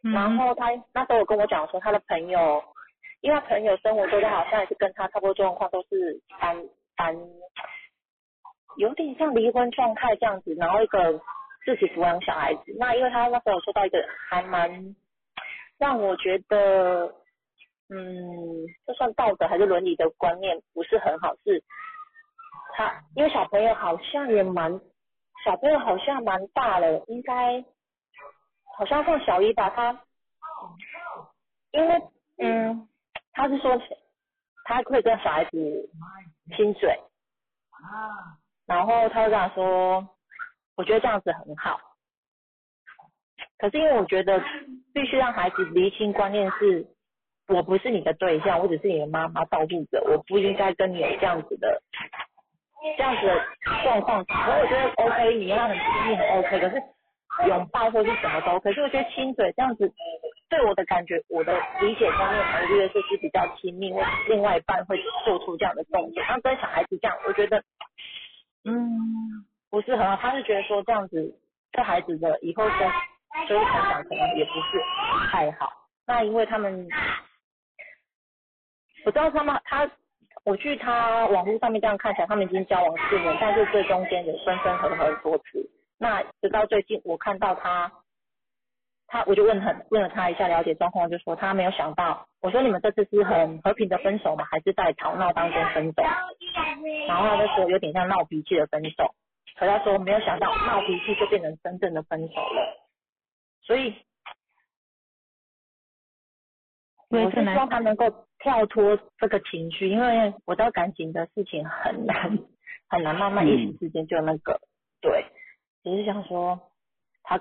[0.00, 2.64] 然后他那时候有跟我讲说，他的朋友，
[3.20, 6.56] 因为他朋友生活中好像也是跟他差不多状况，都是单
[6.96, 7.14] 单，
[8.78, 10.54] 有点像离婚状态这样子。
[10.54, 11.12] 然后一个
[11.66, 12.74] 自己抚养小孩子。
[12.78, 14.96] 那因为他那时候说到一个还蛮
[15.76, 17.14] 让我觉得，
[17.90, 21.62] 嗯，就算道德还是伦理的观念不是很好，是
[22.76, 24.80] 他因为小朋友好像也蛮。
[25.44, 27.62] 小朋友好像蛮大了，应该
[28.78, 29.68] 好像上小一吧。
[29.68, 30.00] 他
[31.72, 32.02] 因为
[32.38, 32.88] 嗯，
[33.34, 33.78] 他是说
[34.64, 35.90] 他会跟小孩子
[36.56, 36.98] 亲嘴，
[38.64, 40.08] 然后他就这样说，
[40.76, 41.78] 我觉得这样子很好。
[43.58, 44.42] 可是因为我觉得
[44.94, 46.86] 必须让孩子厘清观念是，
[47.48, 51.82] 我不是你的对象，我只是你的妈妈照顾者，我不应该跟你有这样子的。
[52.96, 53.46] 这样子的
[53.82, 56.82] 状况，所以我觉得 OK，你要很亲密很 OK，可是
[57.48, 59.90] 拥抱或是什么都，可是我觉得亲嘴这样子，
[60.50, 66.22] 对我的感觉，我的理解方面，我觉得是是比较亲密，或另外一半会做出这样的动作。
[66.28, 67.64] 那跟小孩子这样，我觉得，
[68.64, 70.16] 嗯，不是很好。
[70.16, 71.40] 他是觉得说这样子
[71.72, 72.78] 对孩子的以后生
[73.48, 74.78] 就是成长可能也不是
[75.32, 75.72] 太好。
[76.06, 76.86] 那因为他们，
[79.06, 79.90] 我知道他们他。
[80.44, 85.70] 我去他网络上面这样看起来，他们已经交往四年，但是最中间有分分合合很多次。
[85.98, 87.90] 那直到最近，我看到他，
[89.06, 94.44] 他我就问很问了他一下了解状况，就说他没有想到，我说你们这次是很和平的分手吗？
[94.50, 96.02] 还是在吵闹当中分手？
[97.08, 99.14] 然后他就说有点像闹脾气的分手，
[99.58, 102.76] 可他说没有想到闹脾气就变成真正的分手了，
[103.62, 103.94] 所以。
[107.14, 112.38] 我是希望他能够跳脱这个情绪，因为我知道感情的事情很难
[112.88, 114.60] 很难，慢慢一时之间就那个
[115.00, 115.24] 对，
[115.82, 116.60] 只是想说
[117.22, 117.40] 他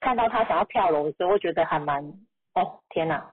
[0.00, 2.04] 看到他想要跳楼的时候，我觉得还蛮
[2.54, 3.32] 哦天哪，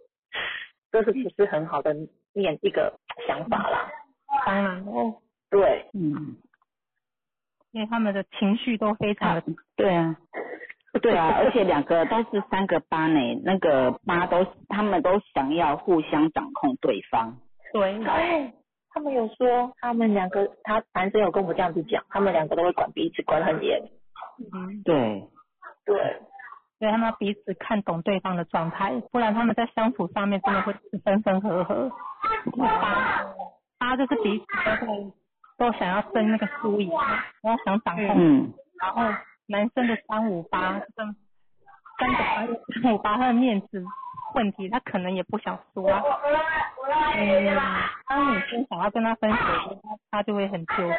[0.90, 1.94] 这是不是很好的
[2.32, 3.90] 念一个想法啦？
[4.44, 5.20] 当然哦，
[5.50, 6.36] 对，嗯，
[7.72, 9.44] 因为他们的情绪都非常的
[9.76, 10.16] 对啊。
[11.02, 17.36] 对啊，而且两个都是三个八呢，那个八都他们都想要互相掌控对方。
[17.72, 18.52] 对，
[18.90, 23.80] 他们有说他们两个，他男生有跟我这样子讲，他们两个都会管彼此管很严。
[24.52, 25.28] 嗯，对，
[25.84, 26.22] 对，
[26.80, 30.74] 对他们彼此看懂对方的状态，不然他们在相处上面真的会
[31.04, 31.92] 分分合合。
[32.56, 33.26] 八
[33.78, 35.12] 八就是彼此都会
[35.58, 36.90] 都想要争那个输赢，
[37.42, 39.14] 然后想掌控，嗯，然后。
[39.48, 41.14] 男生的三五八， 跟
[41.98, 42.46] 三个八
[42.82, 43.82] 三五八，他的面子
[44.34, 45.90] 问题，他可能也不想说。
[47.16, 47.58] 嗯，
[48.08, 50.94] 当女生想要跟他分手的时候，他他就会很纠结。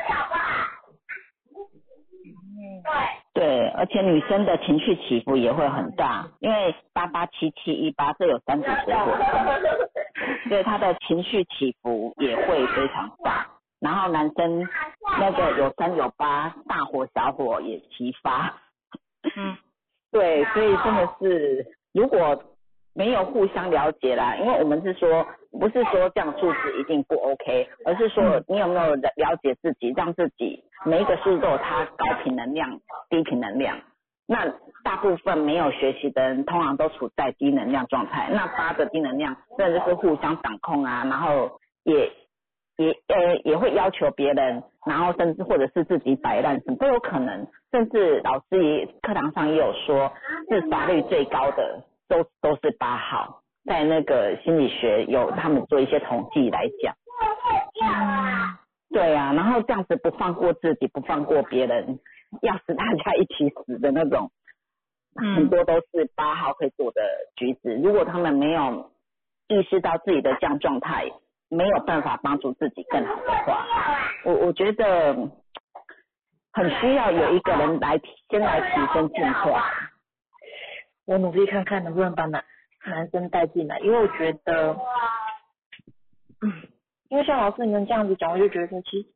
[3.34, 9.18] 对，而且女生的情绪起伏也会很大，因为八八七七一八这有三组水果，
[10.50, 13.48] 所以他的情绪起伏也会非常大。
[13.80, 14.68] 然后男生
[15.20, 18.62] 那个有三有八，大火小火也齐发。
[19.24, 19.58] 嗯，
[20.12, 22.44] 对，所以真的是如果
[22.94, 32.80] 没有互相了解啦，因为我们是说不是说这样数字一定不 OK，而是说你有没有了了解自己，让自己每一个数字都有它高频能量、
[33.10, 33.80] 低频能量。
[34.28, 34.46] 那
[34.84, 38.30] 大部分没有学习的人，通常都处在低能量状态。
[38.32, 42.12] 那八的低能量，真的就是互相掌控啊，然后也
[42.80, 47.46] 也呃也会要求别人，然后甚至或者是自己摆烂，什么都有可能。
[47.72, 50.14] 甚至老师也课堂上也有说，
[50.48, 56.96] 自杀率最高的都都是八号，在那个心理学有他们做一些统计来讲。
[58.92, 62.00] 对啊，然后这样子不放过自己，不放过别人，
[62.42, 64.32] 要死大家一起死的那种，
[65.36, 67.02] 很多都是八号会做的
[67.36, 67.76] 举止。
[67.76, 68.90] 如果他们没有
[69.50, 71.12] 意识到自己的这样状态，
[71.50, 73.66] 没有办法帮助自己更好的话，
[74.26, 75.14] 我我觉得
[76.54, 78.00] 很需要有一个人来
[78.30, 79.70] 先来提升进化。
[81.06, 82.44] 我努力看看能不能把男
[82.86, 84.78] 男生带进来，因为我觉得，
[86.42, 86.54] 嗯，
[87.10, 89.10] 因为像老师你们这样子讲，我就觉得其实，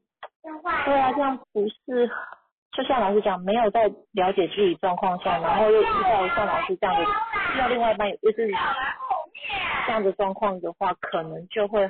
[0.85, 2.09] 对啊，这样不是，
[2.71, 8.49] 就像老师讲，没有在了解自己状况下，然后又遇到像老师这样的，遇到另外一半又是
[9.85, 11.87] 这样的状况的话，可能就会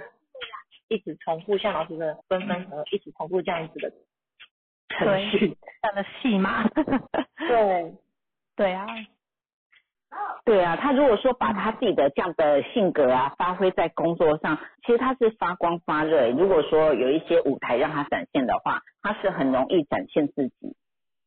[0.94, 3.91] 一直重复像老师的分分合合，一直重复这样子的
[4.90, 6.68] 程序，这样的戏码。
[7.36, 7.95] 对，
[8.56, 8.86] 对啊，
[10.45, 16.30] 对啊，他如果说把他自己的这样的性格啊发挥在工作上，其实他是发光发热。
[16.30, 20.76] 如果说有一些舞台让他展现的话，他是很容易展现自己，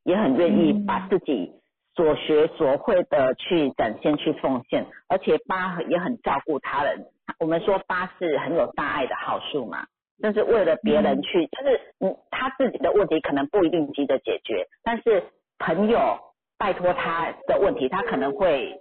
[0.05, 1.53] 也很愿意把自己
[1.97, 7.07] 所学所会的去展现、去奉献，而且八也很照顾他人。
[7.39, 9.87] 我们说八是很有大爱的好数嘛，
[10.21, 15.23] 但是为了别人去，就是嗯他自己的问题可能不一定急着解决，但是
[15.59, 16.19] 朋友
[16.59, 18.81] 拜托他的问题，他可能会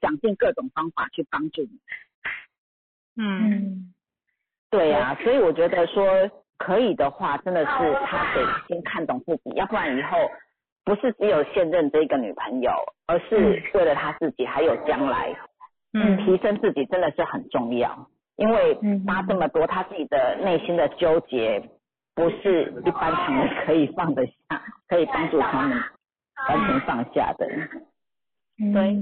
[0.00, 1.80] 想尽各种方法去帮助你。
[3.16, 3.92] 嗯，
[4.70, 10.18] 对呀、所以我觉得说可以的话，真的是他得先看懂自己，要不然以后
[10.84, 12.72] 不是只有现任这一个女朋友，
[13.06, 15.34] 而是为了他自己还有将来，
[15.94, 18.08] 嗯提升自己真的是很重要。
[18.36, 18.74] 因为
[19.06, 21.70] 他这么多，他自己的内心的纠结，
[22.16, 25.80] 不是一般常人可以放得下， 可以帮助他们
[26.48, 27.46] 完全放下的。
[28.56, 29.00] 对，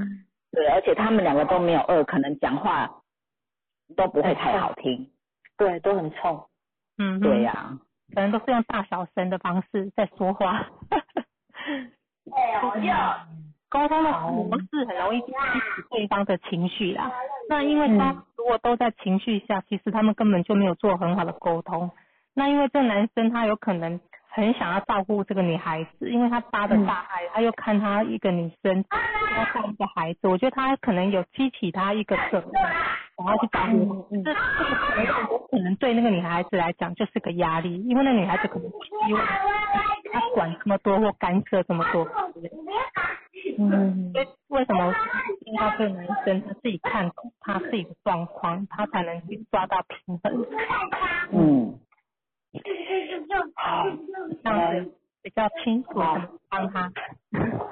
[0.52, 3.01] 对，而且他们两个都没有恶，可能讲话
[3.97, 5.10] 都不会太好听。
[5.56, 6.44] 对，都很冲。
[6.98, 7.78] 嗯，对呀、
[8.14, 10.66] 可能都是用大小声的方式在说话。
[13.73, 15.32] 沟通的模式很容易激起
[15.90, 17.11] 对方的情绪啦。
[17.49, 21.90] 那因为他如果都在情绪下，其实他们根本就没有做很好的沟通。
[22.35, 28.85] 那因为这男生他有可能很想要照顾这个女孩子，因为他八的大爱，他又看他一个女生，
[29.39, 32.53] 要看一个孩子，我觉得他可能有激起他一个责任，
[33.16, 34.07] 想要去保护。
[34.11, 39.27] 这这个可能有可能对那个女孩子来讲就是个压力，因为那女孩子可能不希望
[40.12, 42.07] 他管这么多或干涉这么多。
[43.59, 44.94] 嗯，所以为什么
[45.40, 50.47] 应该这个男生他自己看懂他自己的状况，他才能去抓到平衡，
[51.32, 51.78] 嗯，
[53.55, 53.86] 好，
[54.43, 54.93] 这样子
[55.23, 56.93] 比较清楚怎么帮他。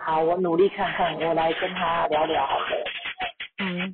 [0.00, 2.84] 好，我努力看看，我来跟他聊聊好了。
[3.62, 3.92] 嗯，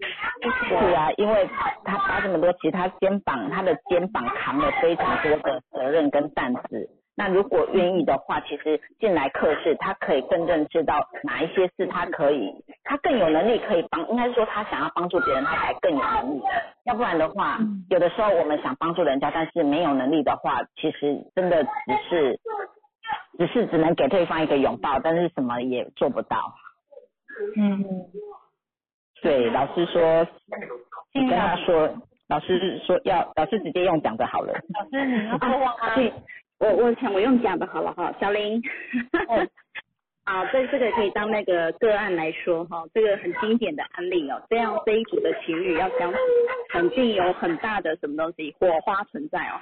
[0.68, 1.48] 是啊，因为
[1.84, 6.88] 他八这么多，其实他肩膀他的肩膀扛了非常多的责任跟担子。
[7.18, 12.52] 那如果愿意的话，其实进来课室，他可以更认知到哪一些是他可以，
[12.84, 16.42] 他更有能力可以帮，应该是说他想要帮助别人，他才更有能力。
[16.84, 21.70] 要不然的话，有的时候我们想帮助人家，但是没有能力的话，其实真的只
[22.10, 22.40] 是，
[23.38, 26.54] 只是只能给对方一个拥抱，但是什么也做不到。
[27.56, 27.82] 嗯，
[29.22, 30.26] 对，老师说，
[31.14, 31.94] 你跟他量说，
[32.28, 34.52] 老师说要，老师直接用讲的好了。
[34.52, 35.94] 老师你要多问他。
[36.58, 38.62] 对，我我想我用讲的好了哈，小林。
[39.28, 39.46] 哦
[40.26, 44.42] 啊，这这个可以当那个个案来说哈，这个很经典的案例哦。
[44.50, 46.18] 这样这一组的情侣要相处，
[46.70, 49.54] 肯定有很大的什么东西火花存在哦。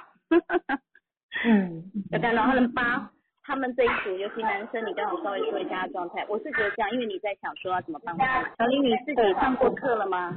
[1.45, 3.11] 嗯，有看到他们八，
[3.43, 6.25] 他们这一组，尤其男生，你刚好稍微说一下状态。
[6.27, 8.41] 我是觉得这样，因为你在想说要怎么帮他。
[8.57, 10.35] 小林，你自己上过课了吗？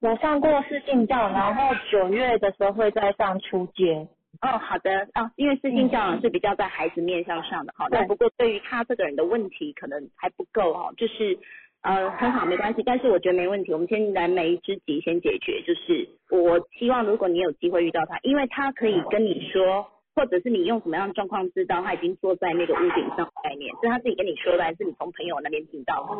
[0.00, 4.08] 我上过试镜教，然后九月的时候会再上初阶。
[4.42, 11.38] 哦，好的，啊，因为私信教养是比较在孩子面向上的，哈，但不过对于他这个人的问题可能还不够哈，就是
[11.82, 19.86] 呃很好没关系，但是我觉得没问题，我们先来每一只急先解决，就是我希望如果你有机会遇到他，因为他可以跟你说。
[20.20, 26.10] 或者是你用什么样的状况知道他已经坐在那个屋顶上的概念，是他自己跟你说的，还是你从朋友那边听到的？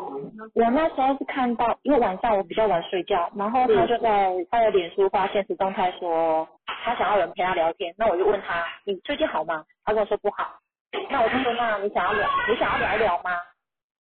[0.55, 6.49] 我那时候是看到，因为晚上我比较晚睡觉，然后他就在他的脸书发现实动态说
[6.83, 9.63] 他想要人陪他聊天，那我就问他你最近好吗？
[9.85, 10.59] 他跟我说不好，
[11.11, 13.31] 那我就说那你想要聊你想要聊一聊吗？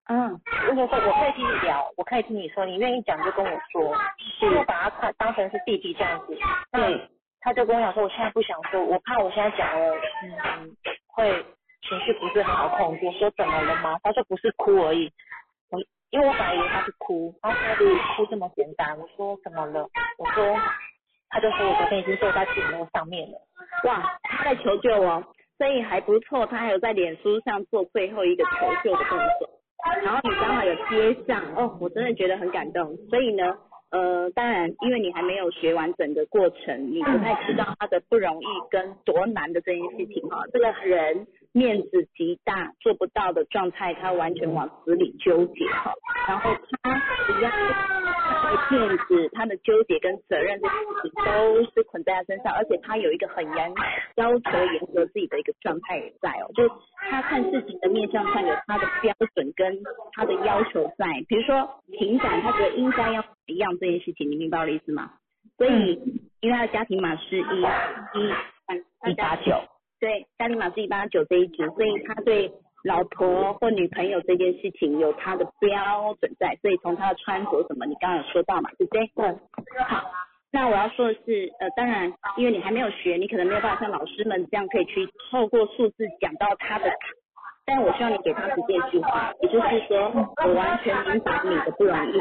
[0.08, 3.94] 嗯，如果说我可以听你聊，我可以听你说，你愿意讲就跟我说，
[4.40, 6.38] 就把他看当成是弟弟这样子。
[6.72, 7.10] 对。
[7.42, 10.76] 他就跟我讲说，我现在不想说，我怕我现在讲了，嗯，
[11.08, 11.32] 会
[11.88, 13.06] 情绪不是很好控制。
[13.06, 13.98] 我说怎么了吗？
[14.04, 15.10] 他说不是哭而已。
[15.70, 15.80] 我
[16.10, 17.88] 因为我本来以为他是哭，他说
[18.18, 18.98] 哭这么简单。
[19.00, 19.88] 我说怎么了？
[20.18, 20.60] 我说，
[21.30, 23.38] 他就说我昨天已经坐在屏幕上面了。
[23.86, 25.24] 哇，他在求救哦，
[25.58, 26.46] 生意还不错。
[26.46, 28.52] 他还有在脸书上做最后一个求
[28.84, 29.50] 救的动作，
[30.04, 32.98] 然后你刚好有接上，哦，我真的觉得很感动。
[33.10, 33.58] 所以呢。
[33.92, 40.44] 呃，当然，因为你还没有学完整个过程，你不太知道他的不容易跟多难的这件事情哈。
[40.54, 45.92] 这个人面子极大，做不到的状态，他完全往死里纠结哈。
[46.28, 46.52] 然后
[46.84, 46.92] 他
[47.34, 47.52] 一样，
[48.50, 53.74] 他的面子、他的纠结跟责任这些事情都是捆在他身上，而且他有一个很严
[54.16, 56.70] 要求、严格自己的一个状态也在哦，就是
[57.10, 59.82] 他看事情的面向上有他的标准跟
[60.14, 63.24] 他的要求在，比如说情感，他觉得应该要。
[63.50, 65.14] 一样这件事情，你明白我的意思吗？
[65.58, 66.00] 所以，
[66.40, 69.60] 因为他的家庭码是一一一八九，
[70.00, 72.54] 对，家庭码是一八九这一组，所以他对
[72.84, 79.12] 老婆或女朋友这件事情有他的标准在，所以从他的穿着什么，你刚刚有说到嘛，对不对？
[79.16, 79.26] 对。
[79.84, 80.12] 好，
[80.52, 86.92] 那我要说的是，呃，当然，因为你还没有学，你可能没有办法像老师们这样可以去透过数字讲到他的，
[87.66, 90.12] 但我希望你给他直接一句话，也就是说，
[90.46, 92.20] 我完全明白你的不容易。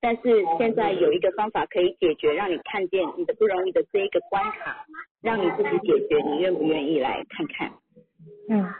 [0.00, 4.84] 但是现在有一个方法可以解决，让你看见你的不容易的这一个关卡，
[5.22, 7.72] 让你自己解决，你愿不愿意来看看？
[8.50, 8.74] 嗯，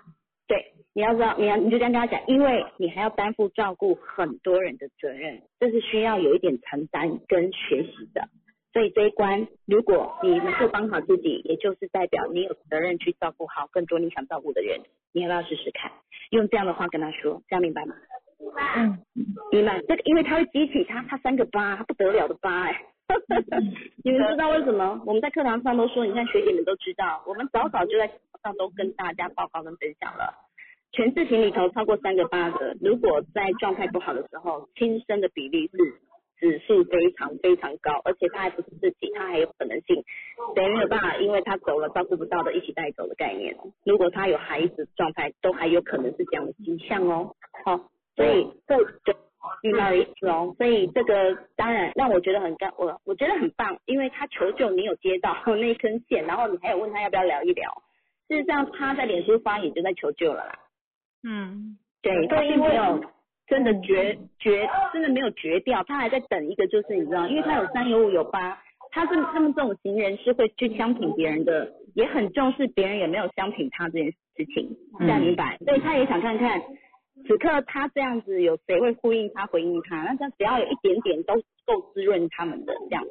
[0.47, 8.29] 对，你要知道，你要你就这样跟他讲，因为你还要担负照顾很多人的责任，这是需要有一点承担跟学习的。
[8.73, 14.81] 所以这一关，如果你能够帮好自己，也就是代表你有责任去照顾好更多你想照顾的人。
[15.13, 15.93] 你要不要试试看？
[16.31, 17.95] 用这样的话跟他说，这样明白吗？
[18.77, 18.99] 嗯，
[19.53, 22.83] 明白这个，因为他会激起他，他三个八，他不得了的八哎，
[24.05, 25.01] 你们知道为什么？
[25.07, 28.09] 我们在课堂上都说，你看学姐们都知道，我们早早就在
[28.43, 30.35] 上都跟大家报告跟分享了，
[30.95, 35.77] 全视频里头超过三个八的，如果在状态不好的时候，轻生的比例是
[36.39, 40.05] 指数非常非常高，而且他还不是自己，他还有可能性，
[40.55, 43.73] 等于没有办法，因为他走了照顾不到的一起带走的概念哦。
[43.85, 47.35] 如果他有孩子状态，都还有可能是这样的迹象哦，
[47.65, 47.91] 好。
[48.15, 49.19] 所以这就
[49.63, 57.83] 遇到一次哦，所以这个当然让我觉得很干，我我觉得很棒，因为他求救，你有接到 那一根线，然后你还有问他要不要聊一聊，
[58.29, 60.61] 事实上他在脸书发也就在求救了啦。
[61.25, 63.03] 嗯，对，他并没有
[63.47, 68.59] 真的绝绝，真的没有绝掉，他还在等一个，就是你知道，因为他有三有五有八，
[68.91, 75.59] 他是他们这种行人是会去相挺别人的，也很重视别人有没有相挺他这件事情，这样明白？
[75.65, 76.63] 所以他也想看看。
[77.29, 80.03] 此刻他这样子，有谁会呼应他、回应他？
[80.03, 81.35] 那这样只要有一点点都
[81.65, 83.05] 够滋润他们的这样。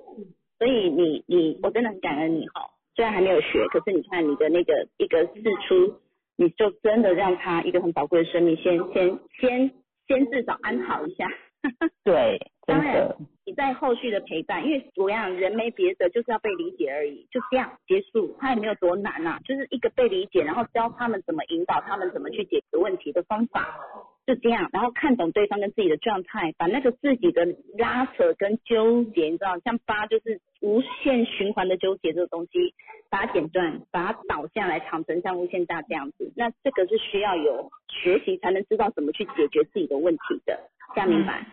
[0.59, 5.95] 所以你你我真的很感恩你哈，虽然还没有学，可是你看你的那个一个试出，
[6.35, 9.71] 你就真的让他一个很宝贵的生命先先先
[10.07, 11.27] 先至少安好一下。
[12.03, 23.79] 对，当然你在后续的陪伴，因为我讲人没别的，就是要被理解而已，就这样结束，他也没有多难呐，就是一个被理解，然后教他们怎么引导他们怎么去解决问题的方法，
[24.25, 27.45] 就这样，然后看懂对方跟自己的状态，把那个自己的
[27.77, 32.73] 拉扯跟纠结，你知道，像八就是无限循环的纠结这个东西，
[33.09, 40.69] 把它剪断，把它倒下来，长成像无限大这样子，那这个是需要有学习才能知道怎么去解决自己的问题的。
[40.93, 41.45] 这样明白，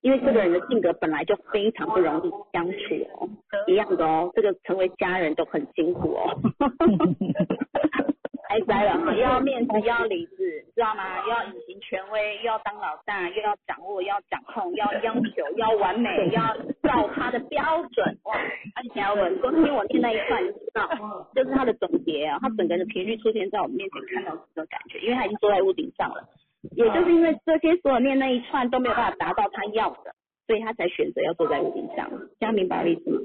[0.00, 2.76] 因为这个人的性格本来就非常不容易相处
[3.14, 3.28] 哦，
[3.66, 6.36] 一样的哦，这个成为家人都很辛苦哦，
[8.48, 11.20] 太 栽了哈，又要面子又要理智，知道吗？
[11.24, 17.62] 又要隐形权威，又要当老大，又要掌握，又要掌控，要要求，要完美，要照他的标
[17.92, 18.34] 准哇！
[18.74, 20.88] 而且要稳，昨天我念那一段你知道，
[21.34, 26.24] 就是他的总结啊，他整个人的频率出现在我们面前，看到这种感觉，因为他已经坐在屋顶上了。
[26.72, 30.14] 也就是因为这些所有念那一串都没有办法达到他要的，
[30.46, 32.10] 所以他才选择要坐在屋顶上。
[32.40, 33.20] 这样明白我意思吗？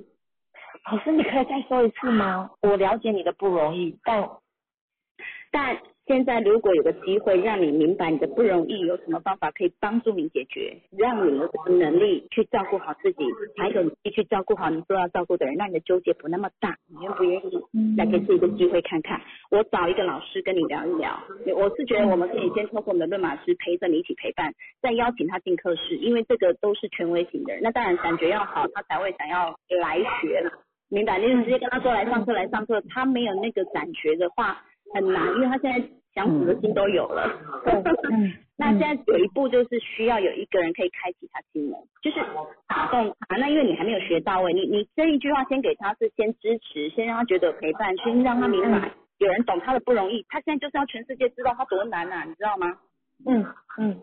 [0.91, 2.51] 老师，你可以再说一次吗？
[2.61, 4.29] 我了解你的不容易，但
[5.51, 13.23] 但现在如果有个机会让你明白你的不容易，有什么方法可以帮助你解决，让你有什么能力去照顾好自己，
[13.55, 19.21] 还有能力去照顾好你所要照顾的人，让你的纠结不那么大，你愿不愿意来给自己一个机会看看？
[19.49, 21.17] 我找一个老师跟你聊一聊。
[21.55, 30.51] 我是觉得我们可以先透过我们的论马师陪着你一起陪伴，再邀请他进课室，因为这个都是权威型的人，那当然感觉要好，他才会想要来学了。
[30.89, 31.17] 明白？
[31.17, 34.61] 你直接跟他说来上课来上课，他没有那个感觉的话。
[34.93, 37.31] 很难，因为他现在想死的心都有了。
[38.11, 42.17] 嗯那现在有一步就是需要有一个人可以开启他心门，就是
[42.67, 43.35] 打动他。
[43.35, 50.23] 那因为你还没有学到位，你你这一句话先给他是先支持，先让他觉得陪伴，先让他明白有人懂他的不容易。
[50.29, 52.77] 他现在就是要全世界知道他多难啊，你知道吗？
[53.25, 53.45] 嗯
[53.79, 53.99] 嗯。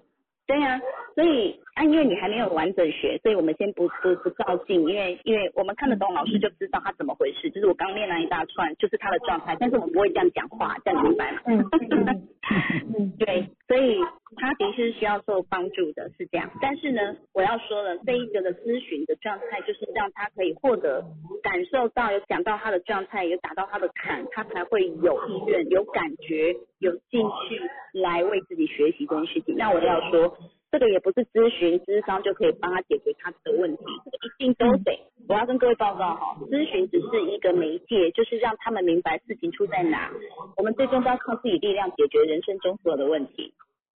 [0.48, 0.80] 对呀，
[1.14, 11.40] 所以啊，因为你还没有完整学，所以我们先不不不照镜，因为因为我们看得懂老师就知道他怎么回事，就是我刚练了一大串，就是他的状态，但是我们不会这样讲话，这样明白吗？
[11.46, 11.64] 嗯
[12.98, 13.98] 嗯，对，所以
[14.36, 16.50] 他的确是需要受帮助的，是这样。
[16.60, 21.02] 但是呢，我要说了，这一个的咨询的状态，就是让他可以获得
[21.42, 27.58] 感受到有讲到他的状态，有打到他的坎，他才会有意愿、有感觉、有兴趣
[27.94, 29.54] 来为自己学习这件事情。
[29.56, 30.36] 那我要说。
[30.70, 34.98] 这个也不是咨询、咨商就可以帮他解决他的问题，这个一定都得。
[35.28, 40.10] 我要跟各位报告哈，咨询只是一个媒介，就是让他们明白事情出在哪。
[40.56, 43.52] 我们最终都要靠自己力量解决人生中所有的问题，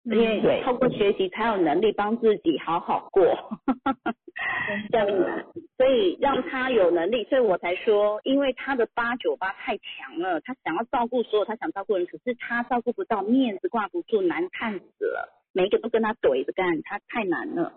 [0.03, 3.25] 因为透过学习才有能力帮自己好好过。
[4.91, 5.45] 这样子，
[5.77, 15.40] 所以让他有能力，所以我才说，因为他的八九八太强了，他想要照顾所有他想照顾人，可是他照顾不到，面子挂不住，难看死了。
[15.53, 17.73] 每一个都跟他怼着干，他太难了，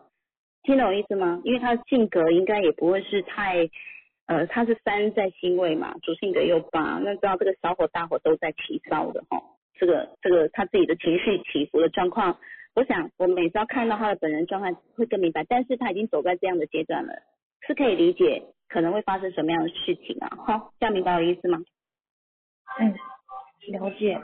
[0.62, 1.40] 听懂我意思吗？
[1.44, 3.68] 因为他的性格应该也不会是太，
[4.26, 9.42] 呃，他是三在星位嘛，主性格又八，那知道这个小火大火都在起烧的哈，
[9.74, 12.38] 这个这个他自己的情绪起伏的状况，
[12.74, 17.12] 我想我每次要看到他的本人状态会更明白，但是他已经走在这样的阶段了，
[17.66, 21.58] 是可以理解可能会发生什么样的事情啊，好，这样明白我意思吗？
[22.80, 22.94] 嗯。
[23.72, 24.20] 了解，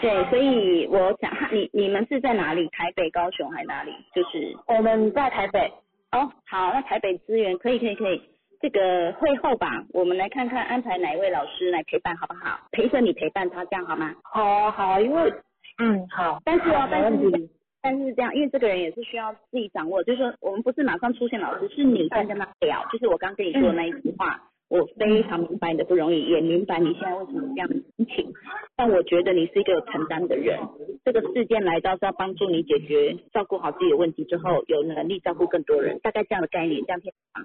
[0.00, 2.68] 对，所以我想，你你们是在哪里？
[2.68, 3.92] 台北、高雄还是哪里？
[4.14, 5.72] 就是我们在台北。
[6.12, 8.20] 哦，好，那台北资源可以，可以，可以。
[8.60, 12.60] 这个会后吧，我们来看看安排哪一位老师来陪伴，好不好？
[12.72, 14.14] 陪着你陪伴他，这样好吗？
[14.24, 15.32] 好，好，因为
[15.78, 17.48] 嗯好，但是哦，但是
[17.80, 24.38] 但是这样，因为这个人也是需要自己掌握，就是说我们不是马上出现老师，是你在跟他聊，就是我刚跟你说的那一句话。
[24.70, 28.32] 我非常明白你的不容易，也明白你现在为什么这样的心情。
[28.76, 30.60] 但我觉得你是一个有承担的人。
[31.04, 37.42] 这个事件来到是要帮助你解决、照顾好自己的问题之后，有能力照顾更多人，大概这样的概念，这样偏啊。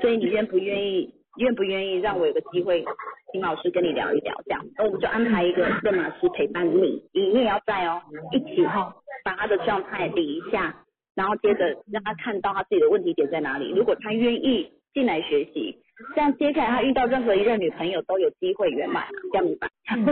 [0.00, 1.14] 所以你愿不愿意？
[1.36, 2.84] 愿不愿意让我有个机会，
[3.32, 4.34] 请老师跟你聊一聊？
[4.44, 8.00] 这样，那我们就安排一个热马师陪伴你，你也要在哦，
[8.32, 8.94] 一起哈，
[9.24, 10.84] 把他的状态理一下，
[11.14, 13.72] 然后接着让他看到他自己的问题点在哪里。
[13.72, 15.76] 如果他愿意进来学习。
[16.14, 19.68] 这样接下来他遇到任何一任女朋友都有机会圆满，这样明白？
[19.96, 20.04] 明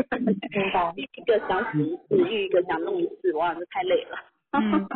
[0.73, 0.93] 白。
[0.97, 4.19] 一个想死一次遇一个想弄一次，哇，这太累了。
[4.53, 4.87] 嗯，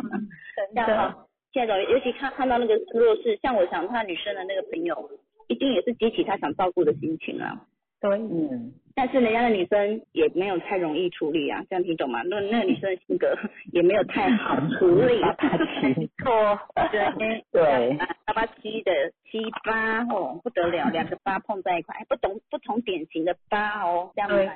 [0.73, 1.27] 这样哈。
[1.51, 5.09] 现在尤其看看到那个弱势，像我想他女生的那个朋友，
[5.47, 7.65] 一定也是激起他想照顾的心情啊。
[7.99, 8.73] 对，嗯。
[8.95, 12.21] 但是人家的女生也没有太容易处理啊，这样听懂吗？
[12.23, 13.37] 那那个女生的性格
[13.73, 15.19] 也没有太好处理。
[15.21, 16.59] 八八七，错，
[16.91, 24.49] 对对，八八七的七八哦，不得了，两个八碰在一块，不同不同典型的八哦，这样子，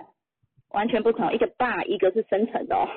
[0.71, 2.87] 完全不同，一个八，一个是深层的哦。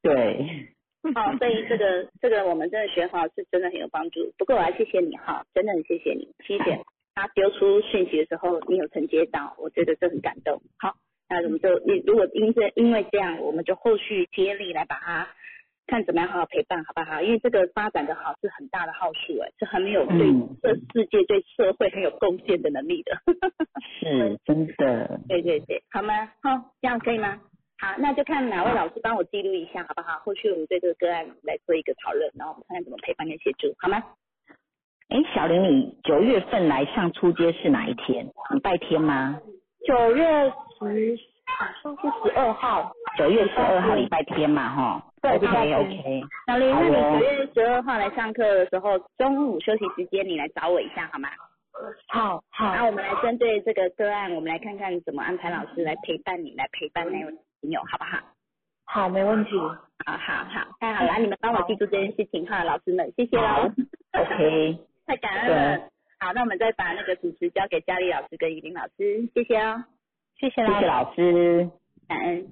[0.00, 0.68] 对。
[1.14, 4.32] 好，所以这个这个我们真的学好是真的很有帮助。
[4.36, 6.80] 不过我要谢谢你哈，真的很谢谢你，谢谢。
[7.20, 10.62] 他丢出讯息的时候，你有承接到，我觉得这很感动。
[10.78, 10.94] 好，
[11.28, 15.28] 那我们就你如果因这因为这样，我们就后续接力来把它
[15.88, 17.20] 看怎么样好好陪伴，好不好？
[17.20, 20.32] 因为这个发展的好是很大的好处，哎，是很有对
[20.62, 23.20] 这世界对社会很有贡献的能力的。
[23.98, 25.20] 是真的。
[25.26, 26.14] 对对对，好吗？
[26.40, 27.40] 好，这样可以吗？
[27.80, 30.18] 好，那就看哪位老师帮我记录一下，好不好？
[30.20, 34.02] 后续我们对这个个案来做一个讨论，然后我们看看怎么陪伴跟协助，好吗？
[35.08, 38.26] 哎，小林，你九月份来上初阶是哪一天？
[38.50, 39.40] 礼拜天吗？
[39.86, 40.24] 九月
[40.78, 42.92] 十，好像是十二号。
[43.16, 45.04] 九月十二号礼拜天嘛，哈。
[45.22, 46.22] 对，OK OK。
[46.46, 51.30] 小林，那你九月十二号来上课的时候，中午休息时间你来找我一下好吗？
[52.08, 52.74] 好，好。
[52.74, 57.32] 那我们来针对这个个案，我们来看看怎么安排老师来陪伴你，来陪伴那位
[57.62, 58.18] 朋友，好不好？
[58.84, 59.58] 好，没问题。
[60.04, 63.72] 好好好，太好了，你们帮我记住这件事情哈，老师们，谢谢喽。
[64.12, 64.78] OK。
[65.08, 65.88] 太感恩了。
[66.20, 69.82] 好，那我们再把那个主持交给佳丽老师跟依林老师，谢谢哦。
[70.38, 71.70] 谢谢谢谢老师。
[72.06, 72.46] 感恩。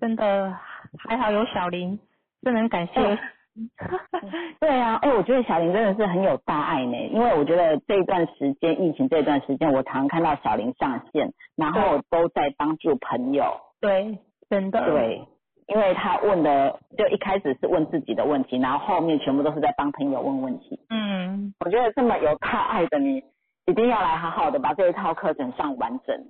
[0.00, 0.56] 真的
[0.98, 1.98] 还好有小林，
[2.42, 2.92] 真的很感谢。
[4.60, 13.58] 对啊，哎，我觉得小林真的是很有大爱呢，因为我觉得这段时间疫情这段时间，我常看到小林上线，然后都在帮助朋友。
[13.80, 14.18] 对，
[14.48, 14.84] 真的。
[14.84, 15.26] 对，
[15.66, 20.78] 因为他问的就一开始是问自己的问题，然后后面全部都是在帮朋友问问题。
[20.90, 23.22] 嗯，我觉得这么有大爱的你，
[23.66, 26.26] 一定要来好好的把这一套课程上完整。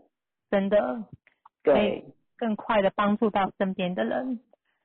[0.51, 1.03] 真的。
[1.63, 2.05] 对。
[2.39, 4.41] 更快的帮助到身边的人。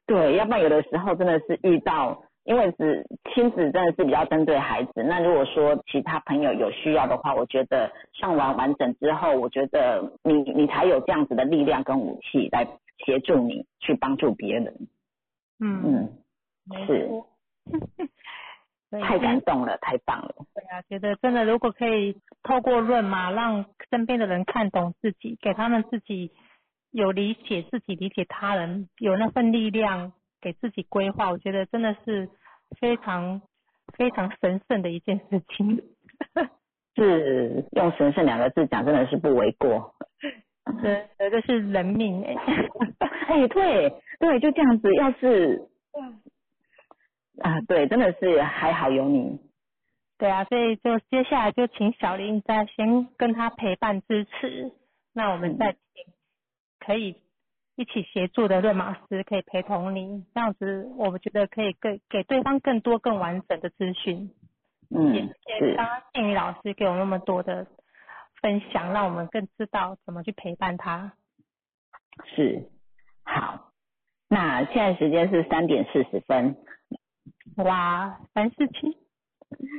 [0.05, 2.23] 对，要不然有的时候真的是遇到。
[2.43, 12.65] 因为是亲子真的是比较针对孩子，那如果说其他朋友有需要的话，我觉得上完完整之后，我觉得你你才有这样子的力量跟武器来
[13.05, 14.87] 协助你去帮助别人。
[15.59, 16.09] 嗯
[16.69, 17.09] 嗯，是，
[19.01, 20.35] 太感动了，太棒了。
[20.53, 26.31] 对啊，觉得真的如果可以透过论嘛，让身边的人看懂自己，给他们自己
[26.91, 30.13] 有理解自己，理解他人，有那份力量。
[30.43, 32.27] 给自己规划，我觉得真的是
[32.79, 33.43] 非常
[33.95, 35.79] 非常神圣的一件事情。
[36.97, 39.93] 是用神圣两个字讲，真的是不为过。
[40.81, 42.35] 对，这是人命哎。
[43.27, 44.93] 哎，对对，就这样子。
[44.95, 45.69] 要是
[47.39, 49.39] 啊，对，真的是还好有你。
[50.17, 54.71] 对啊，所以就接下来就请小林再先跟他陪伴支持，
[55.13, 55.79] 那我们再请
[56.79, 57.15] 可以。
[57.77, 64.29] 一起协助的论马师可以陪同你，这样子我们觉得可以更给对方更多更完整的资讯。
[64.93, 67.65] 嗯，谢刚刚静怡老师给我那么多的
[68.41, 71.13] 分享，让我们更知道怎么去陪伴他。
[72.35, 72.69] 是，
[73.23, 73.71] 好，
[74.27, 76.55] 那现在时间是三点四十分。
[77.57, 78.97] 哇，三四七。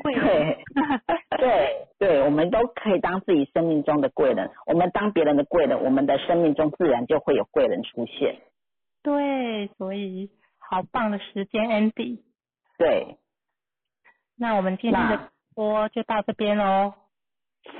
[0.02, 0.58] 贵人，
[1.38, 4.50] 对对，我们都可以当自己生命中的贵人。
[4.66, 8.42] 我们当别人的贵人，我们的生命中自然就会有贵人出现。
[9.02, 12.20] 对，所以好棒的时间，Andy。
[12.76, 13.16] 对，
[14.36, 15.22] 那我们今天的直
[15.54, 16.92] 播就到这边喽。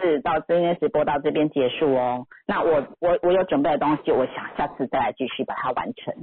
[0.01, 2.27] 是，到今天直播到这边结束哦。
[2.47, 6.15] 那我我我有准备的东西，我想下次再来继续把它完成。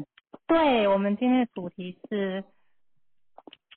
[0.47, 2.43] 对，我们今天的主题是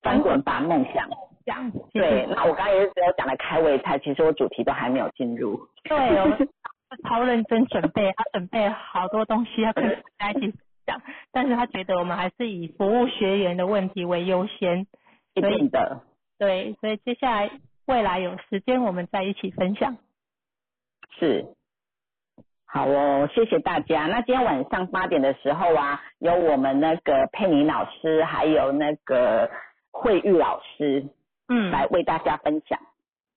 [0.02, 1.08] 翻滚吧梦想。
[1.44, 5.58] 讲对，那我刚才也是只有讲了开胃菜，其实我主题都还没有进入。
[5.82, 6.38] 对，我
[7.02, 9.84] 超认真准备，他准备好多东西要跟
[10.16, 10.54] 大家一起
[10.86, 11.02] 讲，
[11.32, 14.86] 但是他觉得我们还是以服务学员的问题为优先。
[15.34, 16.02] 一定的。
[16.38, 17.50] 对，所以接下来
[17.86, 19.96] 未来有时间我们再一起分享。
[21.18, 21.44] 是。
[22.64, 24.06] 好哦，谢谢大家。
[24.06, 29.50] 那今天晚上八点的时候啊，有我们那个佩妮老师，还有那个
[29.90, 31.06] 慧玉老师。
[31.48, 32.78] 嗯，来为大家分享。